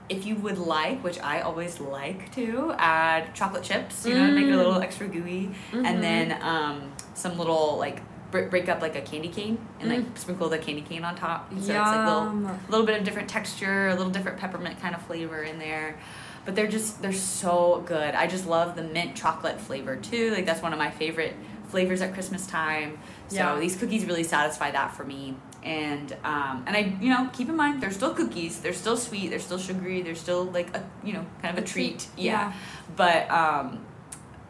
if 0.09 0.25
you 0.25 0.35
would 0.35 0.57
like, 0.57 1.03
which 1.03 1.19
I 1.19 1.41
always 1.41 1.79
like 1.79 2.33
to, 2.35 2.73
add 2.77 3.33
chocolate 3.33 3.63
chips. 3.63 4.05
You 4.05 4.15
know, 4.15 4.27
to 4.27 4.33
make 4.33 4.45
it 4.45 4.51
a 4.53 4.57
little 4.57 4.81
extra 4.81 5.07
gooey, 5.07 5.49
Mhm. 5.71 5.85
and 5.85 6.03
then 6.03 6.37
um, 6.41 6.91
some 7.13 7.37
little 7.37 7.77
like 7.77 8.01
break, 8.31 8.67
up 8.67 8.81
like 8.81 8.95
a 8.95 9.01
candy 9.01 9.27
cane 9.29 9.59
and 9.79 9.89
like 9.89 9.99
Mm. 9.99 10.17
sprinkle 10.17 10.49
the 10.49 10.57
candy 10.57 10.81
cane 10.81 11.03
on 11.05 11.15
top. 11.15 11.49
So 11.51 11.55
it's 11.57 11.67
like 11.69 12.05
little 12.07 12.47
a 12.47 12.57
little 12.67 12.85
bit 12.85 12.97
of 12.97 13.03
different 13.05 13.29
texture, 13.29 13.89
a 13.89 13.95
little 13.95 14.11
different 14.11 14.39
peppermint 14.39 14.81
kind 14.81 14.95
of 14.95 15.01
flavor 15.03 15.43
in 15.43 15.59
there. 15.59 15.97
But 16.43 16.55
they're 16.55 16.67
just 16.67 17.01
they're 17.01 17.13
so 17.13 17.83
good. 17.85 18.15
I 18.15 18.25
just 18.27 18.47
love 18.47 18.75
the 18.75 18.81
mint 18.81 19.15
chocolate 19.15 19.61
flavor 19.61 19.95
too. 19.95 20.31
Like 20.31 20.45
that's 20.47 20.61
one 20.63 20.73
of 20.73 20.79
my 20.79 20.89
favorite 20.89 21.35
flavors 21.73 22.01
at 22.05 22.09
Christmas 22.17 22.43
time. 22.61 22.89
So 23.29 23.35
Yeah. 23.37 23.59
these 23.63 23.75
cookies 23.81 24.03
really 24.09 24.23
satisfy 24.35 24.69
that 24.79 24.89
for 24.95 25.03
me. 25.13 25.21
And 25.63 26.07
um, 26.33 26.55
and 26.67 26.73
I 26.79 26.81
you 27.03 27.09
know 27.13 27.21
keep 27.37 27.47
in 27.51 27.55
mind 27.63 27.73
they're 27.81 27.97
still 28.01 28.13
cookies. 28.19 28.53
They're 28.63 28.79
still 28.83 28.97
sweet. 29.07 29.27
They're 29.31 29.45
still 29.49 29.61
sugary. 29.67 29.99
They're 30.05 30.21
still 30.27 30.43
like 30.59 30.69
a 30.79 30.81
you 31.07 31.13
know 31.15 31.25
kind 31.41 31.51
of 31.57 31.57
a, 31.63 31.65
A 31.65 31.71
treat. 31.73 31.97
treat. 31.99 32.25
Yeah. 32.27 32.31
Yeah. 32.33 32.53
But 33.01 33.21
um, 33.41 33.65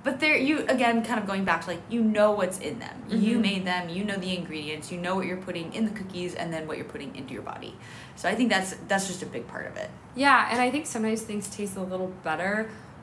but 0.05 0.19
there 0.19 0.35
you 0.49 0.55
again 0.77 0.95
kind 1.09 1.19
of 1.21 1.25
going 1.31 1.45
back 1.49 1.59
to 1.63 1.67
like 1.73 1.83
you 1.95 2.01
know 2.17 2.29
what's 2.39 2.59
in 2.69 2.75
them 2.85 2.95
you 3.27 3.35
Mhm. 3.37 3.41
made 3.49 3.63
them 3.71 3.83
you 3.95 4.03
know 4.09 4.17
the 4.25 4.31
ingredients 4.39 4.85
you 4.91 4.97
know 5.05 5.13
what 5.17 5.25
you're 5.29 5.43
putting 5.49 5.67
in 5.77 5.83
the 5.89 5.95
cookies 5.99 6.31
and 6.39 6.47
then 6.53 6.67
what 6.67 6.75
you're 6.77 6.91
putting 6.95 7.11
into 7.19 7.31
your 7.37 7.45
body 7.53 7.73
so 8.19 8.23
i 8.31 8.35
think 8.37 8.47
that's 8.55 8.71
that's 8.89 9.05
just 9.11 9.21
a 9.27 9.29
big 9.35 9.45
part 9.53 9.65
of 9.71 9.75
it 9.83 9.89
Yeah, 10.25 10.49
and 10.51 10.59
I 10.65 10.69
think 10.73 10.83
sometimes 10.95 11.21
things 11.31 11.45
taste 11.57 11.75
a 11.83 11.85
little 11.93 12.11
better 12.29 12.55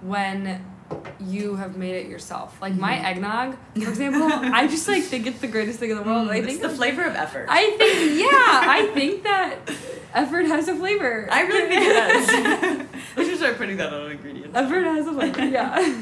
when 0.02 0.64
you 1.20 1.56
have 1.56 1.76
made 1.76 1.94
it 1.94 2.06
yourself. 2.08 2.60
Like 2.60 2.74
my 2.74 2.94
Mhm. 2.96 3.04
eggnog, 3.04 3.56
for 3.82 3.88
example, 3.90 4.28
I 4.32 4.66
just 4.66 4.88
like 4.88 5.02
think 5.04 5.26
it's 5.26 5.38
the 5.40 5.46
greatest 5.46 5.78
thing 5.78 5.90
in 5.90 5.96
the 5.96 6.02
world. 6.02 6.28
I 6.30 6.36
it's 6.36 6.46
think 6.46 6.62
the 6.62 6.68
flavor 6.68 7.04
of 7.04 7.14
effort 7.14 7.46
I 7.48 7.70
think 7.78 8.20
yeah, 8.24 8.62
I 8.76 8.90
think 8.94 9.22
that 9.22 9.56
effort 10.14 10.46
has 10.46 10.68
a 10.68 10.74
flavor. 10.74 11.28
I 11.30 11.42
really 11.42 11.68
think 11.68 11.82
it 11.86 11.94
does 11.94 12.86
we 13.16 13.24
should 13.26 13.38
start 13.38 13.56
putting 13.58 13.76
that 13.76 13.92
on 13.92 14.10
ingredients 14.10 14.56
effort 14.56 14.82
has 14.84 15.06
a 15.06 15.12
flavor. 15.12 15.44
Yeah, 15.46 15.94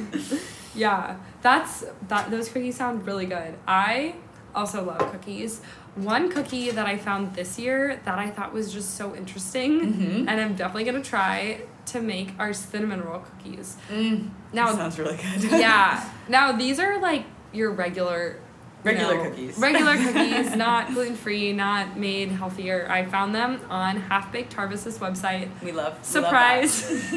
yeah. 0.75 1.17
That's 1.43 1.85
that. 2.09 2.31
Those 2.31 2.49
cookies 2.49 2.77
sound 2.77 3.07
really 3.07 3.27
good. 3.27 3.55
I 3.67 4.15
also 4.55 4.83
love 4.85 4.99
cookies. 5.13 5.61
One 5.95 6.31
cookie 6.31 6.71
that 6.71 6.87
I 6.87 6.97
found 6.97 7.35
this 7.35 7.59
year 7.59 8.01
that 8.05 8.19
I 8.19 8.31
thought 8.31 8.53
was 8.53 8.73
just 8.73 8.97
so 8.97 9.15
interesting, 9.15 9.81
Mhm. 9.81 10.19
and 10.29 10.41
I'm 10.41 10.55
definitely 10.55 10.85
gonna 10.85 11.03
try 11.03 11.61
to 11.93 12.01
make 12.01 12.31
our 12.39 12.53
cinnamon 12.53 13.03
roll 13.03 13.21
cookies. 13.21 13.77
mm, 13.91 14.29
Now, 14.53 14.67
that 14.67 14.77
sounds 14.77 14.99
really 14.99 15.17
good 15.17 15.51
yeah. 15.61 16.11
Now 16.29 16.53
these 16.53 16.79
are 16.79 17.01
like 17.01 17.25
your 17.53 17.71
regular. 17.73 18.37
Regular 18.85 19.29
cookies. 19.31 19.59
Regular 19.59 19.97
cookies, 20.05 20.55
not 20.55 20.93
gluten 20.95 21.17
free, 21.17 21.53
not 21.53 21.99
made 21.99 22.31
healthier. 22.31 22.87
I 22.89 23.05
found 23.05 23.35
them 23.35 23.61
on 23.69 23.97
Half 23.97 24.31
Baked 24.33 24.53
Harvest's 24.53 24.99
website. 24.99 25.49
we 25.63 25.73
love 25.73 25.73
we 25.73 25.73
love 25.73 26.05
Surprise. 26.07 27.13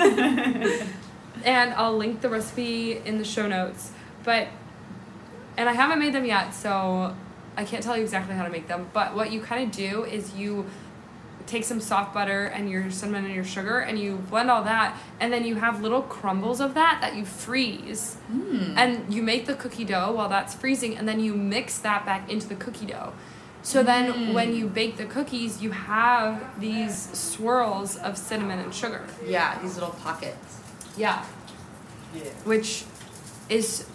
and 1.46 1.74
I'll 1.74 1.96
link 1.96 2.22
the 2.22 2.30
recipe 2.30 2.98
in 2.98 3.18
the 3.18 3.24
show 3.24 3.48
notes. 3.48 3.92
But 4.24 4.48
and 5.58 5.70
I 5.70 5.74
haven't 5.74 6.00
made 6.00 6.14
them 6.14 6.26
yet, 6.26 6.54
so 6.54 7.16
I 7.58 7.64
can't 7.66 7.84
tell 7.84 7.96
you 7.98 8.04
exactly 8.04 8.36
how 8.36 8.44
to 8.44 8.50
make 8.50 8.68
them. 8.68 8.90
But 8.94 9.16
what 9.16 9.32
you 9.32 9.42
kind 9.42 9.64
of 9.70 9.76
do 9.76 10.04
is 10.06 10.34
you 10.34 10.66
take 11.52 11.64
some 11.66 11.82
soft 11.82 12.14
butter 12.14 12.46
and 12.46 12.70
your 12.70 12.90
cinnamon 12.90 13.26
and 13.26 13.36
your 13.36 13.44
sugar 13.44 13.80
and 13.80 14.00
you 14.00 14.16
blend 14.30 14.50
all 14.50 14.64
that 14.64 14.98
and 15.20 15.32
then 15.34 15.44
you 15.46 15.56
have 15.56 15.82
little 15.82 16.02
crumbles 16.04 16.60
of 16.62 16.74
that 16.76 17.00
that 17.02 17.16
you 17.16 17.26
freeze 17.26 18.18
Mm. 18.32 18.74
and 18.78 19.14
you 19.14 19.22
make 19.22 19.46
the 19.46 19.56
cookie 19.56 19.84
dough 19.84 20.12
while 20.18 20.30
that's 20.30 20.54
freezing 20.56 20.96
and 20.98 21.06
then 21.10 21.20
you 21.20 21.34
mix 21.34 21.78
that 21.80 22.06
back 22.06 22.32
into 22.32 22.48
the 22.48 22.56
cookie 22.56 22.86
dough 22.86 23.12
so 23.64 23.84
then 23.84 24.04
Mm. 24.14 24.34
when 24.34 24.56
you 24.56 24.68
bake 24.68 24.96
the 24.98 25.06
cookies 25.06 25.62
you 25.62 25.72
have 25.72 26.34
these 26.60 26.96
swirls 27.18 27.98
of 27.98 28.18
cinnamon 28.18 28.60
and 28.60 28.74
sugar 28.74 29.04
yeah 29.26 29.60
these 29.62 29.76
little 29.76 29.96
pockets 30.06 30.60
yeah 30.98 31.26
yeah 32.16 32.24
which 32.46 32.86
is 33.50 33.86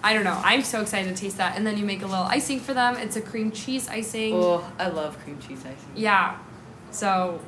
I 0.00 0.14
don't 0.14 0.22
know. 0.22 0.40
I'm 0.44 0.62
so 0.62 0.80
excited 0.80 1.08
to 1.16 1.20
taste 1.20 1.38
that. 1.38 1.56
And 1.56 1.66
then 1.66 1.76
you 1.76 1.84
make 1.84 2.02
a 2.02 2.06
little 2.06 2.24
icing 2.38 2.60
for 2.60 2.72
them. 2.72 2.94
It's 3.04 3.16
a 3.16 3.20
cream 3.20 3.50
cheese 3.50 3.88
icing. 3.88 4.32
oh 4.32 4.62
i 4.78 4.86
love 4.88 5.18
cream 5.24 5.38
cheese 5.40 5.58
icing 5.72 5.90
Yeah. 5.96 6.36
So 6.90 7.40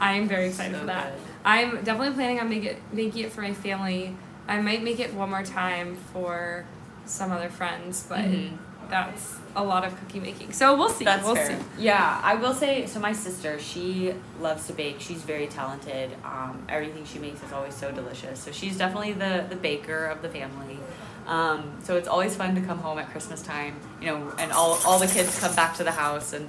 I'm 0.00 0.28
very 0.28 0.48
excited 0.48 0.74
So 0.74 0.80
for 0.80 0.86
that. 0.86 1.12
good. 1.12 1.22
I'm 1.44 1.70
definitely 1.84 2.14
planning 2.14 2.40
on 2.40 2.48
make 2.48 2.64
it, 2.64 2.78
making 2.92 3.24
it 3.24 3.32
for 3.32 3.42
my 3.42 3.54
family. 3.54 4.14
I 4.48 4.60
might 4.60 4.82
make 4.82 5.00
it 5.00 5.14
one 5.14 5.30
more 5.30 5.42
time 5.42 5.96
for 6.12 6.64
some 7.04 7.30
other 7.32 7.48
friends, 7.48 8.04
but 8.08 8.18
Mhm. 8.20 8.56
that's 8.90 9.36
a 9.54 9.62
lot 9.64 9.84
of 9.84 9.98
cookie 10.00 10.20
making. 10.20 10.52
So 10.52 10.76
we'll 10.76 10.88
see. 10.88 11.04
That's 11.04 11.24
we'll 11.24 11.34
fair. 11.36 11.46
see. 11.48 11.56
Yeah, 11.78 12.20
I 12.22 12.34
will 12.34 12.52
say. 12.54 12.86
So 12.86 13.00
my 13.00 13.12
sister, 13.12 13.58
she 13.58 14.12
loves 14.40 14.66
to 14.66 14.72
bake. 14.72 14.96
She's 15.00 15.22
very 15.22 15.46
talented. 15.46 16.10
Um, 16.24 16.62
everything 16.68 17.04
she 17.04 17.18
makes 17.18 17.42
is 17.42 17.52
always 17.52 17.74
so 17.74 17.90
delicious. 17.90 18.38
So 18.40 18.52
she's 18.52 18.76
definitely 18.76 19.12
the 19.14 19.44
the 19.48 19.56
baker 19.56 20.06
of 20.06 20.20
the 20.22 20.28
family. 20.28 20.78
Um, 21.26 21.72
so 21.82 21.96
it's 21.96 22.06
always 22.06 22.36
fun 22.36 22.54
to 22.54 22.60
come 22.60 22.78
home 22.78 22.98
at 22.98 23.10
Christmas 23.10 23.42
time, 23.42 23.74
you 24.00 24.08
know, 24.08 24.32
and 24.38 24.52
all 24.52 24.78
all 24.84 24.98
the 24.98 25.08
kids 25.08 25.40
come 25.40 25.54
back 25.54 25.76
to 25.76 25.84
the 25.84 25.92
house 25.92 26.32
and. 26.32 26.48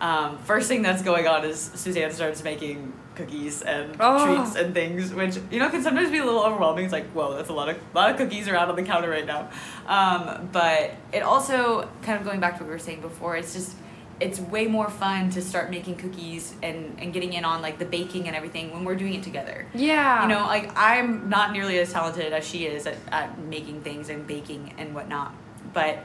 Um, 0.00 0.38
first 0.38 0.68
thing 0.68 0.82
that's 0.82 1.02
going 1.02 1.26
on 1.26 1.44
is 1.44 1.58
Suzanne 1.74 2.10
starts 2.10 2.42
making 2.42 2.92
cookies 3.14 3.62
and 3.62 3.96
Oh. 4.00 4.26
treats 4.26 4.56
and 4.56 4.74
things, 4.74 5.14
which 5.14 5.36
you 5.50 5.58
know 5.60 5.70
can 5.70 5.82
sometimes 5.82 6.10
be 6.10 6.18
a 6.18 6.24
little 6.24 6.42
overwhelming. 6.42 6.84
It's 6.84 6.92
like, 6.92 7.06
whoa, 7.12 7.34
that's 7.36 7.48
a 7.48 7.52
lot 7.52 7.68
of 7.68 7.78
lot 7.94 8.10
of 8.10 8.16
cookies 8.16 8.48
around 8.48 8.68
on 8.70 8.76
the 8.76 8.82
counter 8.82 9.08
right 9.08 9.26
now. 9.26 9.48
Um, 9.86 10.48
but 10.52 10.92
it 11.12 11.22
also 11.22 11.88
kind 12.02 12.18
of 12.18 12.24
going 12.24 12.40
back 12.40 12.54
to 12.58 12.64
what 12.64 12.68
we 12.68 12.72
were 12.74 12.78
saying 12.78 13.00
before. 13.00 13.36
It's 13.36 13.52
just 13.54 13.76
it's 14.20 14.38
way 14.38 14.66
more 14.66 14.88
fun 14.88 15.28
to 15.30 15.42
start 15.42 15.70
making 15.70 15.96
cookies 15.96 16.54
and, 16.62 16.96
and 17.00 17.12
getting 17.12 17.32
in 17.32 17.44
on 17.44 17.60
like 17.62 17.78
the 17.80 17.84
baking 17.84 18.28
and 18.28 18.36
everything 18.36 18.72
when 18.72 18.84
we're 18.84 18.94
doing 18.94 19.12
it 19.14 19.24
together. 19.24 19.66
Yeah. 19.74 20.22
You 20.22 20.28
know, 20.28 20.42
like 20.46 20.70
I'm 20.76 21.28
not 21.28 21.52
nearly 21.52 21.78
as 21.80 21.92
talented 21.92 22.32
as 22.32 22.46
she 22.46 22.66
is 22.66 22.86
at, 22.86 22.96
at 23.10 23.38
making 23.40 23.80
things 23.82 24.08
and 24.10 24.24
baking 24.26 24.74
and 24.78 24.94
whatnot. 24.94 25.34
But 25.72 26.04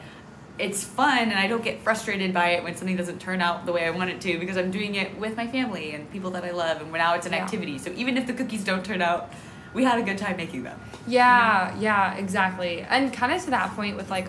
it's 0.59 0.83
fun 0.83 1.19
and 1.29 1.33
I 1.39 1.47
don't 1.47 1.63
get 1.63 1.81
frustrated 1.81 2.33
by 2.33 2.49
it 2.51 2.63
when 2.63 2.75
something 2.75 2.97
doesn't 2.97 3.19
turn 3.19 3.41
out 3.41 3.65
the 3.65 3.71
way 3.71 3.85
I 3.85 3.91
want 3.91 4.09
it 4.09 4.19
to 4.21 4.37
because 4.39 4.57
I'm 4.57 4.71
doing 4.71 4.95
it 4.95 5.17
with 5.17 5.37
my 5.37 5.47
family 5.47 5.93
and 5.95 6.11
people 6.11 6.31
that 6.31 6.43
I 6.43 6.51
love 6.51 6.81
and 6.81 6.91
now 6.91 7.13
it's 7.15 7.25
an 7.25 7.33
Yeah. 7.33 7.43
activity. 7.43 7.77
So 7.77 7.91
even 7.95 8.17
if 8.17 8.27
the 8.27 8.33
cookies 8.33 8.63
don't 8.63 8.83
turn 8.83 9.01
out, 9.01 9.31
we 9.73 9.83
had 9.83 9.99
a 9.99 10.01
good 10.03 10.17
time 10.17 10.35
making 10.37 10.63
them. 10.63 10.79
Yeah, 11.07 11.75
yeah, 11.79 12.15
exactly. 12.15 12.81
And 12.81 13.13
kind 13.13 13.31
of 13.31 13.43
to 13.45 13.49
that 13.51 13.75
point 13.75 13.95
with 13.95 14.09
like 14.09 14.27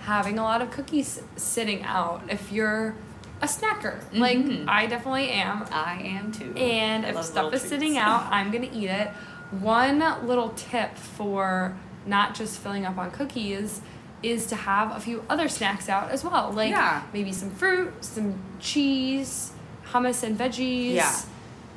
having 0.00 0.38
a 0.38 0.42
lot 0.42 0.62
of 0.62 0.70
cookies 0.70 1.20
sitting 1.36 1.82
out 1.82 2.22
if 2.28 2.52
you're 2.52 2.94
a 3.42 3.46
snacker. 3.46 3.96
Like 4.12 4.38
Mhm. 4.38 4.68
I 4.68 4.86
definitely 4.86 5.30
am. 5.30 5.64
I 5.72 6.00
am 6.02 6.30
too. 6.32 6.54
And 6.56 7.04
I 7.04 7.08
if 7.10 7.24
stuff 7.24 7.52
is 7.52 7.62
sitting 7.62 7.98
out, 7.98 8.26
I'm 8.30 8.50
going 8.50 8.68
to 8.70 8.74
eat 8.74 8.88
it. 8.88 9.08
One 9.50 9.98
little 10.26 10.50
tip 10.50 10.96
for 10.96 11.74
not 12.06 12.34
just 12.34 12.60
filling 12.60 12.86
up 12.86 12.98
on 12.98 13.10
cookies 13.10 13.80
is 14.22 14.46
to 14.46 14.56
have 14.56 14.96
a 14.96 15.00
few 15.00 15.22
other 15.28 15.48
snacks 15.48 15.88
out 15.88 16.10
as 16.10 16.24
well. 16.24 16.50
Like 16.52 16.70
Yeah. 16.70 17.02
maybe 17.12 17.32
some 17.32 17.50
fruit, 17.50 17.92
some 18.04 18.34
cheese, 18.60 19.52
hummus 19.92 20.22
and 20.22 20.38
veggies, 20.38 20.94
Yeah. 20.94 21.14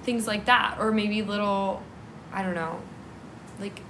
things 0.03 0.25
like 0.27 0.45
that. 0.45 0.77
Or 0.79 0.91
maybe 0.91 1.21
little, 1.21 1.83
I 2.33 2.41
don't 2.43 2.55
know, 2.55 2.79
like 3.59 3.81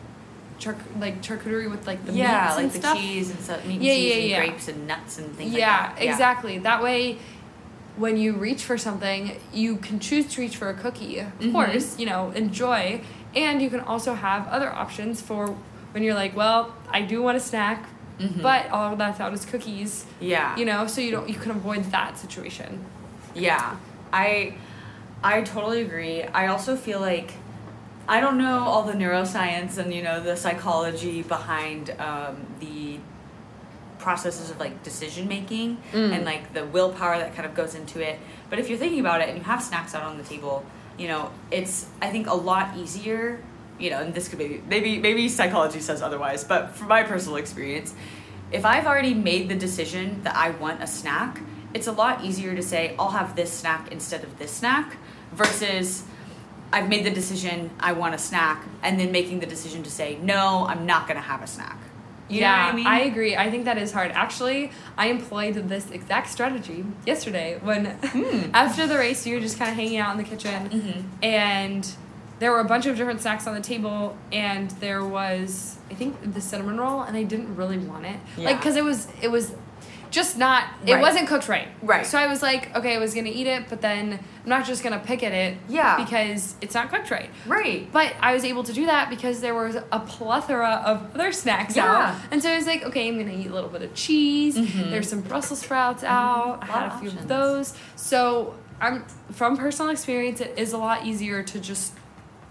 char- 0.58 0.76
like 1.00 1.22
charcuterie 1.22 1.70
with 1.70 1.86
like 1.88 2.06
the 2.06 2.12
yeah, 2.14 2.44
meats 2.46 2.56
like 2.56 2.64
and 2.66 2.72
the 2.74 2.78
stuff. 2.80 2.98
cheese 2.98 3.30
and 3.30 3.40
stuff, 3.40 3.66
meat 3.66 3.76
and 3.76 3.84
Yeah, 3.84 3.94
cheese 3.94 4.10
yeah, 4.10 4.16
and 4.22 4.30
yeah. 4.30 4.38
grapes 4.46 4.68
and 4.68 4.88
nuts 4.88 5.18
and 5.20 5.36
things 5.36 5.54
yeah, 5.54 5.88
like 5.88 5.96
that. 6.00 6.04
exactly. 6.06 6.58
That 6.60 6.82
way, 6.84 7.18
when 7.98 8.18
you 8.18 8.34
reach 8.34 8.64
for 8.64 8.78
something, 8.78 9.38
you 9.54 9.76
can 9.78 10.00
choose 10.00 10.26
to 10.34 10.42
reach 10.42 10.56
for 10.58 10.70
a 10.70 10.74
cookie, 10.74 11.20
of 11.20 11.28
Mhm. 11.40 11.52
course, 11.52 12.00
you 12.00 12.06
know, 12.06 12.32
enjoy. 12.32 13.02
And 13.36 13.62
you 13.62 13.70
can 13.70 13.82
also 13.82 14.16
have 14.16 14.48
other 14.48 14.72
options 14.74 15.22
for 15.22 15.56
when 15.92 16.02
you're 16.04 16.14
like, 16.16 16.36
well, 16.36 16.74
I 16.92 17.02
do 17.04 17.22
want 17.22 17.38
a 17.38 17.40
snack, 17.40 17.86
Mhm. 18.20 18.42
but 18.42 18.70
all 18.72 18.96
that's 18.96 19.20
out 19.20 19.34
is 19.34 19.46
cookies, 19.46 20.06
Yeah. 20.20 20.56
you 20.58 20.66
know, 20.66 20.88
so 20.88 21.00
you 21.02 21.12
don't, 21.12 21.30
you 21.30 21.36
can 21.36 21.52
avoid 21.52 21.86
that 21.92 22.18
situation. 22.18 22.84
Yeah, 23.34 23.76
I 24.12 24.56
I 25.24 25.42
totally 25.42 25.82
agree. 25.82 26.24
I 26.24 26.48
also 26.48 26.76
feel 26.76 27.00
like 27.00 27.34
I 28.08 28.20
don't 28.22 28.38
know 28.38 28.60
all 28.64 28.84
the 28.84 28.94
neuroscience 28.94 29.78
and 29.78 29.94
you 29.94 30.02
know 30.04 30.20
the 30.22 30.36
psychology 30.36 31.22
behind 31.22 31.92
um, 32.00 32.38
the 32.60 33.00
processes 34.00 34.50
of 34.50 34.60
like 34.60 34.82
decision 34.84 35.28
making 35.28 35.78
Mm. 35.94 36.14
and 36.16 36.26
like 36.26 36.54
the 36.54 36.66
willpower 36.66 37.18
that 37.20 37.36
kind 37.36 37.46
of 37.46 37.54
goes 37.54 37.76
into 37.76 38.00
it. 38.02 38.18
But 38.50 38.60
if 38.60 38.70
you're 38.70 38.78
thinking 38.78 39.00
about 39.02 39.22
it 39.22 39.30
and 39.30 39.38
you 39.38 39.44
have 39.44 39.62
snacks 39.62 39.94
out 39.94 40.04
on 40.04 40.18
the 40.18 40.24
table, 40.24 40.64
you 40.98 41.08
know, 41.08 41.32
it's 41.52 41.86
I 42.02 42.10
think 42.10 42.28
a 42.28 42.34
lot 42.36 42.76
easier. 42.78 43.40
You 43.80 43.90
know, 43.92 44.00
and 44.02 44.14
this 44.14 44.28
could 44.28 44.40
be 44.40 44.62
maybe 44.68 45.00
maybe 45.00 45.30
psychology 45.30 45.80
says 45.80 46.02
otherwise, 46.02 46.44
but 46.44 46.76
from 46.76 46.88
my 46.90 47.04
personal 47.04 47.38
experience, 47.38 47.94
if 48.52 48.66
I've 48.66 48.86
already 48.86 49.14
made 49.14 49.48
the 49.50 49.56
decision 49.56 50.22
that 50.24 50.36
I 50.36 50.50
want 50.52 50.84
a 50.84 50.88
snack, 50.88 51.40
it's 51.74 51.88
a 51.88 51.92
lot 51.94 52.24
easier 52.26 52.56
to 52.56 52.62
say 52.64 52.96
I'll 53.00 53.12
have 53.12 53.36
this 53.36 53.52
snack 53.52 53.92
instead 53.92 54.24
of 54.24 54.38
this 54.40 54.52
snack 54.52 54.98
versus 55.34 56.04
I've 56.74 56.90
made 56.90 57.06
the 57.06 57.10
decision 57.12 57.72
I 57.80 57.94
want 57.94 58.16
a 58.16 58.18
snack 58.18 58.64
and 58.84 59.00
then 59.00 59.12
making 59.12 59.40
the 59.40 59.46
decision 59.48 59.82
to 59.84 59.90
say 59.92 60.18
no, 60.22 60.66
I'm 60.68 60.86
not 60.86 61.08
going 61.08 61.16
to 61.18 61.22
have 61.24 61.42
a 61.42 61.48
snack. 61.48 61.78
You 62.28 62.42
yeah, 62.42 62.58
know 62.72 62.78
what 62.78 62.86
I 62.88 63.00
mean? 63.00 63.12
agree. 63.12 63.36
I 63.36 63.50
think 63.50 63.66
that 63.66 63.80
is 63.80 63.92
hard. 63.92 64.12
Actually, 64.12 64.72
I 64.98 65.08
employed 65.08 65.56
this 65.68 65.90
exact 65.90 66.30
strategy 66.30 66.86
yesterday 67.06 67.58
when 67.64 67.86
Hmm. 67.86 68.52
after 68.54 68.86
the 68.86 68.98
race 68.98 69.26
you 69.26 69.34
were 69.36 69.42
just 69.42 69.58
kind 69.58 69.72
of 69.72 69.76
hanging 69.76 69.98
out 69.98 70.12
in 70.12 70.18
the 70.18 70.30
kitchen 70.30 70.70
Mhm. 70.70 71.04
and 71.24 71.88
there 72.40 72.52
were 72.52 72.60
a 72.60 72.66
bunch 72.66 72.86
of 72.86 72.96
different 72.98 73.22
snacks 73.22 73.46
on 73.48 73.54
the 73.56 73.62
table 73.62 74.18
and 74.32 74.72
there 74.80 75.04
was 75.04 75.78
I 75.92 75.94
think 75.94 76.34
the 76.34 76.42
cinnamon 76.42 76.78
roll 76.80 77.02
and 77.02 77.16
I 77.18 77.24
didn't 77.24 77.56
really 77.56 77.78
want 77.78 78.06
it. 78.06 78.18
Like 78.38 78.62
cuz 78.62 78.76
it 78.76 78.84
was 78.84 79.08
it 79.22 79.30
was 79.30 79.54
just 80.12 80.38
not 80.40 80.64
it 80.88 80.94
Right. 80.94 81.02
wasn't 81.02 81.28
cooked 81.28 81.48
right. 81.48 81.68
Right. 81.84 82.04
So 82.06 82.18
I 82.18 82.26
was 82.26 82.42
like, 82.42 82.76
okay, 82.76 82.96
I 82.96 83.00
was 83.00 83.14
to 83.26 83.32
eat 83.32 83.46
it, 83.46 83.70
but 83.70 83.82
then 83.82 84.14
I'm 84.44 84.50
not 84.50 84.66
just 84.66 84.82
to 85.00 85.06
pick 85.06 85.22
at 85.22 85.34
it 85.34 85.58
Yeah. 85.68 85.98
because 86.04 86.56
it's 86.62 86.74
not 86.74 86.90
cooked 86.92 87.12
right. 87.12 87.30
Right. 87.46 87.92
But 87.92 88.14
I 88.20 88.34
was 88.34 88.44
able 88.44 88.64
to 88.64 88.74
do 88.74 88.88
that 88.88 89.10
because 89.12 89.42
there 89.42 89.54
was 89.54 89.76
a 89.76 90.00
plethora 90.00 90.82
of 90.84 91.14
other 91.14 91.32
snacks 91.32 91.76
Yeah. 91.76 91.86
out. 91.86 92.16
And 92.32 92.42
so 92.42 92.50
I 92.52 92.56
was 92.56 92.66
like, 92.66 92.84
okay, 92.86 93.08
I'm 93.08 93.20
gonna 93.20 93.38
eat 93.38 93.48
a 93.52 93.54
little 93.54 93.70
bit 93.70 93.84
of 93.84 93.94
cheese. 93.94 94.58
Mhm. 94.58 94.90
There's 94.90 95.10
some 95.10 95.22
Brussels 95.22 95.60
sprouts 95.60 96.04
out. 96.04 96.60
I 96.64 96.68
A 96.68 96.72
lot 96.72 96.82
had 96.84 96.86
a 96.94 96.98
few 97.00 97.10
options. 97.10 97.22
of 97.22 97.28
those. 97.28 97.74
So 97.96 98.56
I'm 98.82 99.04
from 99.32 99.58
personal 99.58 99.92
experience, 99.92 100.40
it 100.42 100.54
is 100.58 100.74
a 100.74 100.78
lot 100.78 101.06
easier 101.06 101.44
to 101.44 101.60
just 101.60 101.92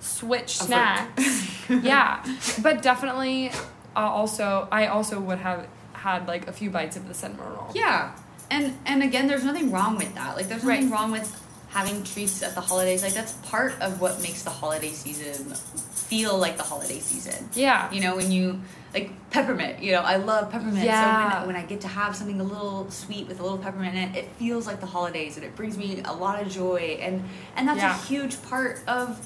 switch 0.00 0.56
snacks. 0.58 1.68
yeah. 1.70 2.24
But 2.62 2.82
definitely 2.82 3.50
I 3.96 4.02
also 4.04 4.68
I 4.70 4.86
also 4.86 5.20
would 5.20 5.38
have 5.38 5.66
had 5.92 6.28
like 6.28 6.46
a 6.48 6.52
few 6.52 6.70
bites 6.70 6.96
of 6.96 7.08
the 7.08 7.14
cinnamon 7.14 7.46
roll. 7.52 7.70
Yeah. 7.74 8.14
And 8.50 8.78
and 8.86 9.02
again, 9.02 9.26
there's 9.26 9.44
nothing 9.44 9.70
wrong 9.70 9.96
with 9.96 10.14
that. 10.14 10.36
Like 10.36 10.48
there's 10.48 10.64
nothing 10.64 10.90
Right. 10.90 10.98
wrong 10.98 11.10
with 11.10 11.44
having 11.70 12.02
treats 12.02 12.42
at 12.42 12.54
the 12.54 12.60
holidays. 12.62 13.02
Like 13.02 13.12
that's 13.14 13.32
part 13.32 13.74
of 13.80 14.00
what 14.00 14.20
makes 14.22 14.42
the 14.42 14.50
holiday 14.50 14.90
season 14.90 15.54
feel 15.54 16.38
like 16.38 16.56
the 16.56 16.62
holiday 16.62 16.98
season. 17.00 17.50
Yeah. 17.52 17.90
You 17.92 18.00
know, 18.00 18.16
when 18.16 18.32
you 18.32 18.60
like 18.94 19.10
peppermint, 19.30 19.82
you 19.82 19.92
know, 19.92 20.00
I 20.00 20.16
love 20.16 20.50
peppermint. 20.50 20.82
Yeah. 20.86 21.30
So 21.32 21.38
when, 21.46 21.48
when 21.48 21.56
I 21.62 21.66
get 21.66 21.82
to 21.82 21.88
have 21.88 22.16
something 22.16 22.40
a 22.40 22.44
little 22.44 22.90
sweet 22.90 23.28
with 23.28 23.40
a 23.40 23.42
little 23.42 23.58
peppermint 23.58 23.94
in 23.94 24.02
it, 24.14 24.16
it 24.16 24.30
feels 24.38 24.66
like 24.66 24.80
the 24.80 24.86
holidays 24.86 25.36
and 25.36 25.44
it 25.44 25.54
brings 25.56 25.76
me 25.76 26.00
a 26.06 26.12
lot 26.14 26.40
of 26.40 26.48
joy 26.50 26.96
and 27.02 27.22
and 27.56 27.68
that's 27.68 27.80
Yeah. 27.80 27.94
a 27.94 28.02
huge 28.06 28.40
part 28.44 28.80
of 28.88 29.18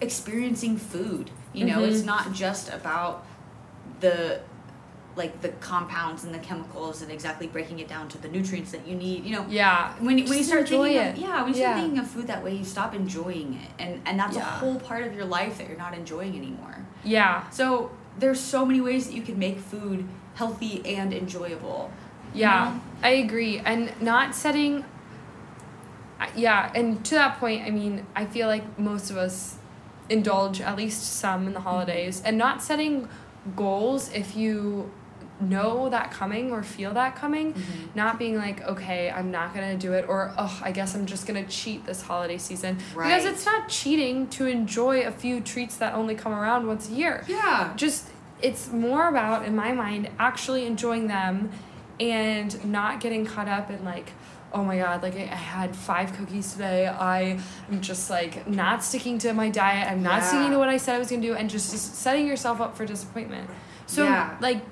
experiencing 0.00 0.76
food. 0.76 1.30
You 1.52 1.64
know, 1.66 1.82
it's 1.84 2.02
Mhm. 2.02 2.06
not 2.06 2.32
just 2.32 2.68
about 2.72 3.24
the 4.00 4.40
like 5.16 5.40
the 5.42 5.48
compounds 5.48 6.22
and 6.22 6.32
the 6.32 6.38
chemicals 6.38 7.02
and 7.02 7.10
exactly 7.10 7.48
breaking 7.48 7.80
it 7.80 7.88
down 7.88 8.06
to 8.08 8.18
the 8.18 8.28
nutrients 8.28 8.70
that 8.70 8.86
you 8.86 8.94
need. 8.94 9.24
You 9.24 9.34
know, 9.34 9.46
Yeah. 9.48 9.92
when, 9.98 10.04
when 10.04 10.38
you 10.38 10.44
start 10.44 10.68
thinking 10.68 10.92
it. 10.94 11.14
of, 11.14 11.18
yeah 11.18 11.42
when 11.42 11.48
you 11.52 11.60
start 11.60 11.76
thinking 11.76 11.98
of 11.98 12.06
food 12.08 12.28
that 12.28 12.44
way 12.44 12.54
you 12.54 12.64
stop 12.64 12.94
enjoying 12.94 13.54
it 13.54 13.70
and 13.82 14.00
and 14.06 14.16
that's 14.16 14.36
a 14.36 14.40
whole 14.40 14.78
part 14.78 15.02
of 15.04 15.14
your 15.16 15.24
life 15.24 15.58
that 15.58 15.66
you're 15.68 15.76
not 15.76 15.92
enjoying 15.94 16.36
anymore 16.36 16.86
Yeah. 17.02 17.50
so 17.50 17.90
there's 18.20 18.38
so 18.38 18.64
many 18.64 18.80
ways 18.80 19.08
that 19.08 19.14
you 19.14 19.22
can 19.22 19.38
make 19.40 19.58
food 19.58 20.06
healthy 20.36 20.82
and 20.86 21.12
enjoyable 21.12 21.90
Yeah, 22.32 22.74
know? 22.74 22.80
I 23.02 23.10
agree. 23.14 23.58
And 23.58 23.90
not 24.00 24.36
setting, 24.36 24.84
yeah, 26.36 26.70
and 26.74 27.04
to 27.06 27.14
that 27.16 27.40
point, 27.40 27.62
I 27.66 27.70
mean, 27.70 28.06
I 28.14 28.24
feel 28.26 28.46
like 28.48 28.78
most 28.78 29.10
of 29.10 29.16
us 29.16 29.57
indulge 30.08 30.60
at 30.60 30.76
least 30.76 31.02
some 31.02 31.46
in 31.46 31.52
the 31.54 31.60
holidays 31.60 32.22
and 32.24 32.36
not 32.38 32.62
setting 32.62 33.08
goals 33.56 34.10
if 34.12 34.36
you 34.36 34.90
know 35.40 35.88
that 35.88 36.10
coming 36.10 36.50
or 36.50 36.62
feel 36.64 36.92
that 36.94 37.14
coming. 37.14 37.52
Mhm. 37.54 37.94
not 37.94 38.18
being 38.18 38.36
like 38.36 38.60
okay 38.62 39.08
i'm 39.10 39.30
not 39.30 39.54
gonna 39.54 39.76
do 39.76 39.92
it 39.92 40.04
or 40.08 40.32
oh 40.36 40.60
i 40.64 40.72
guess 40.72 40.94
i'm 40.96 41.06
just 41.06 41.26
gonna 41.28 41.44
cheat 41.46 41.86
this 41.86 42.02
holiday 42.02 42.36
season. 42.38 42.76
Because 42.92 43.24
it's 43.24 43.46
not 43.46 43.68
cheating 43.68 44.26
to 44.30 44.46
enjoy 44.46 45.02
a 45.02 45.12
few 45.12 45.40
treats 45.40 45.76
that 45.76 45.94
only 45.94 46.14
come 46.16 46.32
around 46.32 46.66
once 46.66 46.88
a 46.88 46.92
year. 46.92 47.24
Yeah. 47.28 47.72
Just 47.76 48.08
it's 48.42 48.72
more 48.72 49.08
about 49.08 49.44
in 49.44 49.54
my 49.54 49.72
mind 49.72 50.10
actually 50.18 50.66
enjoying 50.66 51.06
them 51.06 51.50
and 52.00 52.64
not 52.64 53.00
getting 53.00 53.24
caught 53.26 53.48
up 53.48 53.70
in 53.70 53.84
like 53.84 54.12
oh 54.52 54.64
my 54.64 54.78
god 54.78 55.02
like 55.02 55.14
i, 55.14 55.22
I 55.22 55.36
had 55.36 55.76
five 55.76 56.14
cookies 56.14 56.52
today 56.52 56.86
i 56.86 57.38
am 57.70 57.80
just 57.80 58.08
like 58.10 58.48
not 58.48 58.82
sticking 58.82 59.18
to 59.18 59.32
my 59.32 59.50
diet 59.50 59.90
i'm 59.90 60.02
not 60.02 60.22
Yeah. 60.22 60.28
sticking 60.28 60.50
to 60.52 60.58
what 60.58 60.68
i 60.68 60.76
said 60.76 60.96
i 60.96 60.98
was 60.98 61.10
going 61.10 61.20
to 61.22 61.28
do 61.28 61.34
and 61.34 61.50
just, 61.50 61.70
just 61.70 61.96
setting 61.96 62.26
yourself 62.26 62.60
up 62.60 62.76
for 62.76 62.86
disappointment 62.86 63.48
so 63.86 64.04
Yeah. 64.04 64.36
like 64.40 64.62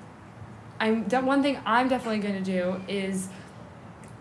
i'm 0.81 1.05
de- 1.05 1.20
one 1.20 1.43
thing 1.43 1.59
i'm 1.66 1.89
definitely 1.89 2.20
going 2.20 2.43
to 2.43 2.51
do 2.51 2.81
is 2.89 3.29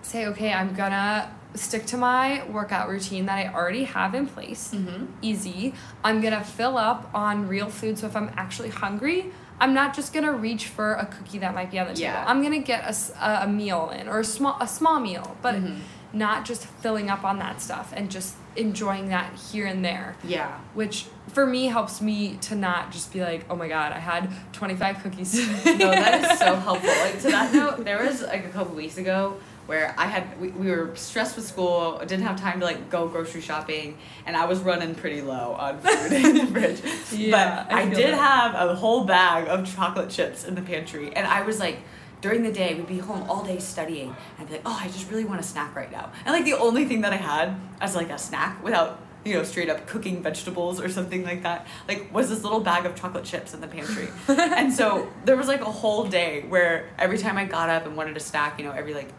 say 0.01 0.25
okay 0.27 0.51
i'm 0.51 0.73
gonna 0.75 1.33
stick 1.55 1.85
to 1.85 1.97
my 1.97 2.43
workout 2.49 2.89
routine 2.89 3.25
that 3.27 3.37
i 3.37 3.53
already 3.53 3.85
have 3.85 4.13
in 4.13 4.27
place 4.27 4.71
mm-hmm. 4.73 5.05
easy. 5.21 5.73
I'm 6.03 6.19
gonna 6.21 6.43
fill 6.43 6.77
up 6.77 7.09
on 7.13 7.47
real 7.47 7.69
food. 7.69 7.97
So 7.97 8.07
if 8.07 8.15
I'm 8.15 8.29
actually 8.35 8.69
hungry, 8.69 9.31
I'm 9.59 9.73
not 9.73 9.95
just 9.95 10.13
gonna 10.13 10.33
reach 10.33 10.67
for 10.67 10.93
a 10.95 11.05
cookie 11.05 11.39
that 11.39 11.53
might 11.55 11.71
be 11.71 11.79
on 11.79 11.87
the 11.87 11.99
Yeah. 11.99 12.13
table. 12.19 12.29
I'm 12.29 12.43
gonna 12.43 12.59
get 12.59 12.83
a, 13.19 13.43
a 13.43 13.47
meal 13.47 13.89
in 13.97 14.07
or 14.07 14.19
a 14.19 14.23
small 14.25 14.57
a 14.59 14.67
small 14.67 14.99
meal, 14.99 15.37
but 15.41 15.55
Mhm. 15.55 15.79
not 16.13 16.45
just 16.45 16.65
filling 16.65 17.09
up 17.09 17.23
on 17.23 17.39
that 17.39 17.61
stuff 17.61 17.91
and 17.95 18.09
just 18.11 18.35
enjoying 18.55 19.09
that 19.09 19.33
here 19.51 19.65
and 19.67 19.83
there. 19.83 20.15
yeah 20.23 20.47
Which 20.73 21.05
for 21.27 21.45
me 21.45 21.65
helps 21.67 22.01
me 22.01 22.37
to 22.41 22.55
not 22.55 22.91
just 22.91 23.11
be 23.11 23.21
like, 23.21 23.45
oh 23.49 23.55
my 23.55 23.67
god, 23.67 23.91
I 23.91 23.99
had 23.99 24.29
25 24.53 25.03
cookies 25.03 25.33
no 25.65 25.91
that 25.91 26.31
is 26.31 26.39
so 26.39 26.55
helpful 26.67 26.89
like 27.03 27.21
to 27.21 27.27
that 27.31 27.53
note 27.53 27.83
there 27.83 28.01
was 28.03 28.21
like 28.21 28.45
a 28.45 28.49
couple 28.49 28.73
weeks 28.75 28.97
ago 28.97 29.35
where 29.65 29.95
I 29.97 30.05
had 30.05 30.39
we, 30.39 30.49
we 30.49 30.69
were 30.69 30.95
stressed 30.95 31.35
with 31.35 31.45
school, 31.45 31.99
didn't 31.99 32.21
have 32.21 32.39
time 32.39 32.59
to 32.59 32.65
like 32.65 32.89
go 32.89 33.07
grocery 33.07 33.41
shopping, 33.41 33.97
and 34.25 34.35
I 34.37 34.45
was 34.45 34.59
running 34.59 34.95
pretty 34.95 35.21
low 35.21 35.53
on 35.53 35.79
food 35.79 36.11
in 36.11 36.37
the 36.37 36.47
fridge. 36.51 36.81
Yeah, 37.11 37.31
but 37.65 37.73
I 37.73 37.81
I, 37.81 37.85
did 37.89 38.13
that. 38.13 38.53
have 38.53 38.69
a 38.69 38.75
whole 38.75 39.05
bag 39.05 39.47
of 39.47 39.73
chocolate 39.73 40.09
chips 40.09 40.43
in 40.45 40.55
the 40.55 40.61
pantry, 40.61 41.13
and 41.15 41.27
I 41.27 41.41
was 41.41 41.59
like. 41.59 41.79
During 42.21 42.41
the 42.41 42.51
day, 42.51 42.73
we'd 42.73 42.87
be 42.87 42.97
home 42.97 43.29
all 43.29 43.43
day 43.43 43.59
studying. 43.59 44.07
And 44.07 44.15
I'd 44.39 44.47
be 44.47 44.53
like, 44.53 44.63
oh, 44.65 44.79
I 44.81 44.87
just 44.87 45.11
really 45.11 45.25
want 45.25 45.41
a 45.41 45.43
snack 45.43 45.75
right 45.75 45.91
now. 45.91 46.11
And 46.25 46.33
like 46.33 46.45
the 46.45 46.57
only 46.57 46.85
thing 46.85 47.01
that 47.01 47.13
I 47.13 47.17
had 47.17 47.55
as 47.79 47.93
like 47.95 48.09
a 48.09 48.17
snack 48.17 48.63
without, 48.63 48.99
you 49.23 49.35
know, 49.35 49.43
straight 49.43 49.69
up 49.69 49.85
cooking 49.85 50.23
vegetables 50.23 50.81
or 50.81 50.89
something 50.89 51.23
like 51.23 51.43
that, 51.43 51.67
like 51.87 52.11
was 52.11 52.29
this 52.29 52.41
little 52.41 52.61
bag 52.61 52.87
of 52.87 52.95
chocolate 52.95 53.25
chips 53.25 53.53
in 53.53 53.61
the 53.61 53.67
pantry. 53.67 54.07
and 54.27 54.73
so 54.73 55.07
there 55.25 55.35
was 55.35 55.47
like 55.47 55.61
a 55.61 55.65
whole 55.65 56.05
day 56.05 56.45
where 56.47 56.89
every 56.97 57.19
time 57.19 57.37
I 57.37 57.45
got 57.45 57.69
up 57.69 57.85
and 57.85 57.95
wanted 57.95 58.17
a 58.17 58.21
snack, 58.21 58.57
you 58.57 58.65
know, 58.65 58.71
every 58.71 58.95
like 58.95 59.11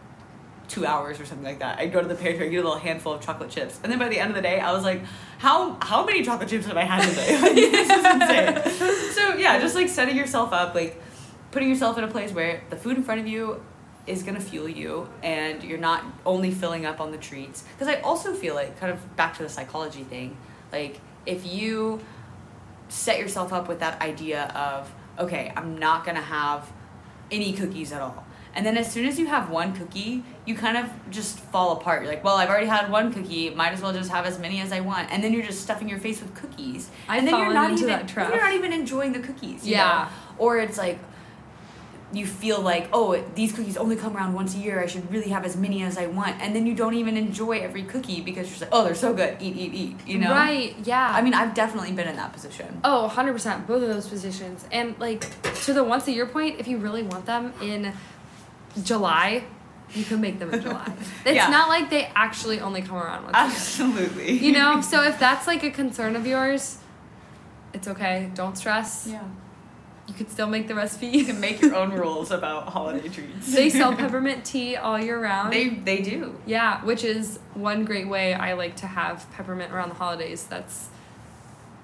two 0.68 0.84
hours 0.86 1.20
or 1.20 1.26
something 1.26 1.44
like 1.44 1.60
that. 1.60 1.78
I'd 1.78 1.92
go 1.92 2.00
to 2.00 2.08
the 2.08 2.14
pantry, 2.14 2.50
get 2.50 2.56
a 2.56 2.62
little 2.62 2.78
handful 2.78 3.12
of 3.12 3.20
chocolate 3.20 3.50
chips, 3.50 3.78
and 3.82 3.90
then 3.92 3.98
by 3.98 4.08
the 4.08 4.18
end 4.18 4.30
of 4.30 4.36
the 4.36 4.42
day, 4.42 4.60
I 4.60 4.72
was 4.72 4.84
like, 4.84 5.02
"How 5.38 5.78
how 5.80 6.04
many 6.04 6.22
chocolate 6.22 6.48
chips 6.48 6.66
have 6.66 6.76
I 6.76 6.84
had 6.84 7.08
today? 7.08 7.38
Like, 7.40 7.54
this 7.54 7.90
is 7.90 8.04
insane." 8.04 9.12
So 9.12 9.34
yeah, 9.36 9.58
just 9.60 9.74
like 9.74 9.88
setting 9.88 10.16
yourself 10.16 10.52
up, 10.52 10.74
like 10.74 11.00
putting 11.50 11.68
yourself 11.68 11.98
in 11.98 12.04
a 12.04 12.08
place 12.08 12.32
where 12.32 12.62
the 12.70 12.76
food 12.76 12.96
in 12.96 13.02
front 13.02 13.20
of 13.20 13.26
you 13.26 13.62
is 14.06 14.22
gonna 14.22 14.40
fuel 14.40 14.68
you, 14.68 15.08
and 15.22 15.62
you're 15.62 15.78
not 15.78 16.04
only 16.24 16.50
filling 16.50 16.86
up 16.86 17.00
on 17.00 17.10
the 17.10 17.18
treats. 17.18 17.64
Because 17.76 17.88
I 17.88 18.00
also 18.00 18.34
feel 18.34 18.54
like, 18.54 18.78
kind 18.78 18.92
of 18.92 19.16
back 19.16 19.36
to 19.38 19.42
the 19.42 19.48
psychology 19.48 20.04
thing, 20.04 20.36
like 20.72 21.00
if 21.26 21.44
you 21.44 22.00
set 22.88 23.18
yourself 23.18 23.52
up 23.52 23.68
with 23.68 23.80
that 23.80 24.00
idea 24.00 24.44
of, 24.54 24.92
okay, 25.18 25.52
I'm 25.56 25.78
not 25.78 26.04
gonna 26.04 26.20
have 26.22 26.70
any 27.30 27.52
cookies 27.52 27.92
at 27.92 28.00
all. 28.00 28.24
And 28.56 28.64
then 28.64 28.76
as 28.78 28.90
soon 28.90 29.04
as 29.06 29.18
you 29.18 29.26
have 29.26 29.50
one 29.50 29.74
cookie, 29.74 30.24
you 30.46 30.54
kind 30.54 30.78
of 30.78 30.90
just 31.10 31.38
fall 31.38 31.72
apart. 31.72 32.02
You're 32.02 32.10
like, 32.10 32.24
well, 32.24 32.36
I've 32.36 32.48
already 32.48 32.66
had 32.66 32.90
one 32.90 33.12
cookie. 33.12 33.50
Might 33.50 33.72
as 33.74 33.82
well 33.82 33.92
just 33.92 34.10
have 34.10 34.24
as 34.24 34.38
many 34.38 34.60
as 34.62 34.72
I 34.72 34.80
want. 34.80 35.12
And 35.12 35.22
then 35.22 35.32
you're 35.34 35.42
just 35.44 35.60
stuffing 35.60 35.88
your 35.90 35.98
face 35.98 36.22
with 36.22 36.34
cookies. 36.34 36.88
I've 37.06 37.18
and 37.18 37.28
then 37.28 37.38
you're 37.38 37.52
not 37.52 37.70
into 37.70 37.82
even 37.84 37.98
that 37.98 38.08
trap. 38.08 38.30
you're 38.32 38.40
not 38.42 38.54
even 38.54 38.72
enjoying 38.72 39.12
the 39.12 39.20
cookies. 39.20 39.66
you 39.66 39.72
Yeah. 39.72 40.08
know? 40.08 40.44
Or 40.44 40.58
it's 40.58 40.78
like 40.78 40.98
you 42.12 42.24
feel 42.24 42.60
like, 42.60 42.88
oh, 42.92 43.22
these 43.34 43.52
cookies 43.52 43.76
only 43.76 43.96
come 43.96 44.16
around 44.16 44.32
once 44.32 44.54
a 44.54 44.58
year. 44.58 44.80
I 44.80 44.86
should 44.86 45.10
really 45.12 45.28
have 45.28 45.44
as 45.44 45.54
many 45.56 45.82
as 45.82 45.98
I 45.98 46.06
want. 46.06 46.40
And 46.40 46.56
then 46.56 46.64
you 46.64 46.72
don't 46.74 46.94
even 46.94 47.16
enjoy 47.16 47.58
every 47.58 47.82
cookie 47.82 48.20
because 48.22 48.46
you're 48.46 48.58
just 48.58 48.60
like, 48.62 48.70
oh, 48.72 48.84
they're 48.84 48.94
so 48.94 49.12
good. 49.12 49.36
Eat, 49.40 49.56
eat, 49.56 49.74
eat. 49.74 49.96
You 50.06 50.18
know? 50.18 50.30
Right, 50.30 50.74
yeah. 50.84 51.10
I 51.12 51.20
mean, 51.20 51.34
I've 51.34 51.52
definitely 51.52 51.92
been 51.92 52.08
in 52.08 52.16
that 52.16 52.32
position. 52.32 52.80
Oh, 52.84 53.12
100%. 53.14 53.66
Both 53.66 53.82
of 53.82 53.88
those 53.88 54.08
positions. 54.08 54.64
And 54.70 54.98
like 55.00 55.26
to 55.64 55.72
the 55.74 55.82
once 55.84 56.06
a 56.06 56.12
year 56.12 56.26
point, 56.26 56.58
if 56.60 56.68
you 56.68 56.78
really 56.78 57.02
want 57.02 57.26
them 57.26 57.52
in 57.60 57.92
July, 58.82 59.44
you 59.94 60.04
can 60.04 60.20
make 60.20 60.38
them 60.38 60.52
in 60.52 60.60
July. 60.62 60.92
It's 61.24 61.36
Yeah. 61.36 61.48
not 61.48 61.68
like 61.68 61.90
they 61.90 62.10
actually 62.14 62.60
only 62.60 62.82
come 62.82 62.96
around 62.96 63.24
once 63.24 63.34
Absolutely. 63.36 64.32
You 64.38 64.52
know? 64.52 64.80
So 64.92 65.02
if 65.02 65.18
that's 65.18 65.46
like 65.46 65.62
a 65.64 65.70
concern 65.70 66.16
of 66.16 66.26
yours, 66.26 66.78
it's 67.72 67.88
okay. 67.88 68.30
Don't 68.34 68.56
stress. 68.56 69.06
yeah. 69.10 69.22
You 70.08 70.14
could 70.14 70.30
still 70.30 70.46
make 70.46 70.68
the 70.68 70.74
recipe. 70.76 71.08
You 71.08 71.24
can 71.24 71.40
make 71.40 71.60
your 71.60 71.74
own 71.74 71.90
rules 72.04 72.30
about 72.30 72.68
holiday 72.68 73.08
treats. 73.08 73.52
they 73.52 73.68
sell 73.70 73.92
peppermint 73.92 74.44
tea 74.44 74.76
all 74.76 75.00
year 75.00 75.20
round. 75.20 75.52
They 75.52 75.68
they 75.70 76.00
do. 76.00 76.38
yeah, 76.46 76.84
which 76.84 77.02
is 77.02 77.40
one 77.54 77.84
great 77.84 78.06
way 78.08 78.32
I 78.32 78.52
like 78.52 78.76
to 78.76 78.86
have 78.86 79.26
peppermint 79.32 79.72
around 79.72 79.88
the 79.88 79.96
holidays. 79.96 80.44
That's 80.44 80.88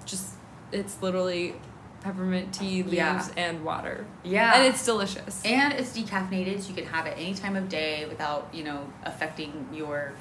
just, 0.05 0.35
it's 0.71 1.01
literally 1.01 1.55
peppermint 2.03 2.53
tea, 2.53 2.83
leaves, 2.83 2.93
Yeah. 2.93 3.25
and 3.37 3.63
water. 3.63 4.05
Yeah. 4.23 4.53
And 4.55 4.65
it's 4.65 4.83
delicious. 4.85 5.41
and 5.45 5.73
it's 5.73 5.97
decaffeinated, 5.97 6.61
so 6.61 6.69
you 6.69 6.75
can 6.75 6.85
have 6.87 7.05
it 7.05 7.15
any 7.17 7.33
time 7.33 7.55
of 7.55 7.69
day 7.69 8.05
without 8.07 8.49
you 8.53 8.63
know 8.63 8.85
affecting 9.03 9.67
your 9.73 10.13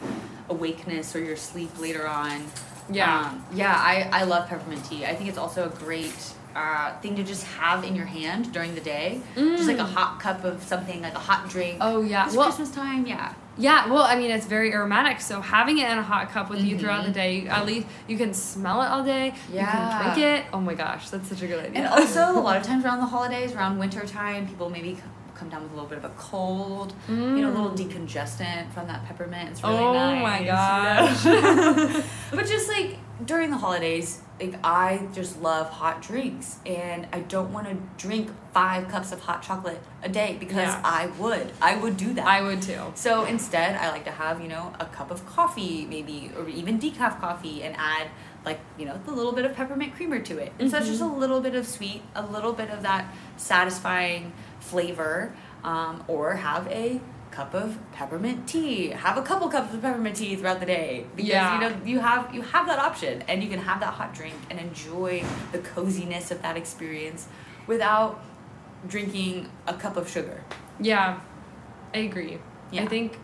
awakeness 0.48 1.14
or 1.16 1.20
your 1.20 1.36
sleep 1.36 1.78
later 1.78 2.06
on. 2.06 2.44
Yeah. 2.90 3.20
Um, 3.28 3.44
yeah. 3.54 3.74
I 3.76 4.08
I 4.12 4.24
love 4.24 4.48
peppermint 4.48 4.84
tea. 4.84 5.04
I 5.06 5.14
think 5.14 5.28
it's 5.28 5.38
also 5.38 5.66
a 5.66 5.70
great. 5.70 6.14
Uh, 6.54 6.92
thing 7.00 7.16
to 7.16 7.22
just 7.22 7.44
have 7.44 7.82
in 7.82 7.96
your 7.96 8.04
hand 8.04 8.52
during 8.52 8.74
the 8.74 8.80
day, 8.82 9.22
just 9.34 9.66
like 9.66 9.78
a 9.78 9.84
Mm. 9.84 9.94
hot 9.94 10.20
cup 10.20 10.44
of 10.44 10.62
something, 10.62 11.00
like 11.00 11.14
a 11.14 11.18
hot 11.18 11.48
drink. 11.48 11.78
Oh 11.80 12.02
yeah. 12.02 12.26
It's 12.26 12.36
Well, 12.36 12.44
Christmas 12.48 12.70
time, 12.70 13.06
yeah. 13.06 13.32
Yeah. 13.58 13.86
Well, 13.88 14.02
I 14.02 14.16
mean, 14.16 14.30
it's 14.30 14.46
very 14.46 14.72
aromatic, 14.72 15.20
so 15.20 15.40
having 15.40 15.78
it 15.78 15.90
in 15.90 15.98
a 15.98 16.02
hot 16.02 16.30
cup 16.30 16.50
with 16.50 16.62
you 16.62 16.78
throughout 16.78 17.04
the 17.04 17.10
Mhm. 17.10 17.14
day, 17.14 17.46
at 17.48 17.66
least 17.66 17.86
you 18.08 18.16
can 18.16 18.32
smell 18.34 18.82
it 18.82 18.86
all 18.88 19.02
day. 19.04 19.34
Yeah. 19.52 19.60
You 19.60 19.66
can 19.66 20.14
drink 20.14 20.18
it. 20.40 20.46
Oh 20.52 20.60
my 20.60 20.74
gosh, 20.74 21.10
that's 21.10 21.28
such 21.28 21.42
a 21.42 21.46
good 21.46 21.64
idea. 21.66 21.82
And 21.82 21.86
also, 21.88 22.30
a 22.38 22.40
lot 22.40 22.56
of 22.56 22.62
times 22.62 22.84
around 22.84 23.00
the 23.00 23.06
holidays, 23.06 23.52
around 23.54 23.78
winter 23.78 24.06
time, 24.06 24.46
people 24.46 24.70
maybe 24.70 24.96
come 25.34 25.48
down 25.48 25.62
with 25.62 25.72
a 25.72 25.74
little 25.74 25.88
bit 25.88 25.98
of 25.98 26.04
a 26.04 26.10
cold, 26.10 26.92
you 27.08 27.14
know, 27.16 27.48
a 27.48 27.50
little 27.50 27.70
Mm. 27.70 27.76
decongestant 27.76 28.72
from 28.72 28.86
that 28.86 29.04
peppermint. 29.06 29.50
It's 29.50 29.62
really 29.64 29.76
Oh 29.76 29.92
nice. 29.92 30.22
my 30.22 30.38
you 30.40 30.46
gosh. 30.46 31.24
know? 31.24 32.02
but 32.30 32.46
just 32.46 32.68
like 32.68 32.98
during 33.24 33.50
the 33.50 33.56
holidays, 33.56 34.20
like 34.40 34.54
I 34.64 35.06
just 35.14 35.40
love 35.40 35.68
hot 35.68 36.02
drinks, 36.02 36.58
and 36.66 37.06
I 37.12 37.20
don't 37.20 37.52
want 37.52 37.68
to 37.68 37.76
drink 37.96 38.30
five 38.52 38.88
cups 38.88 39.12
of 39.12 39.20
hot 39.20 39.42
chocolate 39.42 39.80
a 40.02 40.08
day 40.08 40.36
because 40.38 40.56
Yeah. 40.68 40.80
I 40.84 41.06
would, 41.18 41.52
I 41.60 41.76
would 41.76 41.96
do 41.96 42.12
that. 42.14 42.26
I 42.26 42.42
would 42.42 42.60
too. 42.62 42.80
So 42.94 43.24
instead, 43.24 43.76
I 43.76 43.90
like 43.90 44.04
to 44.04 44.10
have, 44.10 44.40
you 44.40 44.48
know, 44.48 44.72
a 44.80 44.86
cup 44.86 45.10
of 45.10 45.24
coffee, 45.26 45.86
maybe, 45.86 46.30
or 46.36 46.48
even 46.48 46.78
decaf 46.80 47.20
coffee, 47.20 47.62
and 47.62 47.74
add, 47.78 48.08
like, 48.44 48.58
you 48.76 48.84
know, 48.86 48.98
the 49.04 49.12
little 49.12 49.32
bit 49.32 49.44
of 49.44 49.54
peppermint 49.54 49.94
creamer 49.94 50.18
to 50.20 50.38
it. 50.38 50.52
And 50.58 50.70
so 50.70 50.78
it's 50.78 50.88
just 50.88 51.00
a 51.00 51.06
little 51.06 51.40
bit 51.40 51.54
of 51.54 51.66
sweet, 51.66 52.02
a 52.14 52.24
little 52.26 52.52
bit 52.52 52.70
of 52.70 52.82
that 52.82 53.06
satisfying 53.36 54.32
flavor, 54.60 55.34
um, 55.62 56.02
or 56.08 56.34
have 56.36 56.66
a 56.68 57.00
cup 57.32 57.54
of 57.54 57.78
peppermint 57.92 58.46
tea. 58.46 58.88
Have 58.90 59.16
a 59.16 59.22
couple 59.22 59.48
cups 59.48 59.74
of 59.74 59.82
peppermint 59.82 60.16
tea 60.16 60.36
throughout 60.36 60.60
the 60.60 60.66
day 60.66 61.06
because 61.16 61.30
Yeah. 61.30 61.54
you 61.54 61.60
know 61.60 61.76
you 61.84 61.98
have 61.98 62.32
you 62.34 62.42
have 62.42 62.66
that 62.66 62.78
option, 62.78 63.22
and 63.28 63.42
you 63.42 63.48
can 63.48 63.58
have 63.58 63.80
that 63.80 63.94
hot 63.94 64.14
drink 64.14 64.34
and 64.50 64.60
enjoy 64.60 65.24
the 65.50 65.58
coziness 65.58 66.30
of 66.30 66.42
that 66.42 66.56
experience 66.56 67.26
without 67.66 68.22
drinking 68.86 69.48
a 69.66 69.74
cup 69.74 69.96
of 69.96 70.08
sugar. 70.08 70.42
Yeah, 70.80 71.18
I 71.94 71.98
agree. 71.98 72.38
Yeah. 72.70 72.82
I 72.84 72.86
think, 72.86 73.18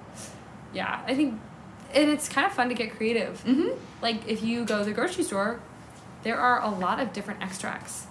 yeah, 0.73 1.01
I 1.07 1.15
think, 1.15 1.41
and 1.95 2.11
it's 2.11 2.29
kind 2.29 2.47
of 2.47 2.53
fun 2.53 2.69
to 2.69 2.75
get 2.75 2.95
creative. 2.97 3.43
Mm-hmm. 3.45 3.71
Like 4.03 4.27
if 4.29 4.43
you 4.43 4.65
go 4.65 4.79
to 4.81 4.85
the 4.85 4.93
grocery 4.93 5.25
store, 5.25 5.61
there 6.23 6.39
are 6.39 6.61
a 6.63 6.69
lot 6.71 7.01
of 7.01 7.13
different 7.13 7.43
extracts. 7.43 8.07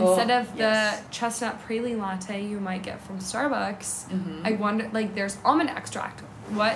Oh, 0.00 0.08
Instead 0.14 0.30
of 0.40 0.52
the 0.52 0.58
yes. 0.58 1.02
chestnut 1.10 1.66
praline 1.66 1.98
latte 1.98 2.42
you 2.44 2.60
might 2.60 2.82
get 2.82 3.00
from 3.00 3.18
Starbucks, 3.18 4.08
Mhm. 4.08 4.40
I 4.46 4.52
wonder 4.52 4.88
like 4.92 5.14
there's 5.14 5.36
almond 5.44 5.70
extract. 5.70 6.20
What 6.50 6.74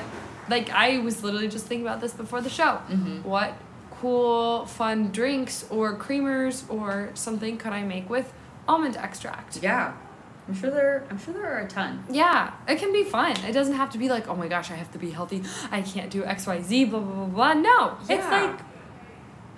like 0.48 0.70
I 0.70 0.98
was 0.98 1.22
literally 1.22 1.48
just 1.48 1.66
thinking 1.66 1.86
about 1.86 2.00
this 2.00 2.12
before 2.12 2.40
the 2.40 2.50
show. 2.50 2.78
Mhm. 2.90 3.24
What 3.24 3.54
cool 4.00 4.66
fun 4.66 5.10
drinks 5.12 5.64
or 5.70 5.96
creamers 5.96 6.64
or 6.68 7.10
something 7.14 7.56
could 7.56 7.72
I 7.72 7.82
make 7.82 8.10
with 8.10 8.32
almond 8.68 8.96
extract? 8.96 9.62
Yeah, 9.62 9.92
I'm 10.48 10.54
sure 10.54 10.70
there. 10.70 11.04
I'm 11.10 11.18
sure 11.18 11.32
there 11.34 11.54
are 11.54 11.60
a 11.60 11.68
ton. 11.68 12.02
Yeah, 12.10 12.50
it 12.66 12.78
can 12.80 12.92
be 12.92 13.04
fun. 13.04 13.32
It 13.48 13.52
doesn't 13.52 13.76
have 13.76 13.90
to 13.90 13.98
be 13.98 14.08
like, 14.08 14.26
oh 14.28 14.34
my 14.34 14.48
gosh, 14.48 14.70
I 14.70 14.74
have 14.74 14.90
to 14.92 14.98
be 14.98 15.10
healthy. 15.10 15.42
I 15.70 15.82
can't 15.82 16.10
do 16.10 16.24
X, 16.24 16.46
Y, 16.48 16.60
Z, 16.60 16.86
blah, 16.86 16.98
blah, 16.98 17.14
blah, 17.26 17.26
blah. 17.26 17.52
No. 17.54 17.92
It's 18.08 18.26
like, 18.28 18.58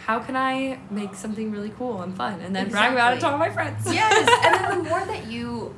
how 0.06 0.18
can 0.20 0.36
I 0.36 0.78
make 0.90 1.14
something 1.14 1.50
really 1.50 1.70
cool 1.70 2.02
and 2.02 2.14
fun 2.16 2.40
and 2.40 2.54
then 2.54 2.68
brag 2.70 2.92
about 2.92 3.16
it 3.16 3.20
to 3.20 3.28
all 3.28 3.38
my 3.38 3.50
friends? 3.50 3.84
Yes, 3.92 4.28
and 4.44 4.54
then 4.54 4.78
the 4.84 4.90
more 4.90 5.04
that 5.04 5.26
you 5.26 5.74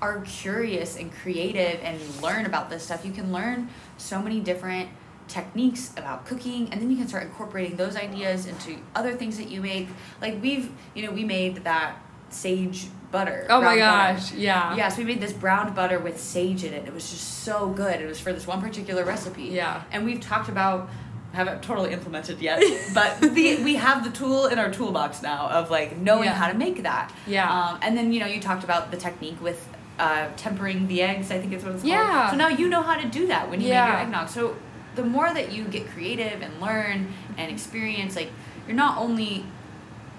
are 0.00 0.20
curious 0.22 0.96
and 0.96 1.12
creative 1.12 1.78
and 1.82 2.00
learn 2.22 2.46
about 2.46 2.70
this 2.70 2.82
stuff, 2.84 3.04
you 3.04 3.12
can 3.12 3.32
learn 3.32 3.68
so 3.98 4.22
many 4.22 4.40
different 4.40 4.88
techniques 5.28 5.92
about 5.96 6.26
cooking 6.26 6.68
and 6.72 6.80
then 6.82 6.90
you 6.90 6.96
can 6.96 7.06
start 7.06 7.22
incorporating 7.22 7.76
those 7.76 7.94
ideas 7.96 8.46
into 8.46 8.76
other 8.96 9.14
things 9.14 9.38
that 9.38 9.48
you 9.48 9.60
make 9.60 9.86
like 10.20 10.42
we've 10.42 10.72
you 10.92 11.04
know 11.06 11.12
we 11.12 11.22
made 11.22 11.54
that 11.62 11.94
sage 12.30 12.88
butter 13.12 13.46
Oh 13.48 13.60
my 13.60 13.76
brown 13.76 14.08
butter. 14.08 14.18
gosh, 14.20 14.32
yeah. 14.32 14.74
Yes, 14.74 14.98
we 14.98 15.04
made 15.04 15.20
this 15.20 15.32
browned 15.32 15.72
butter 15.76 16.00
with 16.00 16.18
sage 16.18 16.64
in 16.64 16.72
it. 16.72 16.84
It 16.86 16.92
was 16.92 17.08
just 17.10 17.40
so 17.44 17.68
good. 17.68 18.00
It 18.00 18.06
was 18.06 18.18
for 18.18 18.32
this 18.32 18.44
one 18.46 18.60
particular 18.60 19.04
recipe. 19.04 19.44
Yeah. 19.44 19.82
And 19.92 20.04
we've 20.04 20.20
talked 20.20 20.48
about 20.48 20.88
haven't 21.32 21.62
totally 21.62 21.92
implemented 21.92 22.40
yet, 22.40 22.60
but 22.94 23.20
the, 23.20 23.62
we 23.62 23.76
have 23.76 24.02
the 24.04 24.10
tool 24.10 24.46
in 24.46 24.58
our 24.58 24.70
toolbox 24.70 25.22
now 25.22 25.48
of 25.48 25.70
like 25.70 25.96
knowing 25.96 26.24
Yeah. 26.24 26.34
how 26.34 26.48
to 26.50 26.58
make 26.58 26.82
that. 26.82 27.12
Yeah. 27.26 27.48
Um, 27.50 27.78
and 27.82 27.96
then 27.96 28.12
you 28.12 28.20
know 28.20 28.26
you 28.26 28.40
talked 28.40 28.64
about 28.64 28.90
the 28.90 28.96
technique 28.96 29.40
with 29.40 29.68
uh, 29.98 30.28
tempering 30.36 30.88
the 30.88 31.02
eggs. 31.02 31.30
I 31.30 31.38
think 31.38 31.52
it's 31.52 31.62
what 31.64 31.74
it's 31.74 31.82
called. 31.82 31.92
Yeah. 31.92 32.30
So 32.30 32.36
now 32.36 32.48
you 32.48 32.68
know 32.68 32.82
how 32.82 32.96
to 32.96 33.06
do 33.08 33.26
that 33.28 33.48
when 33.50 33.60
you 33.60 33.68
make 33.68 33.76
your 33.76 33.86
Yeah. 33.86 34.02
eggnog. 34.02 34.28
So 34.28 34.56
the 34.96 35.04
more 35.04 35.32
that 35.32 35.52
you 35.52 35.64
get 35.64 35.86
creative 35.88 36.42
and 36.42 36.60
learn 36.60 37.12
and 37.36 37.50
experience, 37.50 38.16
like 38.16 38.30
you're 38.66 38.76
not 38.76 38.98
only 38.98 39.44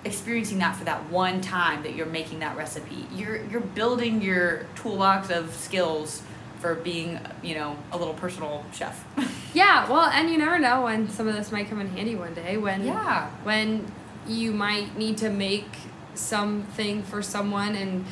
experiencing 0.03 0.57
that 0.59 0.75
for 0.75 0.83
that 0.85 1.09
one 1.11 1.41
time 1.41 1.83
that 1.83 1.95
you're 1.95 2.05
making 2.07 2.39
that 2.39 2.57
recipe. 2.57 3.05
You're 3.13 3.43
you're 3.45 3.61
building 3.61 4.21
your 4.21 4.65
toolbox 4.75 5.29
of 5.29 5.53
skills 5.53 6.23
for 6.61 6.75
being, 6.75 7.19
you 7.43 7.55
know, 7.55 7.75
a 7.91 7.97
little 7.97 8.13
personal 8.13 8.63
chef. 8.73 9.03
Yeah, 9.53 9.89
well, 9.89 10.05
and 10.05 10.29
you 10.29 10.37
never 10.37 10.57
know 10.59 10.83
when 10.83 11.09
some 11.09 11.27
of 11.27 11.35
this 11.35 11.51
might 11.51 11.67
come 11.69 11.81
in 11.81 11.89
handy 11.89 12.15
one 12.15 12.33
day 12.33 12.55
when 12.55 12.85
Yeah. 12.85 13.27
when 13.43 13.85
you 14.25 14.53
might 14.53 14.97
need 14.97 15.17
to 15.17 15.29
make 15.29 15.67
something 16.13 17.03
for 17.03 17.21
someone 17.21 17.75
and 17.75 18.05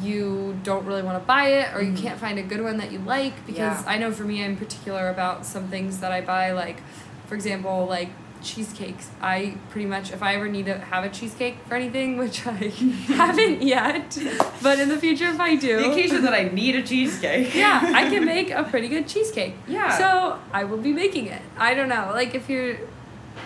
you 0.00 0.56
don't 0.62 0.86
really 0.86 1.02
want 1.02 1.20
to 1.20 1.26
buy 1.26 1.46
it 1.48 1.74
or 1.74 1.82
you 1.82 1.90
Mhm. 1.92 2.00
can't 2.00 2.20
find 2.20 2.38
a 2.38 2.42
good 2.42 2.62
one 2.62 2.76
that 2.78 2.92
you 2.92 3.00
like 3.00 3.44
because 3.44 3.82
Yeah. 3.82 3.82
I 3.92 3.98
know 3.98 4.12
for 4.12 4.22
me 4.22 4.44
I'm 4.44 4.56
particular 4.56 5.08
about 5.08 5.44
some 5.44 5.66
things 5.66 5.98
that 5.98 6.12
I 6.12 6.20
buy 6.20 6.52
like 6.52 6.80
for 7.26 7.34
example 7.34 7.86
like 7.88 8.10
cheesecakes 8.42 9.10
I 9.20 9.56
pretty 9.70 9.86
much 9.86 10.12
if 10.12 10.22
I 10.22 10.34
ever 10.34 10.48
need 10.48 10.66
to 10.66 10.78
have 10.78 11.04
a 11.04 11.08
cheesecake 11.08 11.56
for 11.66 11.74
anything 11.74 12.16
which 12.22 12.46
I 12.46 12.52
haven't 13.16 13.62
yet 13.62 14.18
but 14.62 14.78
in 14.78 14.88
the 14.88 14.98
future 14.98 15.26
if 15.26 15.40
I 15.40 15.56
do 15.56 15.78
The 15.78 15.90
occasion 15.90 16.22
that 16.22 16.34
I 16.34 16.44
need 16.44 16.74
a 16.76 16.82
cheesecake. 16.82 17.54
yeah, 17.54 17.80
I 17.94 18.08
can 18.08 18.24
make 18.24 18.50
a 18.50 18.64
pretty 18.64 18.88
good 18.88 19.08
cheesecake. 19.08 19.54
Yeah. 19.66 19.96
So 19.96 20.38
I 20.52 20.64
will 20.64 20.78
be 20.78 20.92
making 20.92 21.26
it. 21.26 21.42
I 21.56 21.74
don't 21.74 21.88
know. 21.88 22.10
Like 22.12 22.34
if 22.34 22.48
you're 22.48 22.78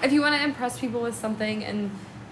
if 0.02 0.12
you 0.12 0.20
want 0.20 0.34
to 0.34 0.42
impress 0.42 0.78
people 0.78 1.00
with 1.00 1.14
something 1.14 1.64
and 1.64 1.90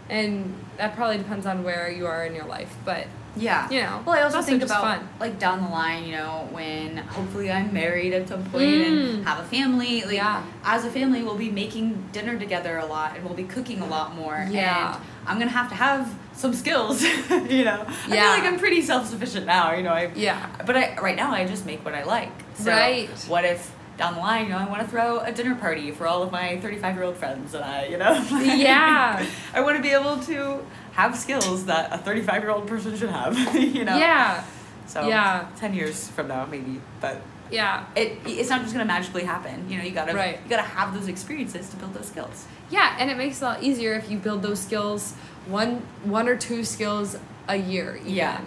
and 0.09 0.55
that 0.77 0.95
probably 0.97 1.19
depends 1.19 1.47
on 1.47 1.65
where 1.65 1.91
you 1.91 2.07
are 2.07 2.27
in 2.27 2.35
your 2.35 2.45
life, 2.45 2.75
but 2.85 3.07
Yeah. 3.37 3.69
You 3.71 3.83
know, 3.83 4.03
Well, 4.07 4.15
I 4.17 4.23
also 4.23 4.41
think 4.43 4.63
about 4.63 4.81
fun. 4.81 5.09
like 5.19 5.39
down 5.39 5.63
the 5.63 5.69
line, 5.69 6.05
you 6.05 6.13
know, 6.13 6.49
when 6.53 6.97
hopefully 6.99 7.51
I'm 7.51 7.73
married 7.73 8.13
at 8.13 8.29
some 8.29 8.45
point 8.45 8.65
Mm. 8.65 9.15
and 9.15 9.27
have 9.27 9.41
a 9.41 9.45
family. 9.45 10.03
Like 10.03 10.15
Yeah. 10.15 10.43
as 10.65 10.85
a 10.85 10.91
family, 10.91 11.23
we'll 11.23 11.37
be 11.37 11.51
making 11.51 12.09
dinner 12.13 12.39
together 12.39 12.79
a 12.79 12.87
lot 12.87 13.17
and 13.17 13.25
we'll 13.25 13.35
be 13.35 13.45
cooking 13.45 13.81
a 13.81 13.87
lot 13.87 14.15
more. 14.15 14.47
Yeah. 14.51 14.95
And 14.97 15.03
I'm 15.27 15.39
gonna 15.39 15.51
have 15.51 15.69
to 15.71 15.75
have 15.75 16.09
some 16.35 16.53
skills. 16.53 17.03
you 17.49 17.65
know. 17.65 17.85
I 17.87 17.93
feel 17.93 18.15
Yeah. 18.17 18.31
like 18.31 18.45
I'm 18.45 18.59
pretty 18.59 18.83
self 18.83 19.07
sufficient 19.09 19.47
now. 19.47 19.73
You 19.73 19.83
know. 19.83 19.93
I 19.93 20.11
Yeah. 20.15 20.47
But 20.67 20.77
I 20.77 20.97
right 21.03 21.17
now 21.17 21.33
I 21.33 21.45
just 21.47 21.67
make 21.67 21.85
what 21.85 21.95
I 21.95 22.05
like. 22.05 22.31
So 22.55 22.71
Right. 22.71 23.09
What 23.29 23.45
if 23.45 23.71
down 23.97 24.15
the 24.15 24.21
line, 24.21 24.45
you 24.47 24.51
know, 24.51 24.59
I 24.59 24.65
want 24.65 24.83
to 24.83 24.89
throw 24.89 25.21
a 25.21 25.31
dinner 25.31 25.55
party 25.55 25.93
for 25.93 26.09
all 26.09 26.23
of 26.25 26.33
my 26.33 26.59
35 26.61 26.95
year 26.97 27.05
old 27.05 27.17
friends 27.17 27.55
and 27.55 27.65
I, 27.65 27.87
you 27.87 27.97
know. 27.97 28.13
Yeah. 28.43 29.25
I 29.55 29.61
want 29.61 29.77
to 29.77 29.83
be 29.83 29.91
able 29.91 30.19
to 30.19 30.65
have 30.95 31.17
skills 31.17 31.67
that 31.67 31.93
a 31.93 31.99
35 31.99 32.43
year 32.43 32.51
old 32.51 32.67
person 32.67 32.97
should 32.97 33.11
have. 33.11 33.37
you 33.55 33.85
know. 33.85 33.97
Yeah. 33.97 34.45
So 34.87 35.07
Yeah. 35.09 35.47
10 35.57 35.75
years 35.75 36.09
from 36.09 36.29
now 36.29 36.47
maybe, 36.47 36.81
but 37.01 37.21
Yeah. 37.51 37.85
it 37.97 38.19
it's 38.27 38.51
not 38.51 38.63
just 38.63 38.73
gonna 38.73 38.85
magically 38.85 39.25
happen. 39.25 39.69
You 39.69 39.79
know, 39.79 39.85
you 39.85 39.91
gotta 39.91 40.15
Right. 40.15 40.39
you 40.43 40.51
gotta 40.51 40.63
have 40.63 40.95
those 40.95 41.09
experiences 41.09 41.69
to 41.71 41.77
build 41.77 41.95
those 41.95 42.09
skills. 42.09 42.47
Yeah, 42.71 42.97
and 42.99 43.11
it 43.11 43.17
makes 43.17 43.39
it 43.39 43.45
a 43.45 43.49
lot 43.49 43.63
easier 43.63 43.95
if 43.95 44.11
you 44.11 44.19
build 44.19 44.43
those 44.43 44.61
skills 44.61 45.15
one 45.47 45.83
one 46.05 46.29
or 46.29 46.37
two 46.37 46.65
skills 46.65 47.17
a 47.49 47.57
year 47.57 47.97
even. 48.03 48.15
Yeah. 48.15 48.41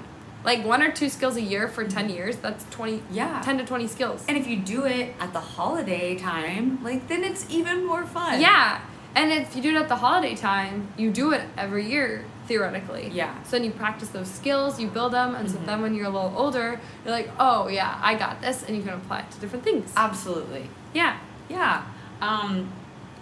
Like 0.43 0.63
one 0.65 0.81
or 0.81 0.91
two 0.91 1.09
skills 1.09 1.35
a 1.35 1.41
year 1.41 1.67
for 1.67 1.83
10 1.83 2.05
mm-hmm. 2.05 2.15
years, 2.15 2.37
that's 2.37 2.65
20 2.69 3.03
Yeah. 3.11 3.41
10 3.41 3.57
to 3.57 3.65
20 3.65 3.87
skills. 3.87 4.23
And 4.27 4.37
if 4.37 4.47
you 4.47 4.55
do 4.57 4.85
it 4.85 5.13
at 5.19 5.33
the 5.33 5.41
holiday 5.41 6.15
time, 6.15 6.79
like 6.83 7.07
then 7.07 7.23
it's 7.23 7.45
even 7.49 7.85
more 7.85 8.05
fun. 8.05 8.39
Yeah. 8.39 8.79
And 9.15 9.31
if 9.31 9.55
you 9.55 9.61
do 9.61 9.75
it 9.75 9.79
at 9.79 9.89
the 9.89 9.95
holiday 9.95 10.35
time, 10.35 10.89
you 10.95 11.11
do 11.11 11.31
it 11.31 11.41
every 11.57 11.89
year, 11.89 12.23
theoretically. 12.47 13.09
Yeah. 13.13 13.33
So 13.43 13.51
then 13.51 13.63
you 13.65 13.71
practice 13.71 14.09
those 14.09 14.27
skills, 14.29 14.79
you 14.79 14.87
build 14.87 15.13
them, 15.13 15.35
and 15.35 15.49
so 15.49 15.57
Mhm. 15.57 15.65
then 15.65 15.81
when 15.81 15.93
you're 15.93 16.05
a 16.07 16.09
little 16.09 16.33
older, 16.35 16.79
you're 17.03 17.13
like, 17.13 17.29
oh, 17.39 17.67
yeah, 17.67 17.99
I 18.01 18.15
got 18.15 18.41
this, 18.41 18.63
and 18.63 18.75
you 18.75 18.81
can 18.83 18.93
apply 18.93 19.19
it 19.19 19.31
to 19.31 19.39
different 19.39 19.63
things. 19.63 19.91
Absolutely. 19.95 20.69
yeah. 20.93 21.17
Yeah. 21.49 21.83
Um, 22.21 22.69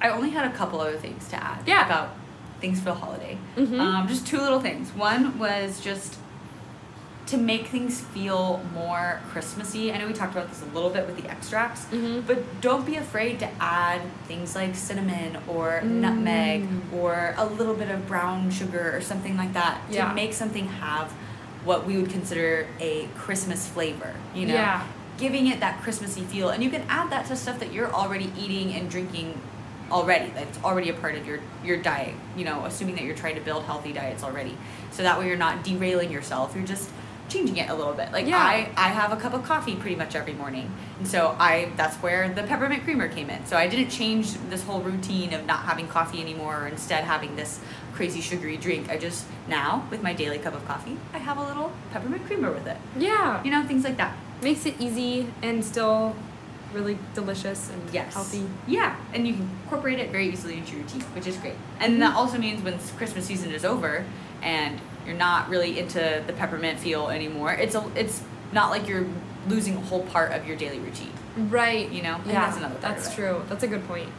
I 0.02 0.10
only 0.10 0.30
had 0.32 0.46
a 0.46 0.54
couple 0.56 0.80
other 0.80 0.98
things 0.98 1.28
to 1.30 1.36
add 1.44 1.60
Yeah. 1.66 1.86
about 1.86 2.10
things 2.62 2.80
for 2.80 2.86
the 2.86 2.96
holiday. 2.96 3.38
Mhm. 3.58 3.80
Um, 3.80 4.08
just 4.08 4.26
two 4.26 4.40
little 4.40 4.60
things. 4.62 4.92
One 4.96 5.38
was 5.38 5.80
just 5.80 6.18
to 7.28 7.38
make 7.38 7.68
things 7.68 8.02
feel 8.02 8.62
more 8.74 9.20
Christmassy. 9.32 9.92
I 9.92 9.98
know 9.98 10.06
we 10.08 10.14
talked 10.14 10.34
about 10.34 10.50
this 10.50 10.62
a 10.62 10.74
little 10.76 10.92
bit 10.92 11.08
with 11.08 11.18
the 11.22 11.28
extracts, 11.30 11.86
Mhm. 11.92 12.28
but 12.28 12.62
don't 12.62 12.86
be 12.86 12.98
afraid 12.98 13.40
to 13.40 13.50
add 13.60 14.02
things 14.28 14.56
like 14.56 14.76
cinnamon 14.76 15.38
or 15.48 15.82
Mm. 15.84 16.02
nutmeg 16.02 16.68
or 16.94 17.34
a 17.38 17.46
little 17.46 17.74
bit 17.74 17.90
of 17.90 18.08
brown 18.08 18.52
sugar 18.52 18.96
or 18.96 19.02
something 19.02 19.38
like 19.38 19.54
that 19.54 19.80
to 19.90 19.96
Yeah. 19.96 20.14
make 20.14 20.34
something 20.34 20.68
have 20.68 21.12
what 21.64 21.88
we 21.88 21.98
would 21.98 22.12
consider 22.12 22.68
a 22.80 23.08
Christmas 23.18 23.68
flavor. 23.68 24.12
You 24.36 24.46
know, 24.46 24.54
Yeah. 24.54 24.82
giving 25.18 25.48
it 25.48 25.60
that 25.62 25.82
Christmassy 25.82 26.22
feel, 26.22 26.50
and 26.50 26.64
you 26.64 26.70
can 26.70 26.84
add 26.88 27.10
that 27.10 27.26
to 27.28 27.36
stuff 27.36 27.58
that 27.60 27.74
you're 27.74 27.92
already 27.92 28.32
eating 28.38 28.76
and 28.76 28.88
drinking 28.88 29.40
already. 29.92 30.32
That's 30.36 30.60
already 30.64 30.90
a 30.90 30.94
part 30.94 31.16
of 31.16 31.26
your 31.26 31.40
your 31.64 31.78
diet. 31.78 32.14
You 32.38 32.46
know, 32.46 32.66
assuming 32.66 32.96
that 32.96 33.04
you're 33.04 33.16
trying 33.16 33.34
to 33.36 33.42
build 33.42 33.64
healthy 33.66 33.94
diets 33.94 34.24
already, 34.24 34.56
so 34.92 35.02
that 35.02 35.18
way 35.18 35.28
you're 35.28 35.38
not 35.38 35.64
derailing 35.64 36.12
yourself. 36.12 36.54
You're 36.56 36.66
just 36.66 36.90
changing 37.28 37.58
it 37.58 37.70
a 37.70 37.74
little 37.74 37.94
bit. 37.94 38.12
Like 38.12 38.28
Yeah. 38.28 38.38
I 38.38 38.70
I 38.78 38.90
have 38.90 39.12
a 39.12 39.16
cup 39.18 39.34
of 39.34 39.44
coffee 39.44 39.76
pretty 39.76 39.96
much 39.96 40.16
every 40.16 40.34
morning. 40.34 40.72
And 41.00 41.08
so 41.08 41.36
I 41.40 41.72
that's 41.76 41.96
where 41.98 42.30
the 42.30 42.44
peppermint 42.44 42.84
creamer 42.84 43.08
came 43.08 43.30
in. 43.30 43.46
So 43.46 43.58
I 43.58 43.68
didn't 43.68 43.90
change 43.90 44.34
this 44.50 44.64
whole 44.64 44.82
routine 44.82 45.34
of 45.34 45.46
not 45.46 45.60
having 45.62 45.88
coffee 45.88 46.22
anymore 46.22 46.62
or 46.64 46.68
instead 46.68 47.04
having 47.04 47.36
this 47.36 47.60
crazy 47.94 48.22
sugary 48.22 48.58
drink. 48.58 48.90
I 48.90 48.98
just 48.98 49.26
now 49.48 49.88
with 49.90 50.04
my 50.04 50.14
daily 50.14 50.38
cup 50.38 50.54
of 50.54 50.66
coffee, 50.68 50.98
I 51.14 51.18
have 51.18 51.38
a 51.38 51.44
little 51.44 51.72
peppermint 51.92 52.26
creamer 52.26 52.52
with 52.52 52.68
it. 52.68 52.78
Yeah. 52.98 53.44
You 53.44 53.52
know, 53.52 53.64
things 53.66 53.84
like 53.84 53.98
that. 53.98 54.16
Makes 54.44 54.66
it 54.66 54.76
easy 54.80 55.28
and 55.42 55.64
still 55.64 56.16
really 56.74 56.98
delicious 57.14 57.70
and 57.70 57.82
Yes. 57.94 58.14
healthy. 58.14 58.46
Yeah, 58.68 58.98
and 59.14 59.26
you 59.26 59.34
can 59.36 59.50
incorporate 59.64 59.98
it 59.98 60.12
very 60.12 60.28
easily 60.28 60.58
into 60.58 60.74
your 60.74 60.82
routine, 60.82 61.02
which 61.16 61.26
is 61.26 61.38
great. 61.38 61.54
And 61.80 62.02
that 62.02 62.14
Mhm. 62.14 62.18
also 62.18 62.38
means 62.38 62.62
when 62.62 62.78
Christmas 62.98 63.26
season 63.26 63.52
is 63.52 63.64
over 63.64 64.04
and 64.44 64.82
you're 65.06 65.16
not 65.16 65.50
really 65.50 65.80
into 65.80 66.24
the 66.26 66.34
peppermint 66.34 66.80
feel 66.80 67.10
anymore, 67.10 67.54
it's 67.54 67.76
a 67.76 67.84
it's 67.96 68.22
not 68.52 68.70
like 68.70 68.88
you're 68.88 69.06
losing 69.48 69.76
a 69.78 69.82
whole 69.82 70.04
part 70.08 70.32
of 70.32 70.48
your 70.48 70.58
daily 70.58 70.80
routine. 70.80 71.12
Right. 71.38 71.90
You 71.92 72.02
know? 72.02 72.16
And 72.16 72.28
yeah. 72.28 72.46
that's 72.46 72.58
another 72.58 72.78
That's 72.80 73.14
true. 73.14 73.44
That's 73.50 73.64
a 73.64 73.68
good 73.68 73.88
point. 73.88 74.10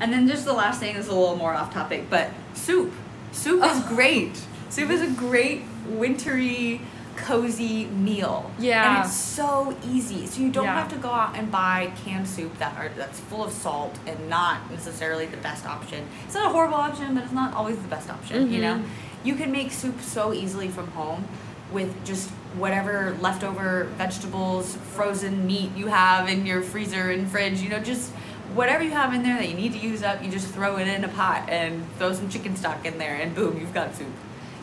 And 0.00 0.12
then 0.12 0.28
just 0.28 0.44
the 0.44 0.52
last 0.52 0.80
thing 0.80 0.96
is 0.96 1.08
a 1.08 1.14
little 1.14 1.36
more 1.36 1.54
off 1.54 1.72
topic, 1.72 2.08
but 2.10 2.30
soup. 2.54 2.92
Soup 3.32 3.62
is 3.64 3.80
great. 3.84 4.40
Soup 4.68 4.90
is 4.90 5.02
a 5.02 5.10
great 5.18 5.62
wintry, 5.88 6.80
cozy 7.16 7.86
meal. 7.86 8.50
Yeah. 8.58 8.98
And 8.98 9.04
it's 9.04 9.14
so 9.16 9.76
easy. 9.84 10.26
So 10.26 10.40
you 10.40 10.50
don't 10.50 10.64
Yeah. 10.64 10.80
have 10.80 10.88
to 10.90 10.96
go 10.96 11.10
out 11.10 11.36
and 11.36 11.50
buy 11.50 11.92
canned 12.04 12.28
soup 12.28 12.58
that 12.58 12.76
are 12.76 12.90
that's 12.96 13.18
full 13.18 13.44
of 13.44 13.52
salt 13.52 13.98
and 14.06 14.28
not 14.28 14.70
necessarily 14.70 15.26
the 15.26 15.36
best 15.38 15.66
option. 15.66 16.06
It's 16.24 16.34
not 16.34 16.46
a 16.46 16.50
horrible 16.50 16.76
option, 16.76 17.14
but 17.14 17.24
it's 17.24 17.32
not 17.32 17.54
always 17.54 17.76
the 17.78 17.88
best 17.88 18.08
option, 18.08 18.52
you 18.52 18.60
know? 18.60 18.74
Mm-hmm. 18.76 19.07
You 19.28 19.34
can 19.34 19.52
make 19.52 19.72
soup 19.72 20.00
so 20.00 20.32
easily 20.32 20.68
from 20.68 20.86
home 20.92 21.28
with 21.70 22.02
just 22.02 22.30
whatever 22.56 23.14
leftover 23.20 23.84
vegetables, 23.98 24.74
frozen 24.94 25.46
meat 25.46 25.70
you 25.76 25.88
have 25.88 26.30
in 26.30 26.46
your 26.46 26.62
freezer 26.62 27.10
and 27.10 27.30
fridge, 27.30 27.60
you 27.60 27.68
know, 27.68 27.78
just 27.78 28.10
whatever 28.54 28.82
you 28.82 28.92
have 28.92 29.12
in 29.12 29.22
there 29.22 29.36
that 29.36 29.46
you 29.46 29.54
need 29.54 29.74
to 29.74 29.78
use 29.78 30.02
up, 30.02 30.24
you 30.24 30.30
just 30.30 30.48
throw 30.48 30.78
it 30.78 30.88
in 30.88 31.04
a 31.04 31.08
pot 31.08 31.46
and 31.50 31.84
throw 31.98 32.14
some 32.14 32.30
chicken 32.30 32.56
stock 32.56 32.86
in 32.86 32.96
there 32.96 33.16
and 33.16 33.34
boom, 33.34 33.60
you've 33.60 33.74
got 33.74 33.94
soup. 33.94 34.06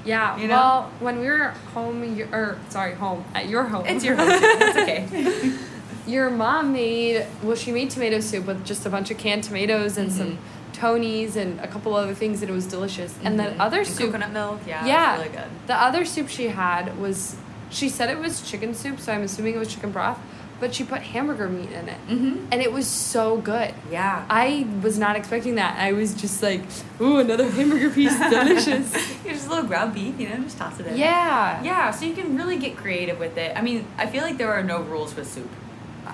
Yeah. 0.03 0.36
You 0.36 0.47
know? 0.47 0.55
Well, 0.55 0.91
when 0.99 1.20
we 1.20 1.28
were 1.28 1.49
home, 1.76 2.01
or 2.32 2.57
sorry, 2.70 2.95
home 2.95 3.24
at 3.36 3.47
your 3.47 3.66
home. 3.66 3.86
It's 3.86 4.03
your 4.03 4.16
home. 4.16 4.30
It's 4.32 4.78
okay. 4.78 5.59
Your 6.07 6.30
mom 6.30 6.72
made 6.72 7.26
well, 7.41 7.55
she 7.55 7.72
made 7.72 7.89
tomato 7.89 8.20
soup 8.20 8.45
with 8.45 8.63
just 8.63 8.86
a 8.86 8.91
bunch 8.91 9.09
of 9.09 9.18
canned 9.18 9.43
tomatoes 9.43 9.97
and 9.97 10.11
some 10.11 10.34
mm-hmm. 10.34 10.55
Tonys 10.76 11.36
and 11.36 11.59
a 11.59 11.67
couple 11.67 11.95
other 11.95 12.13
things, 12.13 12.41
and 12.41 12.49
it 12.49 12.53
was 12.53 12.65
delicious. 12.65 13.13
And 13.23 13.39
then 13.39 13.53
Mhm. 13.53 13.59
other 13.59 13.80
And 13.80 13.88
soup, 13.88 14.07
coconut 14.07 14.32
milk, 14.32 14.59
yeah, 14.67 14.86
yeah, 14.86 15.17
really 15.17 15.30
good. 15.30 15.49
the 15.67 15.76
other 15.76 16.05
soup 16.05 16.28
she 16.30 16.47
had 16.49 16.97
was, 16.99 17.36
she 17.69 17.89
said 17.89 18.09
it 18.09 18.19
was 18.19 18.41
chicken 18.41 18.73
soup, 18.73 18.99
so 18.99 19.11
I'm 19.13 19.23
assuming 19.23 19.55
it 19.55 19.59
was 19.59 19.73
chicken 19.73 19.91
broth, 19.91 20.19
but 20.59 20.73
she 20.73 20.84
put 20.86 21.01
hamburger 21.01 21.49
meat 21.49 21.71
in 21.71 21.89
it, 21.89 21.97
Mm-hmm. 22.09 22.45
and 22.51 22.61
it 22.61 22.71
was 22.71 22.88
so 22.88 23.38
good. 23.38 23.73
Yeah. 23.91 24.23
I 24.30 24.65
was 24.82 24.97
not 24.97 25.15
expecting 25.15 25.55
that. 25.55 25.78
I 25.78 25.91
was 25.91 26.13
just 26.13 26.41
like, 26.41 26.61
ooh, 27.01 27.17
another 27.17 27.49
hamburger 27.49 27.89
piece, 27.89 28.17
delicious. 28.30 28.91
just 29.26 29.47
a 29.47 29.49
little 29.49 29.65
ground 29.65 29.93
beef, 29.93 30.17
you 30.19 30.30
know, 30.30 30.38
just 30.38 30.57
toss 30.57 30.80
it 30.80 30.88
in. 30.88 30.97
yeah. 30.97 31.61
Yeah, 31.63 31.91
so 31.91 32.05
you 32.05 32.13
can 32.13 32.38
really 32.38 32.57
get 32.57 32.78
creative 32.78 33.19
with 33.19 33.38
it. 33.38 33.51
I 33.57 33.61
mean, 33.61 33.86
I 33.97 34.05
feel 34.07 34.23
like 34.23 34.38
there 34.38 34.53
are 34.53 34.63
no 34.63 34.82
rules 34.82 35.15
with 35.15 35.32
soup. 35.32 35.49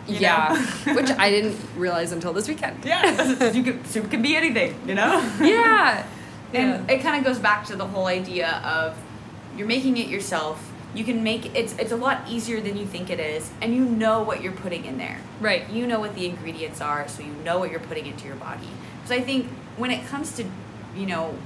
You 0.08 0.18
Yeah. 0.18 0.56
Which 0.96 1.10
I 1.12 1.30
didn't 1.30 1.58
realize 1.76 2.12
until 2.12 2.34
this 2.34 2.48
weekend. 2.48 2.84
Yeah, 2.86 3.52
you 3.52 3.80
soup 3.86 4.10
can 4.10 4.22
be 4.22 4.36
anything, 4.36 4.76
you 4.88 4.96
know? 4.96 5.20
Yeah. 5.42 6.06
And 6.54 6.90
it 6.92 7.02
kind 7.02 7.16
of 7.18 7.24
goes 7.24 7.40
back 7.40 7.66
to 7.68 7.78
the 7.78 7.86
whole 7.86 8.08
idea 8.08 8.62
of 8.66 8.98
you're 9.58 9.68
making 9.68 9.96
it 9.98 10.08
yourself. 10.08 10.70
You 10.94 11.06
can 11.06 11.24
make 11.24 11.56
it's 11.56 11.74
it's 11.78 11.94
a 11.94 11.96
lot 11.96 12.28
easier 12.28 12.60
than 12.60 12.76
you 12.76 12.86
think 12.86 13.10
it 13.10 13.22
is, 13.22 13.50
and 13.62 13.74
you 13.74 13.86
know 13.86 14.22
what 14.22 14.42
you're 14.44 14.52
putting 14.52 14.84
in 14.84 14.98
there. 14.98 15.20
Right. 15.40 15.70
You 15.70 15.88
know 15.88 16.02
what 16.02 16.14
the 16.16 16.26
ingredients 16.26 16.82
are, 16.82 17.08
so 17.08 17.24
you 17.24 17.32
know 17.46 17.58
what 17.60 17.72
you're 17.72 17.80
putting 17.80 18.06
into 18.06 18.28
your 18.28 18.36
body. 18.36 18.68
Because 18.98 19.12
I 19.18 19.22
think 19.22 19.48
when 19.78 19.92
it 19.92 20.06
comes 20.08 20.36
to, 20.36 20.44
you 20.94 21.06
know, 21.06 21.38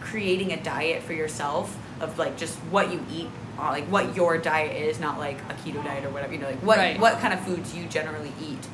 creating 0.00 0.52
a 0.52 0.56
diet 0.62 1.02
for 1.02 1.12
yourself 1.12 1.76
of 2.00 2.18
like 2.18 2.38
just 2.38 2.56
what 2.70 2.90
you 2.90 3.04
eat, 3.12 3.28
like 3.58 3.84
what 3.86 4.14
your 4.16 4.38
diet 4.38 4.76
is, 4.76 5.00
not 5.00 5.18
like 5.18 5.38
a 5.50 5.54
keto 5.54 5.82
diet 5.84 6.04
or 6.04 6.10
whatever. 6.10 6.32
You 6.32 6.38
know, 6.40 6.48
like 6.48 6.62
what 6.62 6.78
Right. 6.78 6.98
what 7.00 7.18
kind 7.20 7.32
of 7.34 7.40
foods 7.40 7.74
you 7.74 7.86
generally 7.86 8.32
eat. 8.40 8.66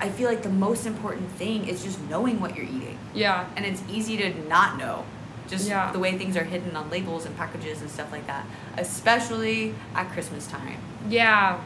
I 0.00 0.08
feel 0.08 0.28
like 0.28 0.42
the 0.42 0.48
most 0.50 0.86
important 0.86 1.30
thing 1.32 1.66
is 1.66 1.82
just 1.82 2.00
knowing 2.10 2.40
what 2.40 2.56
you're 2.56 2.66
eating 2.66 2.98
Yeah. 3.14 3.46
and 3.56 3.64
it's 3.64 3.82
easy 3.90 4.16
to 4.18 4.48
not 4.48 4.76
know 4.76 5.04
just 5.48 5.68
Yeah. 5.68 5.92
the 5.92 5.98
way 5.98 6.18
things 6.18 6.36
are 6.36 6.44
hidden 6.44 6.76
on 6.76 6.90
labels 6.90 7.24
and 7.24 7.36
packages 7.38 7.80
and 7.80 7.88
stuff 7.90 8.10
like 8.12 8.26
that 8.26 8.44
especially 8.76 9.74
at 9.94 10.10
christmas 10.10 10.46
time 10.46 10.76
Yeah. 11.08 11.58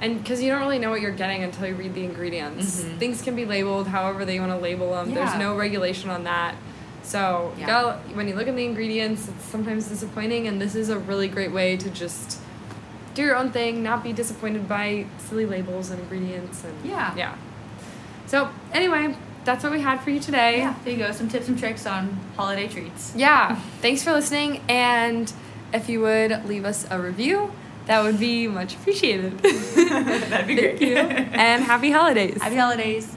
And 0.00 0.18
because 0.22 0.42
you 0.42 0.50
don't 0.50 0.60
really 0.60 0.78
know 0.80 0.90
what 0.90 1.00
you're 1.00 1.12
getting 1.12 1.42
until 1.42 1.66
you 1.68 1.74
read 1.74 1.94
the 1.94 2.04
ingredients. 2.04 2.82
Mhm. 2.82 2.98
Things 2.98 3.22
can 3.22 3.34
be 3.36 3.44
labeled 3.46 3.86
however 3.88 4.24
they 4.24 4.38
want 4.40 4.50
to 4.52 4.58
label 4.58 4.90
them. 4.92 5.14
There's 5.14 5.34
no 5.36 5.56
regulation 5.56 6.10
on 6.10 6.24
that. 6.24 6.56
So 7.04 7.52
you 7.56 7.60
Yeah. 7.60 7.66
gotta, 7.66 7.98
when 8.14 8.26
you 8.28 8.34
look 8.34 8.48
at 8.48 8.56
the 8.56 8.64
ingredients, 8.64 9.28
it's 9.28 9.44
sometimes 9.44 9.86
disappointing. 9.88 10.48
And 10.48 10.60
this 10.60 10.74
is 10.74 10.88
a 10.88 10.98
really 10.98 11.28
great 11.28 11.52
way 11.52 11.76
to 11.76 11.90
just 11.90 12.38
do 13.14 13.22
your 13.22 13.36
own 13.36 13.50
thing, 13.52 13.82
not 13.82 14.02
be 14.02 14.12
disappointed 14.12 14.68
by 14.68 15.04
silly 15.18 15.46
labels 15.46 15.90
and 15.90 16.00
ingredients. 16.00 16.64
And 16.64 16.74
Yeah. 16.84 17.14
Yeah. 17.16 17.34
So 18.26 18.48
anyway, 18.72 19.14
that's 19.44 19.62
what 19.62 19.70
we 19.72 19.80
had 19.80 20.00
for 20.00 20.10
you 20.10 20.18
today. 20.18 20.58
yeah 20.58 20.74
there 20.84 20.94
you 20.94 20.98
go 20.98 21.12
some 21.12 21.28
tips 21.28 21.48
and 21.48 21.58
tricks 21.58 21.86
on 21.86 22.18
holiday 22.36 22.66
treats 22.66 23.12
Yeah. 23.14 23.56
Thanks 23.82 24.02
for 24.02 24.12
listening. 24.12 24.60
And 24.68 25.30
if 25.72 25.88
you 25.88 26.00
would 26.00 26.46
leave 26.48 26.64
us 26.64 26.86
a 26.90 26.98
review, 26.98 27.52
that 27.86 28.02
would 28.02 28.18
be 28.18 28.48
much 28.48 28.74
appreciated. 28.76 29.38
that'd 29.42 30.46
be 30.46 30.56
Thank 30.56 30.78
great 30.78 30.80
you. 30.80 30.96
And 30.96 31.62
happy 31.62 31.90
holidays. 31.90 32.40
happy 32.42 32.56
holidays 32.56 33.14